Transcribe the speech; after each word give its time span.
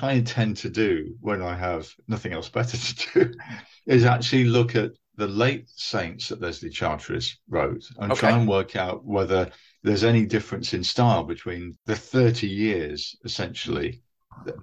what 0.00 0.10
I 0.10 0.12
intend 0.14 0.56
to 0.58 0.70
do 0.70 1.14
when 1.20 1.42
I 1.42 1.56
have 1.56 1.88
nothing 2.08 2.32
else 2.32 2.48
better 2.48 2.76
to 2.76 3.12
do 3.14 3.34
is 3.86 4.04
actually 4.04 4.44
look 4.44 4.74
at 4.76 4.92
the 5.16 5.26
late 5.26 5.68
Saints 5.68 6.28
that 6.28 6.40
Leslie 6.40 6.70
Charteris 6.70 7.36
wrote 7.48 7.84
and 7.98 8.12
okay. 8.12 8.20
try 8.20 8.30
and 8.30 8.48
work 8.48 8.76
out 8.76 9.04
whether 9.04 9.50
there's 9.82 10.04
any 10.04 10.24
difference 10.24 10.72
in 10.72 10.84
style 10.84 11.24
between 11.24 11.76
the 11.86 11.96
30 11.96 12.46
years 12.46 13.16
essentially 13.24 14.02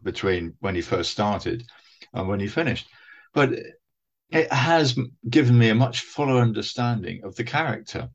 between 0.04 0.54
when 0.60 0.76
he 0.76 0.82
first 0.82 1.12
started 1.12 1.64
and 2.14 2.28
when 2.28 2.40
he 2.40 2.48
finished. 2.48 2.88
But 3.34 3.52
it 4.30 4.52
has 4.52 4.98
given 5.30 5.58
me 5.58 5.70
a 5.70 5.76
much 5.76 6.02
fuller 6.02 6.42
understanding 6.42 7.22
of 7.24 7.36
the 7.36 7.44
character 7.44 8.10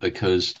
because 0.00 0.54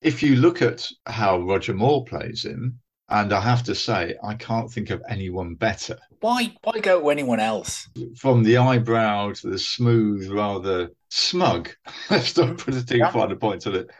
if 0.00 0.22
you 0.22 0.36
look 0.36 0.62
at 0.62 0.88
how 1.06 1.40
Roger 1.40 1.74
Moore 1.74 2.04
plays 2.04 2.44
him, 2.44 2.80
and 3.12 3.30
I 3.32 3.40
have 3.42 3.62
to 3.64 3.74
say, 3.74 4.16
I 4.24 4.34
can't 4.34 4.72
think 4.72 4.88
of 4.88 5.02
anyone 5.06 5.54
better. 5.54 5.98
Why? 6.20 6.54
Why 6.62 6.80
go 6.80 7.00
to 7.00 7.10
anyone 7.10 7.40
else? 7.40 7.86
From 8.16 8.42
the 8.42 8.56
eyebrow 8.56 9.32
to 9.32 9.50
the 9.50 9.58
smooth, 9.58 10.30
rather 10.30 10.90
smug, 11.10 11.68
let's 12.10 12.36
not 12.36 12.56
put 12.56 12.74
a 12.74 12.84
too 12.84 12.96
yeah. 12.96 13.10
fine 13.10 13.30
a 13.30 13.36
point 13.36 13.66
on 13.66 13.74
it, 13.74 13.90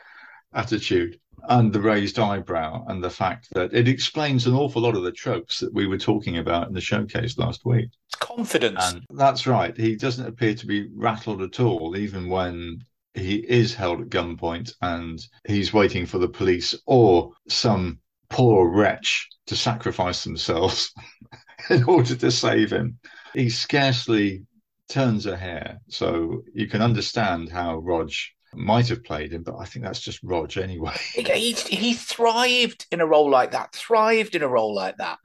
attitude, 0.54 1.20
and 1.50 1.74
the 1.74 1.80
raised 1.80 2.18
eyebrow, 2.18 2.86
and 2.88 3.04
the 3.04 3.10
fact 3.10 3.48
that 3.52 3.74
it 3.74 3.86
explains 3.86 4.46
an 4.46 4.54
awful 4.54 4.80
lot 4.80 4.96
of 4.96 5.02
the 5.02 5.12
tropes 5.12 5.60
that 5.60 5.74
we 5.74 5.86
were 5.86 5.98
talking 5.98 6.38
about 6.38 6.68
in 6.68 6.72
the 6.72 6.80
showcase 6.80 7.36
last 7.36 7.66
week. 7.66 7.90
It's 8.08 8.16
confidence. 8.16 8.92
And 8.92 9.04
that's 9.10 9.46
right. 9.46 9.76
He 9.76 9.94
doesn't 9.94 10.26
appear 10.26 10.54
to 10.54 10.66
be 10.66 10.88
rattled 10.94 11.42
at 11.42 11.60
all, 11.60 11.98
even 11.98 12.30
when 12.30 12.82
he 13.12 13.36
is 13.36 13.74
held 13.74 14.00
at 14.00 14.08
gunpoint 14.08 14.72
and 14.80 15.20
he's 15.46 15.74
waiting 15.74 16.06
for 16.06 16.16
the 16.16 16.28
police 16.28 16.74
or 16.86 17.32
some 17.46 17.98
poor 18.32 18.68
wretch 18.68 19.28
to 19.46 19.56
sacrifice 19.56 20.24
themselves 20.24 20.92
in 21.70 21.84
order 21.84 22.16
to 22.16 22.30
save 22.30 22.72
him. 22.72 22.98
He 23.34 23.48
scarcely 23.48 24.44
turns 24.88 25.26
a 25.26 25.36
hair. 25.36 25.80
So 25.88 26.42
you 26.54 26.68
can 26.68 26.82
understand 26.82 27.50
how 27.50 27.78
Rog 27.78 28.10
might 28.54 28.88
have 28.88 29.04
played 29.04 29.32
him, 29.32 29.42
but 29.42 29.56
I 29.56 29.64
think 29.64 29.84
that's 29.84 30.00
just 30.00 30.22
Rog 30.22 30.56
anyway. 30.56 30.96
He, 31.14 31.52
he 31.52 31.94
thrived 31.94 32.86
in 32.90 33.00
a 33.00 33.06
role 33.06 33.30
like 33.30 33.52
that, 33.52 33.72
thrived 33.72 34.34
in 34.34 34.42
a 34.42 34.48
role 34.48 34.74
like 34.74 34.96
that. 34.98 35.18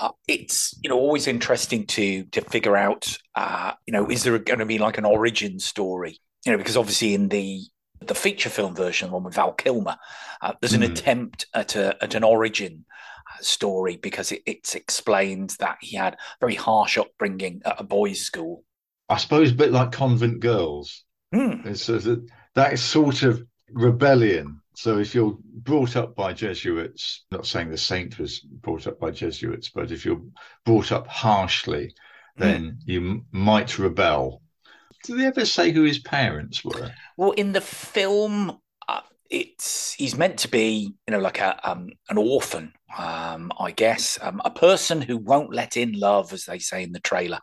Uh, 0.00 0.10
it's 0.26 0.78
you 0.82 0.90
know 0.90 0.98
always 0.98 1.26
interesting 1.26 1.86
to 1.86 2.24
to 2.24 2.40
figure 2.40 2.76
out 2.76 3.16
uh, 3.34 3.72
you 3.86 3.92
know 3.92 4.10
is 4.10 4.24
there 4.24 4.36
going 4.38 4.58
to 4.58 4.66
be 4.66 4.78
like 4.78 4.98
an 4.98 5.04
origin 5.04 5.60
story 5.60 6.18
you 6.44 6.50
know 6.50 6.58
because 6.58 6.76
obviously 6.76 7.14
in 7.14 7.28
the 7.28 7.60
the 8.06 8.14
feature 8.14 8.50
film 8.50 8.74
version, 8.74 9.08
the 9.08 9.14
one 9.14 9.24
with 9.24 9.34
Val 9.34 9.52
Kilmer, 9.52 9.96
uh, 10.40 10.52
there's 10.60 10.72
an 10.72 10.82
mm. 10.82 10.90
attempt 10.90 11.46
at, 11.54 11.76
a, 11.76 12.02
at 12.02 12.14
an 12.14 12.24
origin 12.24 12.84
uh, 13.28 13.42
story 13.42 13.96
because 13.96 14.32
it, 14.32 14.42
it's 14.46 14.74
explained 14.74 15.56
that 15.60 15.78
he 15.80 15.96
had 15.96 16.16
very 16.40 16.54
harsh 16.54 16.98
upbringing 16.98 17.62
at 17.64 17.80
a 17.80 17.84
boys' 17.84 18.20
school. 18.20 18.64
I 19.08 19.16
suppose 19.16 19.50
a 19.50 19.54
bit 19.54 19.72
like 19.72 19.92
convent 19.92 20.40
girls. 20.40 21.04
Mm. 21.34 21.66
It's 21.66 21.86
that, 21.86 22.26
that 22.54 22.78
sort 22.78 23.22
of 23.22 23.42
rebellion. 23.70 24.60
So 24.74 24.98
if 24.98 25.14
you're 25.14 25.36
brought 25.42 25.96
up 25.96 26.14
by 26.14 26.32
Jesuits, 26.32 27.24
not 27.30 27.46
saying 27.46 27.70
the 27.70 27.78
saint 27.78 28.18
was 28.18 28.40
brought 28.40 28.86
up 28.86 28.98
by 28.98 29.10
Jesuits, 29.10 29.70
but 29.70 29.90
if 29.90 30.04
you're 30.04 30.22
brought 30.64 30.92
up 30.92 31.06
harshly, 31.06 31.94
then 32.36 32.62
mm. 32.62 32.76
you 32.84 33.00
m- 33.00 33.26
might 33.32 33.78
rebel 33.78 34.41
did 35.02 35.18
they 35.18 35.26
ever 35.26 35.44
say 35.44 35.70
who 35.70 35.82
his 35.82 35.98
parents 35.98 36.64
were? 36.64 36.92
Well, 37.16 37.32
in 37.32 37.52
the 37.52 37.60
film, 37.60 38.58
uh, 38.88 39.00
it's 39.30 39.94
he's 39.94 40.16
meant 40.16 40.38
to 40.40 40.48
be, 40.48 40.94
you 41.06 41.12
know, 41.12 41.18
like 41.18 41.40
a 41.40 41.58
um, 41.68 41.90
an 42.08 42.18
orphan, 42.18 42.72
um, 42.96 43.52
I 43.58 43.70
guess, 43.72 44.18
um, 44.22 44.40
a 44.44 44.50
person 44.50 45.00
who 45.00 45.16
won't 45.18 45.54
let 45.54 45.76
in 45.76 45.92
love, 45.92 46.32
as 46.32 46.44
they 46.44 46.58
say 46.58 46.82
in 46.82 46.92
the 46.92 47.00
trailer. 47.00 47.40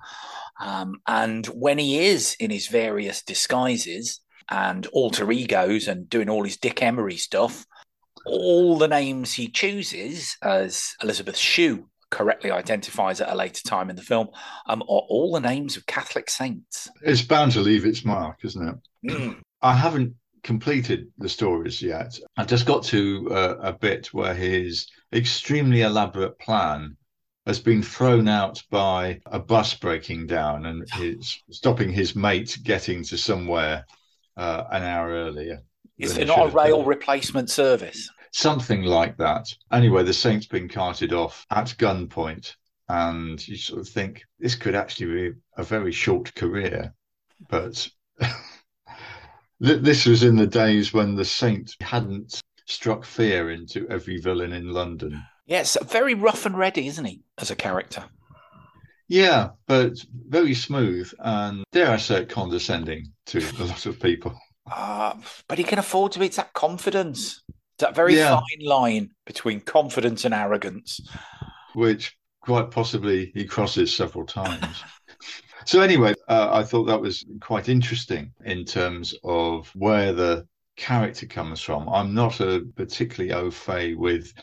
Um, 0.59 0.96
and 1.08 1.46
when 1.48 1.78
he 1.78 2.06
is 2.08 2.36
in 2.40 2.52
his 2.52 2.68
various 2.68 3.22
disguises 3.22 4.19
and 4.50 4.88
alter 4.88 5.31
egos 5.31 5.88
and 5.88 6.09
doing 6.09 6.30
all 6.30 6.44
his 6.44 6.58
Dick 6.58 6.81
Emery 6.81 7.18
stuff, 7.18 7.66
all 8.25 8.78
the 8.78 8.88
names 8.88 9.34
he 9.34 9.48
chooses 9.48 10.36
as 10.44 10.96
Elizabeth 11.02 11.38
Shue 11.38 11.88
correctly 12.09 12.52
identifies 12.52 13.22
at 13.22 13.31
a 13.31 13.36
later 13.36 13.62
time 13.64 13.90
in 13.90 13.96
the 13.96 14.02
film 14.02 14.30
um, 14.66 14.81
are 14.84 15.06
all 15.09 15.34
the 15.34 15.40
names 15.40 15.78
of 15.78 15.86
Catholic 15.86 16.30
saints. 16.30 16.90
It's 17.02 17.22
bound 17.22 17.52
to 17.53 17.62
leave 17.62 17.86
its 17.86 18.03
mark, 18.03 18.40
isn't 18.44 18.68
it? 18.68 19.12
Mm. 19.12 19.38
I 19.62 19.74
haven't 19.74 20.16
completed 20.44 21.12
the 21.18 21.30
stories 21.30 21.81
yet. 21.81 22.18
I 22.38 22.46
just 22.46 22.66
got 22.66 22.84
to 22.86 23.28
uh, 23.31 23.56
a 23.62 23.74
bit 23.74 24.08
where 24.14 24.34
his 24.34 24.88
extremely 25.14 25.81
elaborate 25.81 26.40
plan 26.40 26.96
has 27.46 27.59
been 27.59 27.81
thrown 27.81 28.28
out 28.28 28.62
by 28.69 29.19
a 29.25 29.40
bus 29.40 29.74
breaking 29.74 30.28
down 30.28 30.66
and 30.66 30.88
his, 30.92 31.42
stopping 31.50 31.92
his 31.92 32.16
mate 32.16 32.58
getting 32.64 33.03
to 33.03 33.18
somewhere 33.18 33.86
uh, 34.38 34.64
an 34.72 34.84
hour 34.84 35.09
earlier. 35.09 35.62
Is 35.98 36.18
it 36.18 36.28
not 36.28 36.48
a 36.48 36.52
rail 36.52 36.84
replacement 36.84 37.50
service? 37.50 38.09
Something 38.31 38.84
like 38.84 39.17
that. 39.17 39.53
Anyway, 39.72 40.03
the 40.03 40.13
Saints 40.13 40.45
being 40.45 40.69
carted 40.69 41.13
off 41.13 41.45
at 41.51 41.75
gunpoint, 41.78 42.56
and 42.88 43.45
you 43.47 43.57
sort 43.57 43.79
of 43.79 43.88
think 43.88 44.23
this 44.40 44.56
could 44.56 44.75
actually 44.75 45.29
be 45.29 45.38
a 45.57 45.63
very 45.63 45.91
short 45.91 46.34
career, 46.35 46.94
but 47.50 47.88
this 49.59 50.06
was 50.06 50.23
in 50.23 50.35
the 50.35 50.47
days 50.47 50.94
when 50.94 51.16
the 51.16 51.25
Saint 51.25 51.75
hadn't 51.81 52.41
struck 52.66 53.03
fear 53.03 53.51
into 53.51 53.88
every 53.89 54.18
villain 54.18 54.53
in 54.53 54.72
London. 54.72 55.23
Yes, 55.45 55.78
very 55.85 56.13
rough 56.13 56.45
and 56.45 56.57
ready, 56.57 56.88
isn't 56.88 57.06
he, 57.06 57.23
as 57.39 57.50
a 57.50 57.56
character? 57.56 58.06
Yeah, 59.07 59.50
but 59.66 59.94
very 60.28 60.53
smooth 60.53 61.12
and 61.18 61.63
dare 61.72 61.89
I 61.89 61.97
say 61.97 62.25
condescending 62.25 63.12
to 63.28 63.39
a 63.59 63.66
lot 63.66 63.88
of 63.88 64.00
people. 64.00 64.39
Uh, 64.72 65.16
but 65.47 65.57
he 65.57 65.63
can 65.63 65.79
afford 65.79 66.12
to 66.12 66.19
be. 66.19 66.28
It's 66.28 66.35
that 66.38 66.53
confidence 66.53 67.41
that 67.79 67.95
very 67.95 68.16
yeah. 68.16 68.35
fine 68.35 68.66
line 68.66 69.09
between 69.25 69.62
confidence 69.62 70.25
and 70.25 70.34
arrogance. 70.34 71.01
Which 71.73 72.17
quite 72.41 72.72
possibly 72.72 73.31
he 73.34 73.45
crosses 73.45 73.95
several 73.95 74.25
times. 74.25 74.84
so, 75.66 75.81
anyway, 75.81 76.13
uh, 76.28 76.50
I 76.51 76.63
thought 76.63 76.85
that 76.85 77.01
was 77.01 77.25
quite 77.41 77.69
interesting 77.69 78.31
in 78.45 78.66
terms 78.66 79.13
of 79.23 79.69
where 79.75 80.13
the 80.13 80.47
character 80.78 81.25
comes 81.25 81.62
from. 81.62 81.89
I'm 81.89 82.13
not 82.13 82.39
a 82.39 82.66
particularly 82.75 83.34
au 83.34 83.51
fait 83.51 83.95
with 83.95 84.34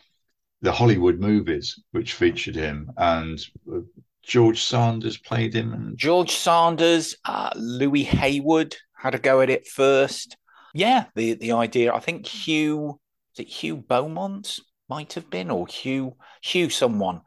the 0.62 0.72
Hollywood 0.72 1.18
movies 1.18 1.80
which 1.92 2.14
featured 2.14 2.54
him, 2.54 2.90
and 2.96 3.40
uh, 3.72 3.80
George 4.22 4.62
Sanders 4.62 5.16
played 5.18 5.54
him. 5.54 5.72
And... 5.72 5.98
George 5.98 6.32
Sanders, 6.32 7.16
uh, 7.24 7.50
Louis 7.56 8.04
Hayward 8.04 8.76
had 8.96 9.14
a 9.14 9.18
go 9.18 9.40
at 9.40 9.50
it 9.50 9.66
first. 9.66 10.36
Yeah, 10.74 11.06
the 11.14 11.34
the 11.34 11.52
idea. 11.52 11.94
I 11.94 12.00
think 12.00 12.26
Hugh 12.26 13.00
it 13.40 13.48
Hugh 13.48 13.76
Beaumont 13.76 14.58
might 14.88 15.14
have 15.14 15.30
been, 15.30 15.50
or 15.50 15.66
Hugh 15.66 16.16
Hugh 16.42 16.70
someone. 16.70 17.20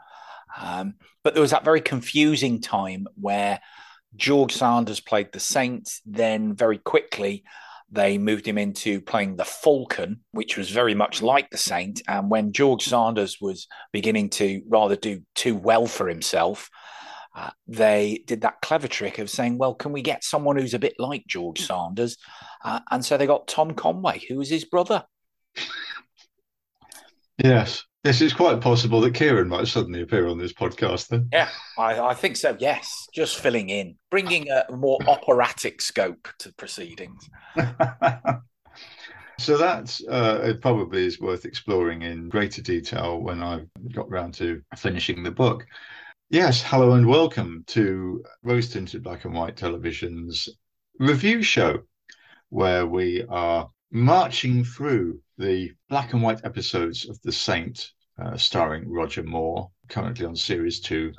Um, 0.59 0.95
but 1.23 1.33
there 1.33 1.41
was 1.41 1.51
that 1.51 1.65
very 1.65 1.81
confusing 1.81 2.61
time 2.61 3.07
where 3.19 3.59
George 4.15 4.53
Sanders 4.53 4.99
played 4.99 5.31
the 5.31 5.39
Saint. 5.39 5.89
Then 6.05 6.55
very 6.55 6.77
quickly 6.77 7.43
they 7.91 8.17
moved 8.17 8.47
him 8.47 8.57
into 8.57 9.01
playing 9.01 9.35
the 9.35 9.45
Falcon, 9.45 10.21
which 10.31 10.57
was 10.57 10.69
very 10.69 10.93
much 10.93 11.21
like 11.21 11.49
the 11.49 11.57
Saint. 11.57 12.01
And 12.07 12.29
when 12.29 12.53
George 12.53 12.85
Sanders 12.85 13.37
was 13.41 13.67
beginning 13.91 14.29
to 14.31 14.61
rather 14.67 14.95
do 14.95 15.21
too 15.35 15.55
well 15.55 15.87
for 15.87 16.07
himself, 16.07 16.69
uh, 17.35 17.49
they 17.67 18.23
did 18.27 18.41
that 18.41 18.61
clever 18.61 18.87
trick 18.87 19.19
of 19.19 19.29
saying, 19.29 19.57
"Well, 19.57 19.73
can 19.73 19.91
we 19.91 20.01
get 20.01 20.23
someone 20.23 20.57
who's 20.57 20.73
a 20.73 20.79
bit 20.79 20.95
like 20.99 21.25
George 21.27 21.61
Sanders?" 21.61 22.17
Uh, 22.63 22.79
and 22.91 23.03
so 23.05 23.17
they 23.17 23.27
got 23.27 23.47
Tom 23.47 23.73
Conway, 23.73 24.21
who 24.27 24.37
was 24.37 24.49
his 24.49 24.65
brother. 24.65 25.05
Yes. 27.43 27.83
Yes, 28.03 28.21
it's 28.21 28.33
quite 28.33 28.61
possible 28.61 29.01
that 29.01 29.13
Kieran 29.13 29.49
might 29.49 29.67
suddenly 29.67 30.01
appear 30.01 30.27
on 30.27 30.37
this 30.37 30.53
podcast 30.53 31.09
then. 31.09 31.27
Yeah, 31.33 31.49
I, 31.77 31.99
I 31.99 32.13
think 32.13 32.37
so. 32.37 32.55
Yes, 32.57 33.07
just 33.13 33.39
filling 33.39 33.69
in, 33.69 33.95
bringing 34.09 34.49
a 34.49 34.63
more 34.71 34.97
operatic 35.05 35.81
scope 35.81 36.29
to 36.39 36.53
proceedings. 36.53 37.29
so 39.37 39.57
that 39.57 39.99
uh, 40.09 40.39
it 40.43 40.61
probably 40.61 41.05
is 41.05 41.19
worth 41.19 41.43
exploring 41.43 42.03
in 42.03 42.29
greater 42.29 42.61
detail 42.61 43.19
when 43.19 43.43
I've 43.43 43.67
got 43.93 44.09
round 44.09 44.33
to 44.35 44.61
finishing 44.77 45.21
the 45.21 45.31
book. 45.31 45.65
Yes, 46.29 46.63
hello 46.63 46.93
and 46.93 47.05
welcome 47.05 47.65
to 47.67 48.23
Rose 48.43 48.69
Tinted 48.69 49.03
Black 49.03 49.25
and 49.25 49.33
White 49.33 49.57
Television's 49.57 50.47
review 50.99 51.41
show, 51.41 51.79
where 52.47 52.87
we 52.87 53.25
are 53.27 53.69
marching 53.91 54.63
through 54.63 55.19
the 55.39 55.71
black 55.89 56.13
and 56.13 56.21
white 56.21 56.41
episodes 56.43 57.09
of 57.09 57.19
The 57.23 57.31
Saint, 57.31 57.91
uh, 58.21 58.37
starring 58.37 58.91
Roger 58.91 59.23
Moore, 59.23 59.71
currently 59.87 60.25
on 60.25 60.35
series 60.35 60.79
two, 60.79 61.13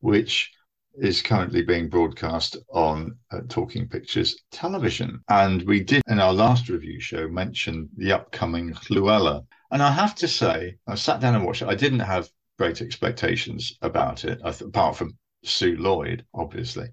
which 0.00 0.50
is 0.94 1.20
currently 1.20 1.62
being 1.62 1.88
broadcast 1.88 2.56
on 2.72 3.16
uh, 3.32 3.40
Talking 3.48 3.88
Pictures 3.88 4.40
television. 4.52 5.20
And 5.28 5.62
we 5.66 5.80
did 5.80 6.02
in 6.06 6.20
our 6.20 6.32
last 6.32 6.68
review 6.68 7.00
show 7.00 7.26
mention 7.26 7.88
the 7.96 8.12
upcoming 8.12 8.74
Luella. 8.90 9.42
And 9.72 9.82
I 9.82 9.90
have 9.90 10.14
to 10.16 10.28
say, 10.28 10.76
I 10.86 10.94
sat 10.94 11.20
down 11.20 11.34
and 11.34 11.44
watched 11.44 11.62
it. 11.62 11.68
I 11.68 11.74
didn't 11.74 11.98
have 11.98 12.28
great 12.58 12.80
expectations 12.80 13.76
about 13.82 14.24
it, 14.24 14.40
apart 14.44 14.94
from 14.94 15.18
Sue 15.42 15.76
Lloyd, 15.76 16.24
obviously. 16.32 16.86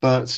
But 0.00 0.36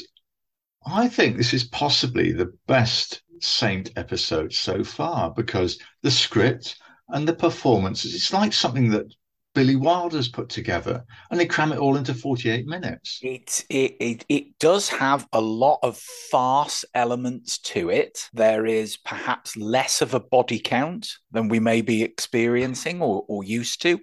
I 0.84 1.08
think 1.08 1.38
this 1.38 1.54
is 1.54 1.64
possibly 1.64 2.32
the 2.32 2.52
best 2.66 3.22
Saint 3.42 3.90
episode 3.96 4.52
so 4.52 4.84
far 4.84 5.30
because 5.30 5.78
the 6.02 6.10
script 6.10 6.76
and 7.08 7.26
the 7.26 7.34
performances, 7.34 8.14
it's 8.14 8.32
like 8.32 8.52
something 8.52 8.90
that 8.90 9.12
Billy 9.54 9.76
Wilder's 9.76 10.28
put 10.28 10.48
together, 10.48 11.04
and 11.30 11.38
they 11.38 11.46
cram 11.46 11.72
it 11.72 11.78
all 11.78 11.96
into 11.96 12.14
48 12.14 12.66
minutes. 12.66 13.20
It, 13.22 13.64
it 13.68 13.96
it 14.00 14.24
it 14.28 14.58
does 14.58 14.88
have 14.88 15.26
a 15.32 15.40
lot 15.40 15.78
of 15.82 15.98
farce 15.98 16.84
elements 16.94 17.58
to 17.58 17.90
it. 17.90 18.30
There 18.32 18.64
is 18.64 18.96
perhaps 18.96 19.56
less 19.56 20.00
of 20.00 20.14
a 20.14 20.20
body 20.20 20.58
count 20.58 21.08
than 21.32 21.48
we 21.48 21.60
may 21.60 21.82
be 21.82 22.02
experiencing 22.02 23.02
or, 23.02 23.24
or 23.28 23.44
used 23.44 23.82
to. 23.82 24.00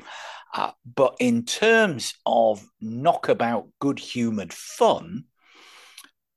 Uh, 0.53 0.71
but 0.95 1.15
in 1.19 1.45
terms 1.45 2.13
of 2.25 2.63
knockabout, 2.81 3.67
good 3.79 3.99
humored 3.99 4.53
fun, 4.53 5.25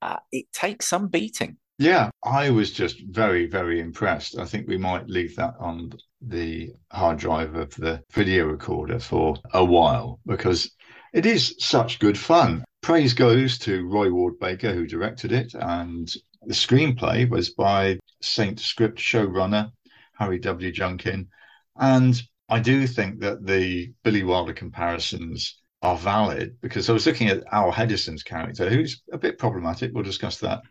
uh, 0.01 0.17
it 0.31 0.51
takes 0.51 0.87
some 0.87 1.07
beating. 1.07 1.57
Yeah, 1.79 2.11
I 2.23 2.51
was 2.51 2.71
just 2.71 3.01
very, 3.01 3.47
very 3.47 3.79
impressed. 3.79 4.37
I 4.37 4.45
think 4.45 4.67
we 4.67 4.77
might 4.77 5.09
leave 5.09 5.35
that 5.37 5.55
on 5.59 5.93
the 6.21 6.71
hard 6.91 7.17
drive 7.17 7.55
of 7.55 7.73
the 7.75 8.03
video 8.11 8.45
recorder 8.45 8.99
for 8.99 9.37
a 9.53 9.65
while 9.65 10.19
because 10.25 10.71
it 11.13 11.25
is 11.25 11.55
such 11.59 11.99
good 11.99 12.17
fun. 12.17 12.63
Praise 12.81 13.13
goes 13.13 13.57
to 13.59 13.87
Roy 13.87 14.11
Ward 14.11 14.39
Baker, 14.39 14.73
who 14.73 14.85
directed 14.85 15.31
it, 15.31 15.53
and 15.55 16.13
the 16.43 16.53
screenplay 16.53 17.27
was 17.27 17.49
by 17.49 17.97
Saint 18.21 18.59
Script 18.59 18.99
showrunner 18.99 19.71
Harry 20.13 20.39
W. 20.39 20.71
Junkin. 20.71 21.27
And 21.77 22.21
I 22.49 22.59
do 22.59 22.85
think 22.85 23.21
that 23.21 23.45
the 23.45 23.91
Billy 24.03 24.23
Wilder 24.23 24.53
comparisons 24.53 25.59
are 25.81 25.97
valid 25.97 26.57
because 26.61 26.89
I 26.89 26.93
was 26.93 27.07
looking 27.07 27.29
at 27.29 27.43
Al 27.51 27.71
Hedison's 27.71 28.23
character, 28.23 28.69
who's 28.69 29.01
a 29.11 29.17
bit 29.17 29.39
problematic. 29.39 29.91
We'll 29.93 30.03
discuss 30.03 30.37
that 30.39 30.61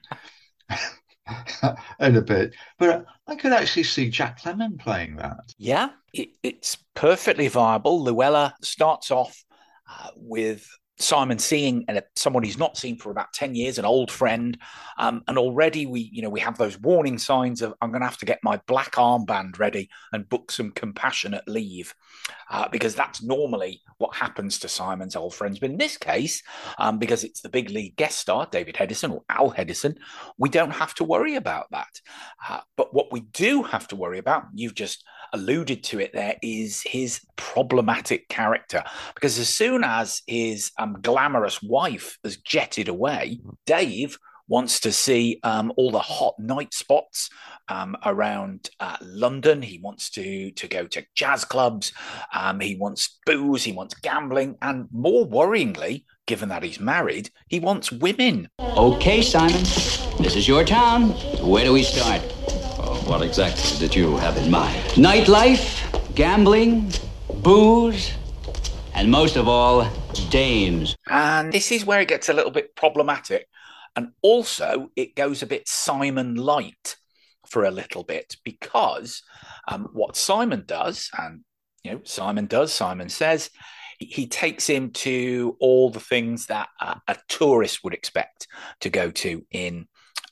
in 2.00 2.16
a 2.16 2.22
bit. 2.22 2.54
But 2.78 3.06
I 3.26 3.34
could 3.34 3.52
actually 3.52 3.84
see 3.84 4.10
Jack 4.10 4.40
Lemmon 4.42 4.78
playing 4.78 5.16
that. 5.16 5.40
Yeah, 5.58 5.90
it, 6.12 6.30
it's 6.42 6.76
perfectly 6.94 7.48
viable. 7.48 8.02
Luella 8.02 8.54
starts 8.62 9.10
off 9.10 9.44
uh, 9.88 10.10
with 10.16 10.66
Simon 10.98 11.38
seeing 11.38 11.84
and 11.88 12.02
someone 12.16 12.42
he's 12.42 12.58
not 12.58 12.76
seen 12.76 12.96
for 12.96 13.10
about 13.10 13.32
10 13.32 13.54
years, 13.54 13.78
an 13.78 13.84
old 13.84 14.10
friend. 14.10 14.58
Um, 14.98 15.22
and 15.26 15.38
already 15.38 15.86
we, 15.86 16.10
you 16.12 16.22
know, 16.22 16.30
we 16.30 16.40
have 16.40 16.58
those 16.58 16.78
warning 16.78 17.18
signs 17.18 17.62
of 17.62 17.74
I'm 17.80 17.90
going 17.90 18.02
to 18.02 18.06
have 18.06 18.18
to 18.18 18.26
get 18.26 18.38
my 18.42 18.60
black 18.66 18.92
armband 18.92 19.58
ready 19.58 19.88
and 20.12 20.28
book 20.28 20.52
some 20.52 20.70
compassionate 20.70 21.48
leave 21.48 21.94
uh, 22.50 22.68
because 22.68 22.94
that's 22.94 23.22
normally 23.22 23.80
what 23.98 24.14
happens 24.14 24.58
to 24.60 24.68
Simon's 24.68 25.16
old 25.16 25.34
friends. 25.34 25.58
But 25.58 25.70
in 25.70 25.78
this 25.78 25.96
case, 25.96 26.42
um, 26.78 26.98
because 26.98 27.24
it's 27.24 27.40
the 27.40 27.48
big 27.48 27.70
lead 27.70 27.96
guest 27.96 28.18
star, 28.18 28.46
David 28.50 28.74
Hedison 28.74 29.12
or 29.12 29.22
Al 29.28 29.50
Hedison, 29.50 29.96
we 30.38 30.48
don't 30.48 30.70
have 30.70 30.94
to 30.96 31.04
worry 31.04 31.36
about 31.36 31.66
that. 31.70 32.00
Uh, 32.48 32.60
but 32.76 32.94
what 32.94 33.12
we 33.12 33.20
do 33.20 33.62
have 33.62 33.88
to 33.88 33.96
worry 33.96 34.18
about, 34.18 34.44
you've 34.54 34.74
just 34.74 35.04
alluded 35.32 35.82
to 35.84 36.00
it 36.00 36.12
there, 36.12 36.36
is 36.42 36.82
his 36.82 37.20
problematic 37.36 38.28
character. 38.28 38.82
Because 39.14 39.38
as 39.38 39.48
soon 39.48 39.84
as 39.84 40.22
his 40.26 40.70
um, 40.78 40.98
glamorous 41.00 41.62
wife 41.62 42.18
has 42.24 42.36
jetted 42.36 42.88
away, 42.88 43.40
Dave 43.66 44.18
wants 44.48 44.80
to 44.80 44.92
see 44.92 45.40
um, 45.44 45.72
all 45.76 45.90
the 45.90 45.98
hot 45.98 46.34
night 46.38 46.74
spots 46.74 47.30
um, 47.68 47.96
around 48.04 48.68
uh, 48.80 48.96
London. 49.00 49.62
He 49.62 49.78
wants 49.78 50.10
to 50.10 50.50
to 50.52 50.68
go 50.68 50.86
to 50.88 51.04
jazz 51.14 51.44
clubs. 51.44 51.92
Um, 52.34 52.60
he 52.60 52.76
wants 52.76 53.18
booze. 53.24 53.64
He 53.64 53.72
wants 53.72 53.94
gambling, 53.94 54.56
and 54.60 54.88
more 54.92 55.26
worryingly, 55.26 56.04
given 56.26 56.48
that 56.50 56.62
he's 56.62 56.80
married, 56.80 57.30
he 57.48 57.60
wants 57.60 57.90
women. 57.90 58.48
Okay, 58.60 59.22
Simon, 59.22 59.62
this 60.20 60.36
is 60.36 60.46
your 60.46 60.64
town. 60.64 61.10
Where 61.40 61.64
do 61.64 61.72
we 61.72 61.82
start? 61.82 62.20
What 63.06 63.22
exactly 63.22 63.78
did 63.78 63.94
you 63.94 64.16
have 64.18 64.36
in 64.36 64.50
mind? 64.50 64.82
Nightlife, 64.92 66.14
gambling, 66.14 66.90
booze, 67.42 68.12
and 68.94 69.10
most 69.10 69.36
of 69.36 69.48
all, 69.48 69.88
dames. 70.30 70.96
And 71.08 71.52
this 71.52 71.72
is 71.72 71.84
where 71.84 72.00
it 72.00 72.08
gets 72.08 72.28
a 72.28 72.32
little 72.32 72.50
bit 72.50 72.76
problematic. 72.76 73.48
And 73.96 74.12
also, 74.22 74.90
it 74.96 75.14
goes 75.14 75.42
a 75.42 75.46
bit 75.46 75.68
Simon 75.68 76.36
light 76.36 76.96
for 77.46 77.64
a 77.64 77.70
little 77.70 78.04
bit 78.04 78.36
because 78.44 79.22
um, 79.68 79.88
what 79.92 80.16
Simon 80.16 80.64
does, 80.66 81.10
and 81.18 81.40
you 81.84 81.92
know, 81.92 82.00
Simon 82.04 82.46
does, 82.46 82.72
Simon 82.72 83.08
says, 83.08 83.50
he 83.98 84.26
takes 84.26 84.66
him 84.66 84.90
to 84.90 85.56
all 85.60 85.90
the 85.90 86.00
things 86.00 86.46
that 86.46 86.68
a, 86.80 87.00
a 87.08 87.16
tourist 87.28 87.84
would 87.84 87.94
expect 87.94 88.48
to 88.80 88.90
go 88.90 89.10
to 89.10 89.44
in 89.50 89.86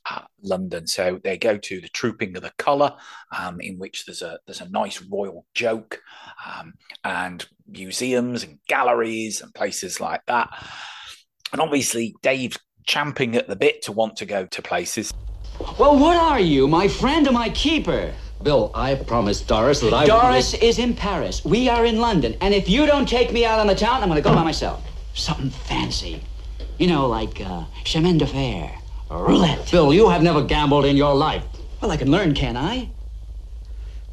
uh, 0.08 0.22
London. 0.42 0.86
So 0.86 1.20
they 1.22 1.36
go 1.36 1.56
to 1.56 1.80
the 1.80 1.88
Trooping 1.88 2.36
of 2.36 2.42
the 2.42 2.52
Colour, 2.58 2.96
um, 3.36 3.60
in 3.60 3.78
which 3.78 4.06
there's 4.06 4.22
a 4.22 4.38
there's 4.46 4.60
a 4.60 4.68
nice 4.68 5.02
royal 5.02 5.46
joke, 5.54 6.00
um, 6.46 6.74
and 7.04 7.46
museums 7.68 8.42
and 8.42 8.58
galleries 8.68 9.40
and 9.40 9.54
places 9.54 10.00
like 10.00 10.24
that. 10.26 10.48
And 11.52 11.60
obviously, 11.60 12.14
Dave's 12.22 12.58
champing 12.86 13.36
at 13.36 13.48
the 13.48 13.56
bit 13.56 13.82
to 13.82 13.92
want 13.92 14.16
to 14.16 14.26
go 14.26 14.46
to 14.46 14.62
places. 14.62 15.12
Well, 15.78 15.98
what 15.98 16.16
are 16.16 16.40
you, 16.40 16.66
my 16.66 16.88
friend 16.88 17.26
or 17.28 17.32
my 17.32 17.50
keeper? 17.50 18.12
Bill, 18.42 18.70
I 18.74 18.94
promised 18.94 19.46
Doris 19.48 19.80
that 19.80 19.92
I 19.92 20.06
Doris 20.06 20.54
is 20.54 20.78
in 20.78 20.94
Paris. 20.94 21.44
We 21.44 21.68
are 21.68 21.84
in 21.84 21.98
London. 21.98 22.36
And 22.40 22.54
if 22.54 22.70
you 22.70 22.86
don't 22.86 23.06
take 23.06 23.32
me 23.32 23.44
out 23.44 23.60
on 23.60 23.66
the 23.66 23.74
town, 23.74 24.02
I'm 24.02 24.08
going 24.08 24.22
to 24.22 24.26
go 24.26 24.34
by 24.34 24.42
myself. 24.42 24.82
Something 25.12 25.50
fancy. 25.50 26.22
You 26.78 26.86
know, 26.86 27.06
like 27.06 27.42
uh, 27.42 27.64
chemin 27.84 28.16
de 28.16 28.26
fer, 28.26 28.70
roulette. 29.10 29.70
Bill, 29.70 29.92
you 29.92 30.08
have 30.08 30.22
never 30.22 30.42
gambled 30.42 30.84
in 30.84 30.96
your 30.96 31.14
life. 31.14 31.44
Well, 31.80 31.90
I 31.90 31.96
can 31.96 32.10
learn, 32.10 32.34
can 32.34 32.56
I? 32.56 32.90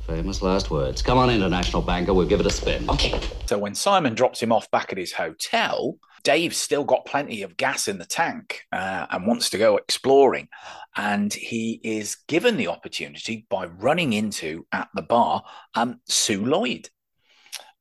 Famous 0.07 0.41
last 0.41 0.71
words. 0.71 1.01
Come 1.01 1.17
on, 1.17 1.29
international 1.29 1.81
banker. 1.81 2.13
We'll 2.13 2.27
give 2.27 2.39
it 2.39 2.45
a 2.45 2.51
spin. 2.51 2.89
Okay. 2.89 3.19
So 3.45 3.57
when 3.57 3.75
Simon 3.75 4.15
drops 4.15 4.41
him 4.41 4.53
off 4.53 4.71
back 4.71 4.91
at 4.91 4.97
his 4.97 5.11
hotel, 5.11 5.97
Dave's 6.23 6.57
still 6.57 6.85
got 6.85 7.05
plenty 7.05 7.41
of 7.41 7.57
gas 7.57 7.89
in 7.89 7.97
the 7.97 8.05
tank 8.05 8.61
uh, 8.71 9.07
and 9.09 9.27
wants 9.27 9.49
to 9.49 9.57
go 9.57 9.75
exploring. 9.75 10.47
And 10.95 11.33
he 11.33 11.81
is 11.83 12.15
given 12.27 12.55
the 12.55 12.67
opportunity 12.67 13.45
by 13.49 13.65
running 13.65 14.13
into 14.13 14.65
at 14.71 14.87
the 14.95 15.01
bar 15.01 15.43
um, 15.75 15.99
Sue 16.05 16.45
Lloyd. 16.45 16.89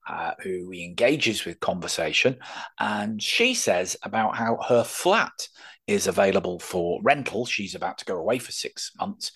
Uh, 0.09 0.35
who 0.41 0.71
he 0.71 0.85
engages 0.85 1.45
with 1.45 1.59
conversation, 1.59 2.37
and 2.79 3.21
she 3.21 3.55
says 3.55 3.97
about 4.05 4.37
how 4.37 4.57
her 4.69 4.85
flat 4.85 5.49
is 5.87 6.07
available 6.07 6.59
for 6.59 7.01
rental. 7.03 7.47
She's 7.47 7.75
about 7.75 7.99
to 7.99 8.05
go 8.05 8.17
away 8.17 8.39
for 8.39 8.53
six 8.53 8.91
months. 8.99 9.33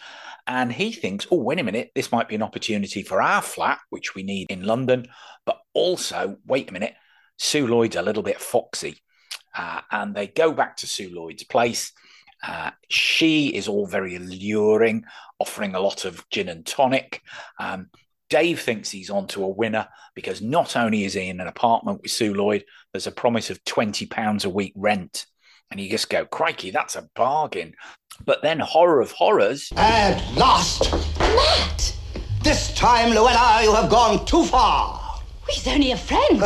And 0.46 0.72
he 0.72 0.92
thinks, 0.92 1.26
oh, 1.30 1.42
wait 1.42 1.60
a 1.60 1.64
minute, 1.64 1.92
this 1.94 2.10
might 2.10 2.28
be 2.28 2.34
an 2.34 2.42
opportunity 2.42 3.02
for 3.02 3.22
our 3.22 3.42
flat, 3.42 3.78
which 3.90 4.14
we 4.14 4.22
need 4.22 4.50
in 4.50 4.64
London. 4.64 5.06
But 5.46 5.58
also, 5.74 6.36
wait 6.46 6.70
a 6.70 6.72
minute, 6.72 6.94
Sue 7.38 7.66
Lloyd's 7.66 7.96
a 7.96 8.02
little 8.02 8.22
bit 8.22 8.40
foxy. 8.40 9.02
Uh, 9.56 9.80
and 9.90 10.14
they 10.14 10.26
go 10.26 10.52
back 10.52 10.76
to 10.78 10.86
Sue 10.86 11.10
Lloyd's 11.12 11.44
place. 11.44 11.92
Uh, 12.42 12.70
she 12.88 13.48
is 13.48 13.68
all 13.68 13.86
very 13.86 14.16
alluring, 14.16 15.04
offering 15.38 15.74
a 15.74 15.80
lot 15.80 16.04
of 16.04 16.28
gin 16.30 16.48
and 16.48 16.66
tonic. 16.66 17.22
Um, 17.58 17.90
Dave 18.28 18.60
thinks 18.60 18.90
he's 18.90 19.10
onto 19.10 19.44
a 19.44 19.48
winner 19.48 19.88
because 20.14 20.40
not 20.40 20.76
only 20.76 21.04
is 21.04 21.14
he 21.14 21.28
in 21.28 21.40
an 21.40 21.48
apartment 21.48 22.00
with 22.00 22.12
Sue 22.12 22.32
Lloyd, 22.32 22.64
there's 22.92 23.08
a 23.08 23.12
promise 23.12 23.50
of 23.50 23.62
£20 23.64 24.44
a 24.44 24.48
week 24.48 24.72
rent. 24.76 25.26
And 25.70 25.78
you 25.78 25.88
just 25.88 26.10
go, 26.10 26.24
crikey, 26.24 26.72
that's 26.72 26.96
a 26.96 27.08
bargain. 27.14 27.74
But 28.24 28.42
then, 28.42 28.58
horror 28.58 29.00
of 29.00 29.12
horrors. 29.12 29.72
At 29.76 30.20
last! 30.36 30.90
Matt! 31.20 31.96
This 32.42 32.74
time, 32.74 33.10
Luella, 33.10 33.60
you 33.62 33.72
have 33.74 33.88
gone 33.88 34.24
too 34.26 34.44
far. 34.44 35.20
He's 35.48 35.68
only 35.68 35.92
a 35.92 35.96
friend. 35.96 36.42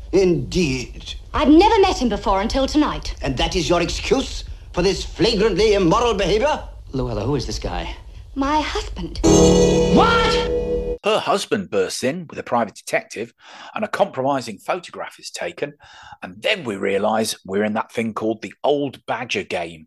Indeed. 0.12 1.14
I've 1.32 1.48
never 1.48 1.80
met 1.80 2.02
him 2.02 2.10
before 2.10 2.42
until 2.42 2.66
tonight. 2.66 3.14
And 3.22 3.38
that 3.38 3.56
is 3.56 3.70
your 3.70 3.80
excuse 3.80 4.44
for 4.74 4.82
this 4.82 5.02
flagrantly 5.02 5.72
immoral 5.72 6.12
behavior? 6.12 6.62
Luella, 6.92 7.22
who 7.22 7.36
is 7.36 7.46
this 7.46 7.58
guy? 7.58 7.96
My 8.34 8.60
husband. 8.60 9.20
What? 9.22 10.57
Her 11.04 11.18
husband 11.18 11.70
bursts 11.70 12.02
in 12.02 12.26
with 12.28 12.38
a 12.38 12.42
private 12.42 12.74
detective, 12.74 13.32
and 13.74 13.84
a 13.84 13.88
compromising 13.88 14.58
photograph 14.58 15.18
is 15.18 15.30
taken. 15.30 15.74
And 16.22 16.42
then 16.42 16.64
we 16.64 16.76
realize 16.76 17.36
we're 17.44 17.64
in 17.64 17.74
that 17.74 17.92
thing 17.92 18.14
called 18.14 18.42
the 18.42 18.54
Old 18.64 19.04
Badger 19.06 19.44
game. 19.44 19.86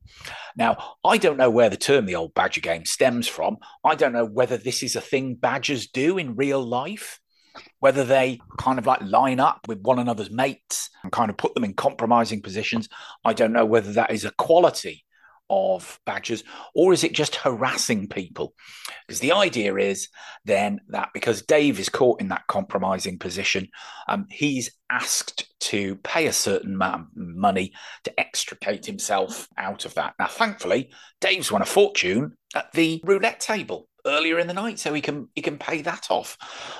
Now, 0.55 0.95
I 1.03 1.17
don't 1.17 1.37
know 1.37 1.49
where 1.49 1.69
the 1.69 1.77
term 1.77 2.05
the 2.05 2.15
Old 2.15 2.33
Badger 2.33 2.61
game 2.61 2.85
stems 2.85 3.27
from. 3.27 3.57
I 3.83 3.95
don't 3.95 4.13
know 4.13 4.25
whether 4.25 4.57
this 4.57 4.83
is 4.83 4.95
a 4.95 5.01
thing 5.01 5.35
badgers 5.35 5.87
do 5.87 6.17
in 6.17 6.35
real 6.35 6.63
life 6.63 7.19
whether 7.79 8.03
they 8.03 8.39
kind 8.57 8.79
of 8.79 8.85
like 8.85 9.01
line 9.01 9.39
up 9.39 9.67
with 9.67 9.81
one 9.81 9.99
another's 9.99 10.31
mates 10.31 10.89
and 11.03 11.11
kind 11.11 11.29
of 11.29 11.37
put 11.37 11.53
them 11.53 11.63
in 11.63 11.73
compromising 11.73 12.41
positions. 12.41 12.87
I 13.25 13.33
don't 13.33 13.53
know 13.53 13.65
whether 13.65 13.91
that 13.93 14.11
is 14.11 14.25
a 14.25 14.31
quality 14.31 15.03
of 15.51 15.99
badgers, 16.05 16.43
or 16.73 16.93
is 16.93 17.03
it 17.03 17.13
just 17.13 17.35
harassing 17.35 18.07
people? 18.07 18.53
Because 19.05 19.19
the 19.19 19.33
idea 19.33 19.75
is 19.75 20.07
then 20.45 20.79
that 20.87 21.09
because 21.13 21.41
Dave 21.41 21.79
is 21.79 21.89
caught 21.89 22.21
in 22.21 22.29
that 22.29 22.47
compromising 22.47 23.19
position, 23.19 23.67
um, 24.07 24.25
he's 24.29 24.71
asked 24.89 25.53
to 25.59 25.97
pay 25.97 26.27
a 26.27 26.33
certain 26.33 26.75
amount 26.75 27.01
of 27.01 27.07
money 27.15 27.73
to 28.05 28.19
extricate 28.19 28.85
himself 28.85 29.47
out 29.57 29.85
of 29.85 29.93
that. 29.95 30.13
Now, 30.17 30.27
thankfully, 30.27 30.91
Dave's 31.19 31.51
won 31.51 31.61
a 31.61 31.65
fortune 31.65 32.37
at 32.55 32.71
the 32.71 33.01
roulette 33.03 33.39
table 33.41 33.87
earlier 34.05 34.39
in 34.39 34.47
the 34.47 34.53
night 34.53 34.79
so 34.79 34.93
he 34.93 35.01
can 35.01 35.27
he 35.35 35.41
can 35.41 35.57
pay 35.57 35.81
that 35.81 36.07
off 36.09 36.35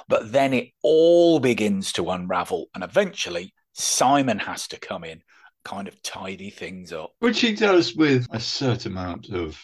but 0.08 0.32
then 0.32 0.54
it 0.54 0.70
all 0.82 1.40
begins 1.40 1.92
to 1.92 2.10
unravel 2.10 2.66
and 2.74 2.84
eventually 2.84 3.54
simon 3.74 4.40
has 4.40 4.68
to 4.68 4.80
come 4.80 5.04
in 5.04 5.22
kind 5.64 5.88
of 5.88 6.02
tidy 6.02 6.50
things 6.50 6.92
up. 6.94 7.12
Which 7.20 7.42
he 7.42 7.54
does 7.54 7.96
with 7.96 8.28
a 8.32 8.40
certain 8.40 8.92
amount 8.92 9.30
of 9.30 9.60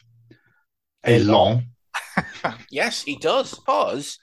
elan 1.04 1.66
yes 2.72 3.04
he 3.04 3.16
does 3.16 3.54
because 3.54 4.20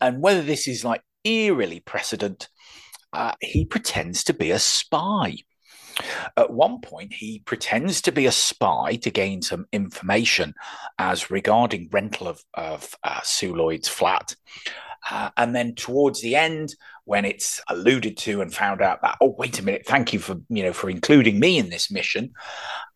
and 0.00 0.20
whether 0.20 0.42
this 0.42 0.68
is 0.68 0.84
like 0.84 1.02
eerily 1.24 1.80
precedent 1.80 2.48
uh, 3.12 3.32
he 3.40 3.64
pretends 3.64 4.24
to 4.24 4.34
be 4.34 4.50
a 4.50 4.58
spy. 4.58 5.36
At 6.36 6.52
one 6.52 6.80
point, 6.80 7.14
he 7.14 7.40
pretends 7.40 8.00
to 8.02 8.12
be 8.12 8.26
a 8.26 8.32
spy 8.32 8.96
to 9.02 9.10
gain 9.10 9.42
some 9.42 9.66
information 9.72 10.54
as 10.98 11.30
regarding 11.30 11.88
rental 11.90 12.28
of, 12.28 12.44
of 12.54 12.94
uh, 13.02 13.20
Sue 13.22 13.54
Lloyd's 13.54 13.88
flat. 13.88 14.36
Uh, 15.10 15.30
and 15.36 15.54
then 15.54 15.74
towards 15.74 16.20
the 16.20 16.36
end, 16.36 16.74
when 17.04 17.24
it's 17.24 17.60
alluded 17.68 18.16
to 18.18 18.40
and 18.40 18.52
found 18.52 18.82
out 18.82 19.00
that, 19.02 19.16
oh, 19.20 19.34
wait 19.38 19.58
a 19.58 19.64
minute, 19.64 19.86
thank 19.86 20.12
you 20.12 20.18
for, 20.18 20.36
you 20.48 20.62
know, 20.62 20.72
for 20.72 20.90
including 20.90 21.40
me 21.40 21.58
in 21.58 21.70
this 21.70 21.90
mission. 21.90 22.32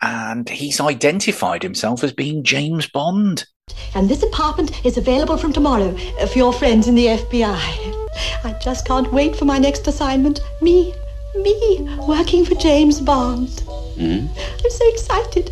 And 0.00 0.48
he's 0.48 0.80
identified 0.80 1.62
himself 1.62 2.04
as 2.04 2.12
being 2.12 2.44
James 2.44 2.86
Bond. 2.86 3.46
And 3.94 4.08
this 4.08 4.22
apartment 4.22 4.84
is 4.84 4.98
available 4.98 5.38
from 5.38 5.52
tomorrow 5.52 5.96
for 6.26 6.38
your 6.38 6.52
friends 6.52 6.88
in 6.88 6.94
the 6.94 7.06
FBI. 7.06 7.98
I 8.44 8.58
just 8.62 8.86
can't 8.86 9.12
wait 9.12 9.34
for 9.36 9.46
my 9.46 9.58
next 9.58 9.86
assignment. 9.86 10.40
Me 10.60 10.94
me 11.34 11.88
working 12.06 12.44
for 12.44 12.54
James 12.56 13.00
Bond. 13.00 13.60
Hmm? 13.96 14.26
I'm 14.36 14.70
so 14.70 14.88
excited. 14.92 15.50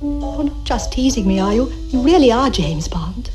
You're 0.00 0.44
not 0.44 0.64
just 0.64 0.92
teasing 0.92 1.26
me, 1.26 1.40
are 1.40 1.52
you? 1.52 1.72
You 1.88 2.02
really 2.02 2.30
are 2.30 2.50
James 2.50 2.86
Bond. 2.88 3.30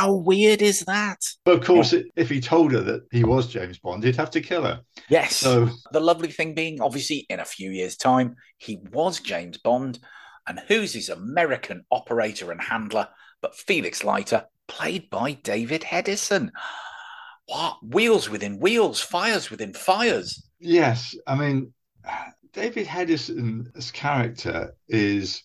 How 0.00 0.14
weird 0.14 0.62
is 0.62 0.80
that? 0.86 1.18
But 1.44 1.58
of 1.58 1.64
course, 1.64 1.94
if 2.16 2.30
he 2.30 2.40
told 2.40 2.72
her 2.72 2.80
that 2.80 3.02
he 3.12 3.22
was 3.22 3.48
James 3.48 3.78
Bond, 3.78 4.02
he'd 4.02 4.16
have 4.16 4.30
to 4.30 4.40
kill 4.40 4.62
her. 4.62 4.80
Yes. 5.10 5.36
So 5.36 5.68
the 5.92 6.00
lovely 6.00 6.30
thing 6.30 6.54
being, 6.54 6.80
obviously, 6.80 7.26
in 7.28 7.38
a 7.38 7.44
few 7.44 7.70
years' 7.70 7.98
time, 7.98 8.36
he 8.56 8.78
was 8.92 9.20
James 9.20 9.58
Bond. 9.58 9.98
And 10.46 10.58
who's 10.68 10.94
his 10.94 11.10
American 11.10 11.84
operator 11.90 12.50
and 12.50 12.62
handler 12.62 13.08
but 13.42 13.54
Felix 13.54 14.02
Leiter, 14.02 14.46
played 14.68 15.10
by 15.10 15.32
David 15.32 15.82
Hedison. 15.82 16.50
What? 17.46 17.76
Wheels 17.82 18.30
within 18.30 18.58
wheels, 18.58 19.00
fires 19.00 19.50
within 19.50 19.74
fires. 19.74 20.48
Yes. 20.58 21.14
I 21.26 21.34
mean, 21.34 21.74
David 22.54 22.86
Hedison's 22.86 23.90
character 23.90 24.74
is, 24.88 25.42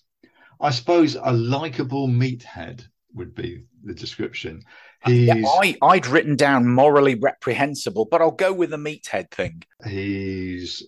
I 0.61 0.69
suppose, 0.71 1.15
a 1.21 1.33
likable 1.33 2.07
meathead 2.07 2.85
would 3.15 3.33
be 3.33 3.63
the 3.83 3.93
description. 3.93 4.61
He's, 5.05 5.27
yeah, 5.27 5.43
I, 5.45 5.77
I'd 5.81 6.07
written 6.07 6.35
down 6.35 6.67
morally 6.67 7.15
reprehensible, 7.15 8.05
but 8.05 8.21
I'll 8.21 8.31
go 8.31 8.53
with 8.53 8.71
the 8.71 8.77
meathead 8.77 9.31
thing. 9.31 9.63
He's 9.85 10.83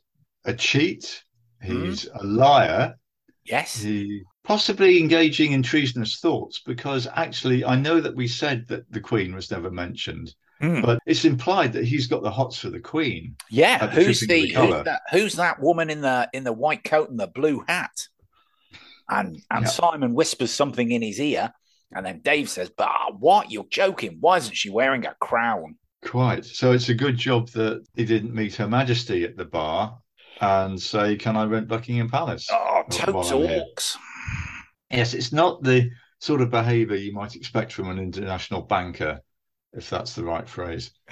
a 0.46 0.54
cheat. 0.54 1.24
He's 1.62 2.06
mm. 2.06 2.22
a 2.22 2.26
liar. 2.26 2.96
Yes. 3.46 3.82
He 3.82 4.24
possibly 4.44 5.00
engaging 5.00 5.52
in 5.52 5.62
treasonous 5.62 6.20
thoughts 6.20 6.62
because 6.66 7.08
actually 7.16 7.66
I 7.66 7.76
know 7.76 8.00
that 8.00 8.16
we 8.16 8.28
said 8.28 8.68
that 8.70 8.90
the 8.92 9.02
Queen 9.02 9.36
was 9.36 9.52
never 9.52 9.70
mentioned. 9.70 10.34
Mm. 10.62 10.82
But 10.82 11.00
it's 11.06 11.26
implied 11.26 11.74
that 11.74 11.86
he's 11.86 12.08
got 12.08 12.24
the 12.24 12.32
hots 12.32 12.58
for 12.58 12.72
the 12.72 12.80
Queen. 12.80 13.36
Yeah, 13.52 13.86
the 13.86 13.92
who's 13.92 14.22
the, 14.22 14.28
the 14.28 14.48
who's, 14.54 14.84
that, 14.86 15.02
who's 15.12 15.34
that 15.36 15.62
woman 15.62 15.92
in 15.92 16.02
the 16.02 16.28
in 16.34 16.44
the 16.44 16.54
white 16.54 16.84
coat 16.84 17.12
and 17.12 17.20
the 17.20 17.28
blue 17.28 17.64
hat? 17.68 18.08
And 19.08 19.40
and 19.52 19.66
yeah. 19.66 19.70
Simon 19.70 20.16
whispers 20.16 20.52
something 20.52 20.92
in 20.92 21.04
his 21.04 21.22
ear, 21.22 21.54
and 21.96 22.06
then 22.06 22.22
Dave 22.22 22.50
says, 22.50 22.70
"But 22.70 23.20
what? 23.20 23.52
You're 23.52 23.66
joking? 23.70 24.18
Why 24.20 24.38
isn't 24.38 24.56
she 24.56 24.70
wearing 24.70 25.06
a 25.06 25.16
crown?" 25.16 25.78
Quite. 26.04 26.46
So 26.46 26.72
it's 26.72 26.90
a 26.90 26.94
good 26.94 27.18
job 27.18 27.50
that 27.50 27.86
he 27.96 28.06
didn't 28.06 28.34
meet 28.34 28.56
Her 28.56 28.68
Majesty 28.68 29.24
at 29.24 29.38
the 29.38 29.46
bar 29.46 29.98
and 30.42 30.82
say, 30.82 31.16
"Can 31.16 31.36
I 31.38 31.46
rent 31.46 31.68
Buckingham 31.68 32.10
Palace?" 32.10 32.48
Oh, 32.52 32.84
totes 32.90 33.32
orcs. 33.32 33.96
Yes, 34.92 35.14
it's 35.14 35.34
not 35.34 35.64
the 35.64 35.90
sort 36.20 36.42
of 36.42 36.50
behaviour 36.50 36.96
you 36.96 37.14
might 37.14 37.36
expect 37.36 37.74
from 37.74 37.90
an 37.90 38.00
international 38.00 38.62
banker, 38.62 39.22
if 39.74 39.90
that's 39.90 40.14
the 40.14 40.24
right 40.24 40.48
phrase. 40.48 40.92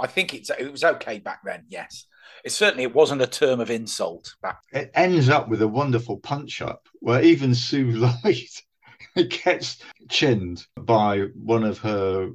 I 0.00 0.06
think 0.06 0.34
it's 0.34 0.50
it 0.50 0.70
was 0.70 0.84
okay 0.84 1.18
back 1.18 1.40
then. 1.44 1.64
Yes, 1.68 2.06
it 2.44 2.50
certainly 2.50 2.84
it 2.84 2.94
wasn't 2.94 3.22
a 3.22 3.26
term 3.26 3.60
of 3.60 3.70
insult 3.70 4.34
back. 4.42 4.60
It 4.72 4.90
ends 4.94 5.28
up 5.28 5.48
with 5.48 5.62
a 5.62 5.68
wonderful 5.68 6.18
punch 6.18 6.62
up 6.62 6.86
where 7.00 7.22
even 7.22 7.54
Sue 7.54 7.90
Lloyd 8.24 8.36
gets 9.44 9.78
chinned 10.08 10.66
by 10.76 11.26
one 11.34 11.64
of 11.64 11.78
her 11.78 12.30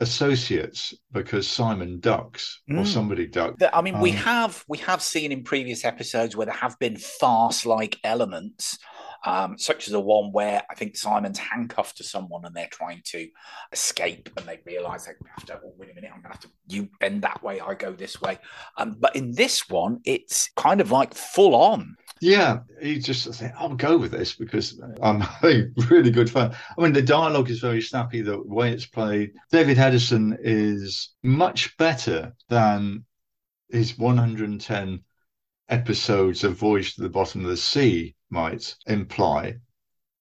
associates 0.00 0.94
because 1.12 1.46
Simon 1.46 2.00
ducks 2.00 2.62
mm. 2.70 2.80
or 2.80 2.86
somebody 2.86 3.26
ducks. 3.26 3.62
I 3.72 3.82
mean, 3.82 3.96
um, 3.96 4.00
we 4.00 4.12
have 4.12 4.64
we 4.66 4.78
have 4.78 5.02
seen 5.02 5.30
in 5.30 5.44
previous 5.44 5.84
episodes 5.84 6.34
where 6.34 6.46
there 6.46 6.54
have 6.54 6.78
been 6.78 6.96
farce-like 6.96 7.98
elements 8.02 8.78
um, 9.24 9.58
such 9.58 9.86
as 9.86 9.92
the 9.92 10.00
one 10.00 10.32
where 10.32 10.62
I 10.70 10.74
think 10.74 10.96
Simon's 10.96 11.38
handcuffed 11.38 11.98
to 11.98 12.04
someone 12.04 12.44
and 12.44 12.54
they're 12.54 12.68
trying 12.70 13.02
to 13.06 13.28
escape 13.72 14.30
and 14.36 14.46
they 14.46 14.60
realize 14.64 15.06
they 15.06 15.12
have 15.36 15.46
to, 15.46 15.60
oh, 15.64 15.74
wait 15.76 15.90
a 15.90 15.94
minute, 15.94 16.10
I'm 16.14 16.22
going 16.22 16.32
to 16.32 16.38
have 16.38 16.40
to, 16.40 16.48
you 16.68 16.88
bend 17.00 17.22
that 17.22 17.42
way, 17.42 17.60
I 17.60 17.74
go 17.74 17.92
this 17.92 18.20
way. 18.20 18.38
Um, 18.78 18.96
but 18.98 19.14
in 19.14 19.32
this 19.32 19.68
one, 19.68 20.00
it's 20.04 20.50
kind 20.56 20.80
of 20.80 20.90
like 20.90 21.14
full 21.14 21.54
on. 21.54 21.96
Yeah, 22.20 22.60
he 22.82 22.98
just 22.98 23.32
say, 23.32 23.50
I'll 23.58 23.74
go 23.74 23.96
with 23.96 24.10
this 24.10 24.34
because 24.34 24.78
I'm 25.02 25.20
having 25.20 25.72
really 25.88 26.10
good 26.10 26.30
fun. 26.30 26.54
I 26.76 26.82
mean, 26.82 26.92
the 26.92 27.02
dialogue 27.02 27.48
is 27.50 27.60
very 27.60 27.80
snappy, 27.80 28.20
the 28.20 28.40
way 28.42 28.72
it's 28.72 28.86
played. 28.86 29.32
David 29.50 29.78
Hedison 29.78 30.36
is 30.38 31.14
much 31.22 31.76
better 31.78 32.34
than 32.48 33.04
his 33.70 33.96
110 33.96 35.00
episodes 35.70 36.44
of 36.44 36.58
Voyage 36.58 36.94
to 36.94 37.02
the 37.02 37.08
Bottom 37.08 37.44
of 37.44 37.50
the 37.50 37.56
Sea 37.56 38.14
might 38.28 38.76
imply. 38.86 39.56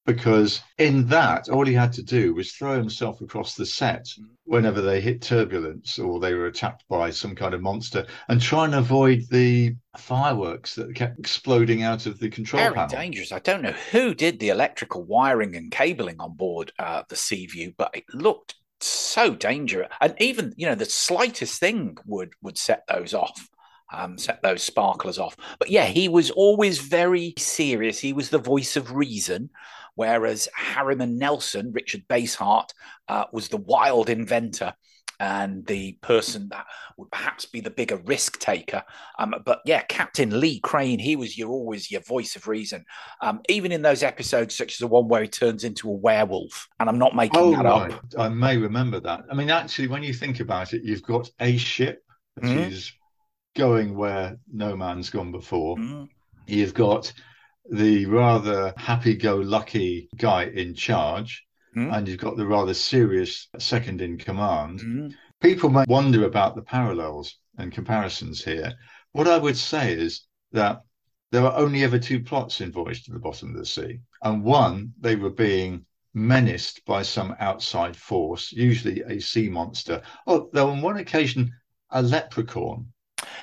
Because 0.09 0.61
in 0.79 1.05
that, 1.09 1.49
all 1.49 1.67
he 1.67 1.73
had 1.73 1.93
to 1.93 2.01
do 2.01 2.33
was 2.33 2.51
throw 2.51 2.75
himself 2.75 3.21
across 3.21 3.53
the 3.53 3.65
set 3.65 4.07
whenever 4.45 4.81
they 4.81 4.99
hit 4.99 5.21
turbulence 5.21 5.99
or 5.99 6.19
they 6.19 6.33
were 6.33 6.47
attacked 6.47 6.83
by 6.89 7.11
some 7.11 7.35
kind 7.35 7.53
of 7.53 7.61
monster 7.61 8.07
and 8.27 8.41
try 8.41 8.65
and 8.65 8.73
avoid 8.73 9.21
the 9.29 9.75
fireworks 9.97 10.73
that 10.73 10.95
kept 10.95 11.19
exploding 11.19 11.83
out 11.83 12.07
of 12.07 12.17
the 12.17 12.27
control 12.27 12.59
panel. 12.59 12.73
Very 12.73 12.87
panel. 12.87 13.01
dangerous. 13.03 13.31
I 13.31 13.37
don't 13.37 13.61
know 13.61 13.75
who 13.91 14.15
did 14.15 14.39
the 14.39 14.49
electrical 14.49 15.03
wiring 15.03 15.55
and 15.55 15.69
cabling 15.69 16.19
on 16.19 16.33
board 16.33 16.71
uh, 16.79 17.03
the 17.07 17.15
Seaview, 17.15 17.71
but 17.77 17.91
it 17.95 18.05
looked 18.11 18.55
so 18.81 19.35
dangerous. 19.35 19.91
And 20.01 20.15
even, 20.19 20.55
you 20.57 20.65
know, 20.65 20.73
the 20.73 20.85
slightest 20.85 21.59
thing 21.59 21.99
would 22.07 22.33
would 22.41 22.57
set 22.57 22.83
those 22.87 23.13
off 23.13 23.47
um, 23.91 24.17
set 24.17 24.41
those 24.41 24.63
sparklers 24.63 25.17
off. 25.17 25.35
But 25.57 25.69
yeah, 25.69 25.85
he 25.85 26.09
was 26.09 26.31
always 26.31 26.79
very 26.79 27.33
serious. 27.37 27.99
He 27.99 28.13
was 28.13 28.29
the 28.29 28.37
voice 28.37 28.75
of 28.75 28.93
reason, 28.93 29.49
whereas 29.99 30.47
Harriman 30.55 31.17
Nelson, 31.17 31.73
Richard 31.73 32.07
Basehart, 32.07 32.69
uh, 33.09 33.25
was 33.33 33.49
the 33.49 33.57
wild 33.57 34.09
inventor 34.09 34.73
and 35.19 35.65
the 35.65 35.97
person 36.01 36.47
that 36.51 36.65
would 36.95 37.11
perhaps 37.11 37.45
be 37.45 37.59
the 37.59 37.69
bigger 37.69 37.97
risk 38.05 38.39
taker. 38.39 38.81
Um, 39.19 39.35
but 39.43 39.59
yeah, 39.65 39.81
Captain 39.81 40.39
Lee 40.39 40.61
Crane, 40.61 40.99
he 40.99 41.17
was 41.17 41.37
your 41.37 41.49
always 41.49 41.91
your 41.91 41.99
voice 41.99 42.37
of 42.37 42.47
reason. 42.47 42.85
Um, 43.21 43.41
even 43.49 43.73
in 43.73 43.81
those 43.81 44.01
episodes, 44.01 44.55
such 44.55 44.71
as 44.71 44.77
the 44.77 44.87
one 44.87 45.09
where 45.09 45.21
he 45.21 45.27
turns 45.27 45.65
into 45.65 45.89
a 45.89 45.93
werewolf, 45.93 46.69
and 46.79 46.87
I'm 46.87 46.97
not 46.97 47.13
making 47.13 47.37
oh, 47.37 47.51
that 47.51 47.65
right. 47.65 47.91
up. 47.91 48.05
I 48.17 48.29
may 48.29 48.55
remember 48.55 49.01
that. 49.01 49.25
I 49.29 49.35
mean, 49.35 49.49
actually, 49.49 49.89
when 49.89 50.03
you 50.03 50.13
think 50.13 50.39
about 50.39 50.71
it, 50.71 50.81
you've 50.85 51.03
got 51.03 51.29
a 51.41 51.57
ship, 51.57 52.05
which 52.35 52.45
mm-hmm. 52.45 52.71
is 52.71 52.93
going 53.53 53.97
where 53.97 54.39
no 54.49 54.77
man's 54.77 55.09
gone 55.09 55.33
before. 55.33 55.75
Mm. 55.75 56.07
You've 56.47 56.73
got 56.73 57.11
the 57.71 58.05
rather 58.05 58.73
happy 58.77 59.15
go 59.15 59.37
lucky 59.37 60.09
guy 60.17 60.45
in 60.45 60.73
charge, 60.73 61.45
mm. 61.75 61.95
and 61.95 62.07
you've 62.07 62.19
got 62.19 62.37
the 62.37 62.47
rather 62.47 62.73
serious 62.73 63.47
second 63.57 64.01
in 64.01 64.17
command. 64.17 64.79
Mm. 64.79 65.13
People 65.41 65.69
might 65.69 65.87
wonder 65.87 66.25
about 66.25 66.55
the 66.55 66.61
parallels 66.61 67.37
and 67.57 67.71
comparisons 67.71 68.43
here. 68.43 68.73
What 69.11 69.27
I 69.27 69.37
would 69.37 69.57
say 69.57 69.93
is 69.93 70.25
that 70.51 70.81
there 71.31 71.43
were 71.43 71.55
only 71.55 71.83
ever 71.83 71.99
two 71.99 72.21
plots 72.21 72.59
in 72.61 72.71
Voyage 72.71 73.03
to 73.05 73.11
the 73.11 73.19
Bottom 73.19 73.51
of 73.51 73.57
the 73.57 73.65
Sea. 73.65 73.99
And 74.23 74.43
one, 74.43 74.93
they 74.99 75.15
were 75.15 75.29
being 75.29 75.85
menaced 76.13 76.83
by 76.85 77.03
some 77.03 77.35
outside 77.39 77.95
force, 77.95 78.51
usually 78.51 79.01
a 79.01 79.19
sea 79.19 79.47
monster. 79.47 80.01
Oh, 80.25 80.49
though 80.53 80.69
on 80.69 80.81
one 80.81 80.97
occasion, 80.97 81.53
a 81.91 82.01
leprechaun 82.01 82.91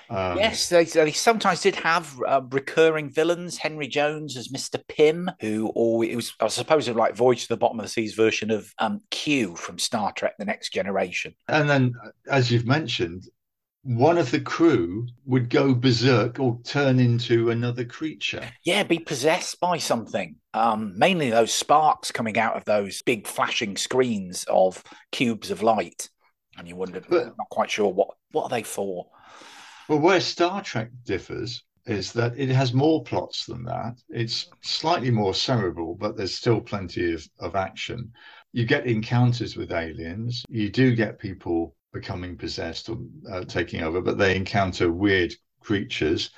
Um, 0.08 0.38
yes, 0.38 0.68
they, 0.68 0.84
they 0.84 1.12
sometimes 1.12 1.62
did 1.62 1.74
have 1.76 2.14
uh, 2.26 2.40
recurring 2.50 3.10
villains. 3.10 3.58
Henry 3.58 3.88
Jones 3.88 4.36
as 4.36 4.48
Mr. 4.48 4.80
Pym, 4.88 5.30
who 5.40 5.68
always 5.68 6.10
it 6.10 6.16
was, 6.16 6.32
I 6.40 6.48
suppose, 6.48 6.88
like 6.88 7.16
Voyage 7.16 7.42
to 7.42 7.48
the 7.48 7.56
Bottom 7.56 7.80
of 7.80 7.84
the 7.84 7.90
Seas 7.90 8.14
version 8.14 8.50
of 8.50 8.72
um, 8.78 9.00
Q 9.10 9.56
from 9.56 9.78
Star 9.78 10.12
Trek: 10.12 10.34
The 10.38 10.44
Next 10.44 10.72
Generation. 10.72 11.34
And 11.48 11.68
then, 11.68 11.94
as 12.30 12.50
you've 12.50 12.66
mentioned, 12.66 13.28
one 13.82 14.18
of 14.18 14.32
the 14.32 14.40
crew 14.40 15.06
would 15.26 15.48
go 15.48 15.72
berserk 15.72 16.40
or 16.40 16.58
turn 16.64 16.98
into 16.98 17.50
another 17.50 17.84
creature. 17.84 18.42
Yeah, 18.64 18.82
be 18.82 18.98
possessed 18.98 19.60
by 19.60 19.78
something. 19.78 20.36
Um, 20.54 20.98
mainly 20.98 21.30
those 21.30 21.54
sparks 21.54 22.10
coming 22.10 22.36
out 22.36 22.56
of 22.56 22.64
those 22.64 23.02
big 23.02 23.28
flashing 23.28 23.76
screens 23.76 24.44
of 24.48 24.82
cubes 25.12 25.52
of 25.52 25.62
light, 25.62 26.08
and 26.58 26.66
you 26.66 26.74
wondered, 26.76 27.06
But- 27.08 27.36
not 27.38 27.48
quite 27.50 27.70
sure 27.70 27.92
what 27.92 28.08
what 28.32 28.44
are 28.44 28.48
they 28.50 28.64
for. 28.64 29.06
Well, 29.88 30.00
where 30.00 30.20
Star 30.20 30.62
Trek 30.62 30.90
differs 31.04 31.62
is 31.86 32.12
that 32.12 32.38
it 32.38 32.48
has 32.48 32.74
more 32.74 33.04
plots 33.04 33.46
than 33.46 33.64
that. 33.64 33.94
It's 34.08 34.48
slightly 34.62 35.10
more 35.10 35.34
cerebral, 35.34 35.94
but 35.94 36.16
there's 36.16 36.34
still 36.34 36.60
plenty 36.60 37.14
of, 37.14 37.28
of 37.38 37.54
action. 37.54 38.12
You 38.52 38.64
get 38.64 38.86
encounters 38.86 39.56
with 39.56 39.70
aliens. 39.70 40.44
You 40.48 40.70
do 40.70 40.96
get 40.96 41.20
people 41.20 41.76
becoming 41.92 42.36
possessed 42.36 42.88
or 42.88 42.98
uh, 43.30 43.44
taking 43.44 43.82
over, 43.82 44.00
but 44.00 44.18
they 44.18 44.34
encounter 44.34 44.90
weird 44.90 45.34
creatures. 45.60 46.30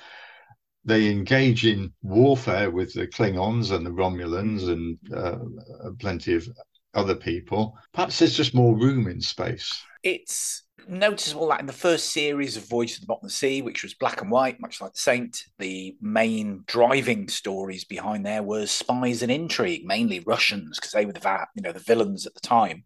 They 0.85 1.09
engage 1.09 1.65
in 1.65 1.91
warfare 2.03 2.69
with 2.69 2.93
the 2.93 3.07
Klingons 3.07 3.71
and 3.71 3.85
the 3.85 3.91
Romulans 3.91 4.69
and 4.69 4.97
uh, 5.13 5.89
plenty 5.99 6.35
of 6.35 6.47
other 6.93 7.15
people. 7.15 7.77
Perhaps 7.93 8.19
there's 8.19 8.37
just 8.37 8.53
more 8.53 8.77
room 8.77 9.07
in 9.07 9.21
space. 9.21 9.83
It's 10.03 10.63
noticeable 10.87 11.49
that 11.49 11.59
in 11.59 11.65
the 11.65 11.73
first 11.73 12.11
series 12.11 12.57
of 12.57 12.67
Voyage 12.67 12.95
to 12.95 13.01
the 13.01 13.05
Bottom 13.05 13.25
of 13.25 13.29
the 13.29 13.35
Sea, 13.35 13.61
which 13.61 13.83
was 13.83 13.93
black 13.93 14.21
and 14.21 14.31
white, 14.31 14.59
much 14.59 14.81
like 14.81 14.93
the 14.93 14.99
Saint, 14.99 15.43
the 15.59 15.95
main 16.01 16.63
driving 16.67 17.27
stories 17.27 17.83
behind 17.83 18.25
there 18.25 18.41
were 18.43 18.65
spies 18.65 19.21
and 19.21 19.31
intrigue, 19.31 19.85
mainly 19.85 20.21
Russians, 20.21 20.79
because 20.79 20.91
they 20.91 21.05
were 21.05 21.13
the 21.13 21.45
you 21.55 21.61
know 21.61 21.71
the 21.71 21.79
villains 21.79 22.25
at 22.25 22.33
the 22.33 22.39
time. 22.39 22.83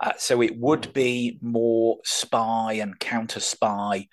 Uh, 0.00 0.12
so 0.18 0.42
it 0.42 0.58
would 0.58 0.92
be 0.92 1.38
more 1.42 1.98
spy 2.04 2.74
and 2.74 2.98
counter 2.98 3.40
spy, 3.40 4.08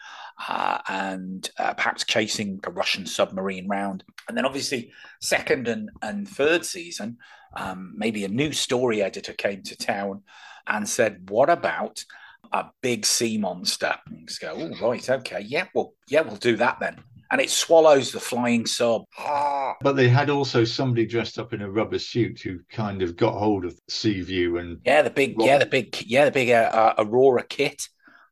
uh, 0.48 0.80
and 0.88 1.50
uh, 1.58 1.74
perhaps 1.74 2.04
chasing 2.04 2.60
a 2.66 2.72
Russian 2.72 3.06
submarine 3.06 3.68
round. 3.68 4.04
And 4.28 4.38
then 4.38 4.46
obviously 4.46 4.92
second 5.22 5.68
and 5.68 5.90
and 6.02 6.28
third 6.28 6.66
season, 6.66 7.18
um, 7.56 7.94
maybe 7.96 8.26
a 8.26 8.30
new 8.30 8.52
story 8.52 9.02
editor 9.02 9.34
came 9.34 9.64
to 9.64 9.78
town 9.78 10.24
and 10.68 10.88
said, 10.88 11.30
"What 11.30 11.50
about?" 11.50 12.04
A 12.52 12.66
big 12.82 13.06
sea 13.06 13.38
monster. 13.38 13.96
And 14.06 14.20
you 14.20 14.26
just 14.26 14.42
go, 14.42 14.54
oh, 14.56 14.88
right, 14.88 15.10
okay, 15.10 15.42
yeah, 15.42 15.66
well, 15.74 15.94
yeah, 16.08 16.22
we'll 16.22 16.36
do 16.36 16.56
that 16.58 16.80
then. 16.80 16.98
And 17.32 17.42
it 17.42 17.50
swallows 17.50 18.12
the 18.12 18.20
flying 18.20 18.66
sub. 18.68 19.04
Ah. 19.18 19.74
But 19.82 19.94
they 19.96 20.08
had 20.08 20.30
also 20.30 20.64
somebody 20.64 21.08
dressed 21.08 21.40
up 21.40 21.52
in 21.52 21.62
a 21.62 21.70
rubber 21.72 21.98
suit 21.98 22.40
who 22.42 22.60
kind 22.70 23.02
of 23.02 23.16
got 23.16 23.34
hold 23.34 23.66
of 23.66 23.80
Sea 23.90 24.22
View 24.22 24.58
and 24.58 24.80
Yeah, 24.86 25.02
the 25.02 25.10
big, 25.10 25.36
yeah, 25.40 25.58
the 25.58 25.66
big, 25.66 26.04
yeah, 26.06 26.26
the 26.26 26.32
big 26.32 26.52
uh, 26.52 26.70
uh, 26.72 26.94
Aurora 27.00 27.44
kit. 27.44 27.88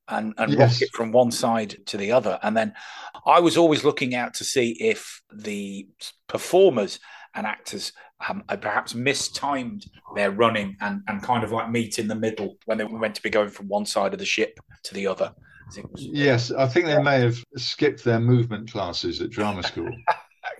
And, 0.08 0.34
and 0.38 0.52
Yes. 0.52 0.82
rocket 0.82 0.94
from 0.94 1.12
one 1.14 1.32
side 1.32 1.78
to 1.86 1.96
the 1.96 2.12
other. 2.12 2.38
And 2.44 2.56
then 2.58 2.74
I 3.26 3.40
was 3.40 3.56
always 3.56 3.84
looking 3.86 4.14
out 4.14 4.34
to 4.36 4.44
see 4.44 4.72
if 4.72 5.22
the 5.34 5.88
performers 6.28 7.00
and 7.34 7.48
actors 7.48 7.94
um, 8.30 8.44
had 8.50 8.62
perhaps 8.62 8.94
mistimed 8.96 9.86
their 10.16 10.32
running 10.32 10.76
and, 10.82 11.02
and 11.08 11.22
kind 11.24 11.44
of 11.44 11.52
like 11.52 11.70
meet 11.70 12.00
in 12.00 12.08
the 12.08 12.16
middle 12.16 12.58
when 12.66 12.78
they 12.78 12.84
were 12.84 13.00
meant 13.00 13.16
to 13.16 13.22
be 13.24 13.30
going 13.30 13.50
from 13.50 13.68
one 13.68 13.86
side 13.86 14.14
of 14.14 14.20
the 14.20 14.26
ship 14.26 14.60
to 14.84 14.94
the 14.94 15.08
other. 15.08 15.34
I 15.78 15.82
was- 15.92 16.06
yes, 16.06 16.52
I 16.52 16.68
think 16.68 16.86
they 16.86 17.02
may 17.02 17.20
have 17.20 17.38
skipped 17.58 18.04
their 18.04 18.20
movement 18.20 18.72
classes 18.72 19.22
at 19.22 19.30
drama 19.30 19.64
school. 19.64 19.92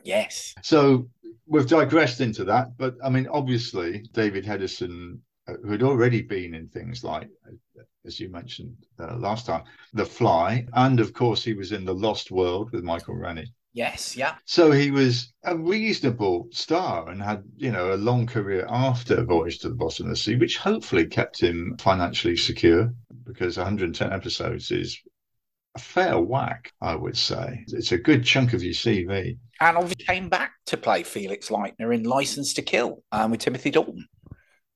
Yes. 0.04 0.56
so 0.64 1.08
we've 1.46 1.68
digressed 1.68 2.22
into 2.22 2.44
that, 2.46 2.76
but 2.78 2.96
I 3.04 3.10
mean, 3.10 3.28
obviously, 3.28 4.04
David 4.14 4.44
Hedison, 4.46 5.20
uh, 5.48 5.54
who 5.64 5.72
had 5.72 5.84
already 5.84 6.22
been 6.24 6.56
in 6.56 6.68
things 6.70 7.04
like, 7.04 7.30
uh, 7.48 7.84
as 8.06 8.20
you 8.20 8.30
mentioned 8.30 8.76
uh, 9.00 9.16
last 9.18 9.46
time, 9.46 9.64
The 9.94 10.06
Fly, 10.06 10.66
and 10.74 11.00
of 11.00 11.14
course, 11.14 11.44
he 11.44 11.54
was 11.54 11.72
in 11.72 11.86
The 11.86 11.94
Lost 11.94 12.32
World 12.32 12.72
with 12.72 12.84
Michael 12.84 13.16
Rennie. 13.16 13.52
Yes. 13.74 14.18
Yeah. 14.18 14.36
So 14.46 14.72
he 14.72 14.92
was 14.92 15.34
a 15.44 15.58
reasonable 15.58 16.48
star 16.52 17.10
and 17.10 17.22
had, 17.22 17.44
you 17.56 17.72
know, 17.72 17.94
a 17.94 17.96
long 17.96 18.28
career 18.28 18.66
after 18.70 19.24
Voyage 19.24 19.60
to 19.60 19.70
the 19.70 19.76
Bottom 19.76 20.08
of 20.08 20.10
the 20.12 20.16
Sea, 20.18 20.36
which 20.36 20.58
hopefully 20.58 21.06
kept 21.06 21.42
him 21.42 21.78
financially 21.80 22.36
secure 22.36 22.94
because 23.24 23.58
110 23.58 24.12
episodes 24.12 24.72
is 24.72 25.00
a 25.76 25.80
fair 25.80 26.20
whack, 26.20 26.74
I 26.82 26.96
would 26.96 27.18
say. 27.18 27.64
It's 27.68 27.94
a 27.94 27.98
good 27.98 28.26
chunk 28.26 28.54
of 28.54 28.62
your 28.62 28.74
CV. 28.74 29.38
And 29.62 29.78
obviously 29.78 30.04
came 30.06 30.28
back 30.28 30.52
to 30.66 30.78
play 30.78 31.04
Felix 31.04 31.50
Leitner 31.50 31.96
in 31.96 32.04
License 32.04 32.54
to 32.56 32.62
Kill 32.62 33.04
um, 33.12 33.32
with 33.32 33.40
Timothy 33.40 33.72
Dalton. 33.72 34.06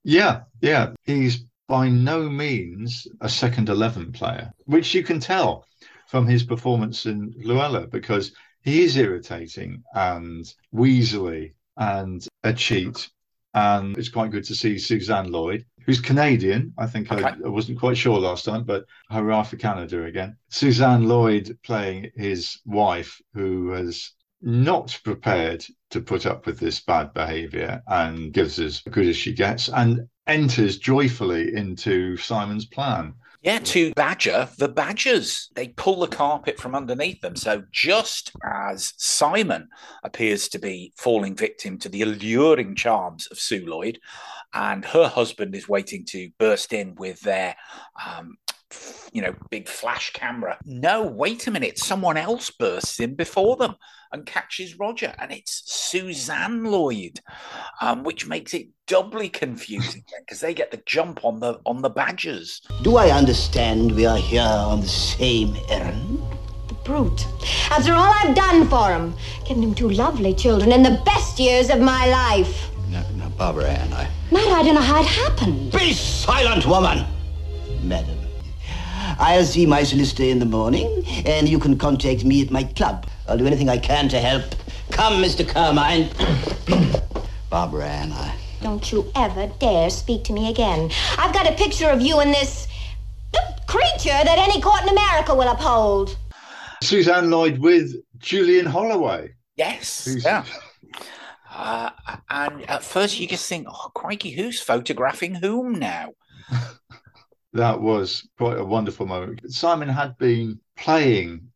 Yeah, 0.04 0.42
yeah. 0.62 0.94
He's 1.04 1.44
by 1.68 1.90
no 1.90 2.30
means 2.30 3.08
a 3.22 3.28
second 3.28 3.70
11 3.70 4.12
player, 4.12 4.54
which 4.66 4.94
you 4.94 5.04
can 5.04 5.20
tell 5.20 5.66
from 6.08 6.28
his 6.28 6.44
performance 6.44 7.08
in 7.08 7.34
Luella 7.44 7.88
because 7.88 8.32
he 8.66 8.84
is 8.84 8.98
irritating 8.98 9.84
and 9.94 10.52
weaselly 10.74 11.54
and 11.78 12.28
a 12.44 12.52
cheat. 12.52 13.10
And 13.54 13.98
it's 13.98 14.10
quite 14.10 14.32
good 14.32 14.44
to 14.46 14.56
see 14.56 14.78
Suzanne 14.80 15.32
Lloyd, 15.32 15.66
who's 15.86 16.02
Canadian. 16.02 16.74
I 16.78 16.88
think 16.88 17.12
I, 17.12 17.30
I 17.46 17.48
wasn't 17.48 17.80
quite 17.80 17.96
sure 17.96 18.20
last 18.20 18.44
time, 18.44 18.64
but 18.66 18.86
hurrah 19.10 19.44
for 19.44 19.56
Canada 19.56 20.04
again. 20.04 20.36
Suzanne 20.50 21.08
Lloyd 21.08 21.58
playing 21.64 22.12
his 22.16 22.60
wife, 22.66 23.22
who 23.34 23.70
has 23.70 24.12
not 24.42 25.00
prepared 25.04 25.64
to 25.92 26.02
put 26.02 26.26
up 26.26 26.46
with 26.46 26.60
this 26.60 26.82
bad 26.82 27.14
behavior 27.14 27.82
and 27.88 28.34
gives 28.34 28.60
as 28.60 28.82
good 28.82 29.08
as 29.08 29.16
she 29.16 29.32
gets 29.32 29.70
and 29.70 30.08
enters 30.28 30.78
joyfully 30.80 31.54
into 31.56 32.18
Simon's 32.18 32.66
plan. 32.66 33.14
Yeah, 33.46 33.60
to 33.60 33.94
badger 33.94 34.50
the 34.58 34.68
badgers. 34.68 35.52
They 35.54 35.68
pull 35.68 36.00
the 36.00 36.08
carpet 36.08 36.60
from 36.60 36.74
underneath 36.74 37.22
them. 37.22 37.36
So 37.36 37.62
just 37.72 38.32
as 38.44 38.96
Simon 38.98 39.70
appears 40.04 40.50
to 40.50 40.58
be 40.58 40.94
falling 40.98 41.36
victim 41.36 41.78
to 41.78 41.90
the 41.90 42.02
alluring 42.02 42.74
charms 42.74 43.28
of 43.28 43.38
Sue 43.38 43.64
Lloyd, 43.64 44.00
and 44.56 44.84
her 44.86 45.08
husband 45.08 45.54
is 45.54 45.70
waiting 45.70 46.06
to 46.06 46.32
burst 46.40 46.74
in 46.74 46.96
with 46.96 47.22
their 47.22 47.56
um, 48.04 48.38
you 49.14 49.22
know, 49.22 49.34
big 49.50 49.68
flash 49.68 50.12
camera. 50.14 50.58
No, 50.66 51.04
wait 51.04 51.48
a 51.48 51.52
minute. 51.52 51.80
Someone 51.80 52.18
else 52.18 52.50
bursts 52.50 53.00
in 53.00 53.16
before 53.16 53.56
them 53.56 53.76
and 54.12 54.26
catches 54.26 54.80
Roger, 54.80 55.14
and 55.20 55.32
it's 55.32 55.64
Suzanne 55.66 56.64
Lloyd, 56.66 57.20
um, 57.82 58.04
which 58.04 58.28
makes 58.28 58.54
it 58.54 58.68
doubly 58.88 59.30
confusing 59.30 60.04
because 60.20 60.40
they 60.40 60.54
get 60.54 60.72
the 60.72 60.82
jump 60.86 61.24
on 61.24 61.40
the 61.40 61.60
on 61.66 61.82
the 61.82 61.90
badgers. 61.90 62.62
Do 62.84 62.98
I 62.98 63.10
understand 63.10 63.94
we 63.94 64.06
are 64.06 64.18
here 64.18 64.42
on 64.42 64.82
the 64.82 64.88
same 64.88 65.56
errand? 65.70 66.22
The 66.68 66.76
brute. 66.76 67.26
After 67.70 67.94
all 67.94 68.14
I've 68.14 68.36
done 68.36 68.68
for 68.68 68.92
him, 68.92 69.14
given 69.48 69.64
him 69.64 69.76
two 69.76 69.90
lovely 69.90 70.34
children 70.34 70.72
in 70.72 70.84
the 70.84 71.02
best 71.06 71.40
years 71.40 71.70
of 71.70 71.80
my 71.80 72.08
life. 72.08 72.70
Now, 72.90 73.06
now 73.16 73.30
Barbara 73.30 73.70
Ann, 73.70 73.94
I. 73.94 74.10
Matt, 74.32 74.48
I 74.48 74.64
don't 74.64 74.76
know 74.76 74.82
how 74.82 75.02
it 75.02 75.08
happened. 75.08 75.72
Be 75.72 75.94
silent, 75.94 76.66
woman! 76.66 77.06
Madam, 77.82 78.18
I'll 79.20 79.46
see 79.46 79.66
my 79.66 79.84
solicitor 79.84 80.24
in 80.24 80.40
the 80.40 80.46
morning, 80.46 81.04
and 81.26 81.48
you 81.48 81.60
can 81.60 81.78
contact 81.78 82.24
me 82.26 82.42
at 82.42 82.52
my 82.52 82.64
club. 82.64 83.08
I'll 83.28 83.38
do 83.38 83.46
anything 83.48 83.70
I 83.70 83.78
can 83.78 84.10
to 84.10 84.20
help. 84.20 84.44
Come, 84.92 85.22
Mr. 85.24 85.48
Carmine. 85.48 86.10
Barbara 87.50 87.86
Ann, 87.88 88.12
I. 88.12 88.36
Don't 88.62 88.92
you 88.92 89.12
ever 89.16 89.48
dare 89.60 89.90
speak 89.90 90.24
to 90.26 90.34
me 90.34 90.50
again. 90.50 90.90
I've 91.18 91.34
got 91.34 91.48
a 91.50 91.54
picture 91.54 91.90
of 91.90 92.02
you 92.02 92.20
and 92.20 92.34
this 92.34 92.68
creature 93.68 94.10
that 94.24 94.38
any 94.50 94.62
court 94.62 94.82
in 94.84 94.90
America 94.90 95.34
will 95.36 95.48
uphold. 95.50 96.18
Suzanne 96.82 97.30
Lloyd 97.30 97.58
with 97.60 97.94
Julian 98.18 98.66
Holloway. 98.66 99.30
Yes. 99.56 100.06
who's- 100.06 100.24
Yeah. 100.24 100.46
Uh, 101.54 101.90
and 102.30 102.70
at 102.70 102.84
first 102.84 103.18
you 103.20 103.28
just 103.28 103.48
think, 103.48 103.66
oh, 103.70 103.90
crikey, 103.94 104.32
who's 104.32 104.60
photographing 104.60 105.36
whom 105.36 105.74
now? 105.80 106.10
That 107.56 107.80
was 107.80 108.28
quite 108.38 108.58
a 108.58 108.66
wonderful 108.66 109.06
moment. 109.06 109.50
Simon 109.50 109.88
had 109.88 110.18
been 110.18 110.60
playing 110.76 111.48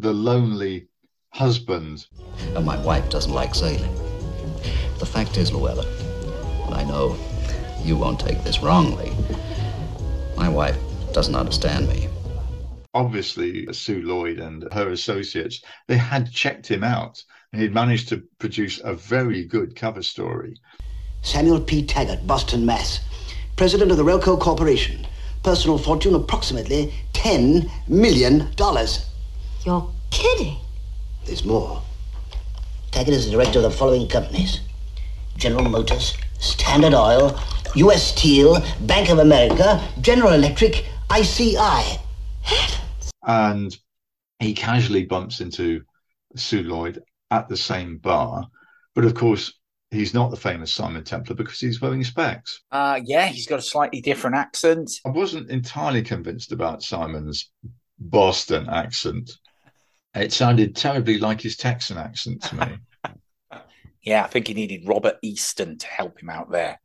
the 0.00 0.12
lonely 0.12 0.88
husband. 1.30 2.06
And 2.56 2.66
my 2.66 2.76
wife 2.82 3.08
doesn't 3.08 3.32
like 3.32 3.54
sailing. 3.54 3.94
The 4.98 5.06
fact 5.06 5.38
is, 5.38 5.52
Luella, 5.52 5.86
and 6.66 6.74
I 6.74 6.82
know 6.82 7.16
you 7.84 7.96
won't 7.96 8.18
take 8.18 8.42
this 8.42 8.62
wrongly, 8.62 9.12
my 10.36 10.48
wife 10.48 10.76
doesn't 11.12 11.36
understand 11.36 11.86
me. 11.88 12.08
Obviously, 12.92 13.72
Sue 13.72 14.02
Lloyd 14.02 14.40
and 14.40 14.66
her 14.72 14.88
associates, 14.88 15.62
they 15.86 15.96
had 15.96 16.32
checked 16.32 16.66
him 16.66 16.82
out 16.82 17.22
and 17.52 17.62
he'd 17.62 17.72
managed 17.72 18.08
to 18.08 18.24
produce 18.40 18.80
a 18.80 18.94
very 18.94 19.44
good 19.44 19.76
cover 19.76 20.02
story. 20.02 20.56
Samuel 21.22 21.60
P. 21.60 21.86
Taggart, 21.86 22.26
Boston, 22.26 22.66
Mass. 22.66 22.98
President 23.54 23.92
of 23.92 23.96
the 23.96 24.04
Relco 24.04 24.36
Corporation. 24.36 25.06
Personal 25.44 25.76
fortune 25.76 26.14
approximately 26.14 26.94
$10 27.12 27.70
million. 27.86 28.48
You're 29.66 29.92
kidding. 30.10 30.56
There's 31.26 31.44
more. 31.44 31.82
Taggart 32.90 33.14
is 33.14 33.26
the 33.26 33.32
director 33.32 33.58
of 33.58 33.64
the 33.64 33.70
following 33.70 34.08
companies 34.08 34.62
General 35.36 35.68
Motors, 35.68 36.16
Standard 36.40 36.94
Oil, 36.94 37.38
U.S. 37.74 38.04
Steel, 38.16 38.56
Bank 38.80 39.10
of 39.10 39.18
America, 39.18 39.86
General 40.00 40.32
Electric, 40.32 40.86
ICI. 41.14 41.98
And 43.26 43.76
he 44.38 44.54
casually 44.54 45.04
bumps 45.04 45.40
into 45.40 45.82
Sue 46.36 46.62
Lloyd 46.62 47.02
at 47.30 47.50
the 47.50 47.56
same 47.56 47.98
bar. 47.98 48.46
But 48.94 49.04
of 49.04 49.14
course, 49.14 49.52
he's 49.94 50.14
not 50.14 50.30
the 50.30 50.36
famous 50.36 50.72
Simon 50.72 51.04
Templar 51.04 51.36
because 51.36 51.60
he's 51.60 51.80
wearing 51.80 52.04
specs. 52.04 52.62
Uh, 52.70 53.00
yeah, 53.04 53.26
he's 53.26 53.46
got 53.46 53.58
a 53.58 53.62
slightly 53.62 54.00
different 54.00 54.36
accent. 54.36 54.90
I 55.06 55.10
wasn't 55.10 55.50
entirely 55.50 56.02
convinced 56.02 56.52
about 56.52 56.82
Simon's 56.82 57.50
Boston 57.98 58.68
accent. 58.68 59.30
It 60.14 60.32
sounded 60.32 60.76
terribly 60.76 61.18
like 61.18 61.40
his 61.40 61.56
Texan 61.56 61.98
accent 61.98 62.42
to 62.42 62.56
me. 62.56 63.10
yeah, 64.02 64.24
I 64.24 64.28
think 64.28 64.48
he 64.48 64.54
needed 64.54 64.86
Robert 64.86 65.16
Easton 65.22 65.78
to 65.78 65.86
help 65.86 66.20
him 66.20 66.30
out 66.30 66.50
there. 66.50 66.78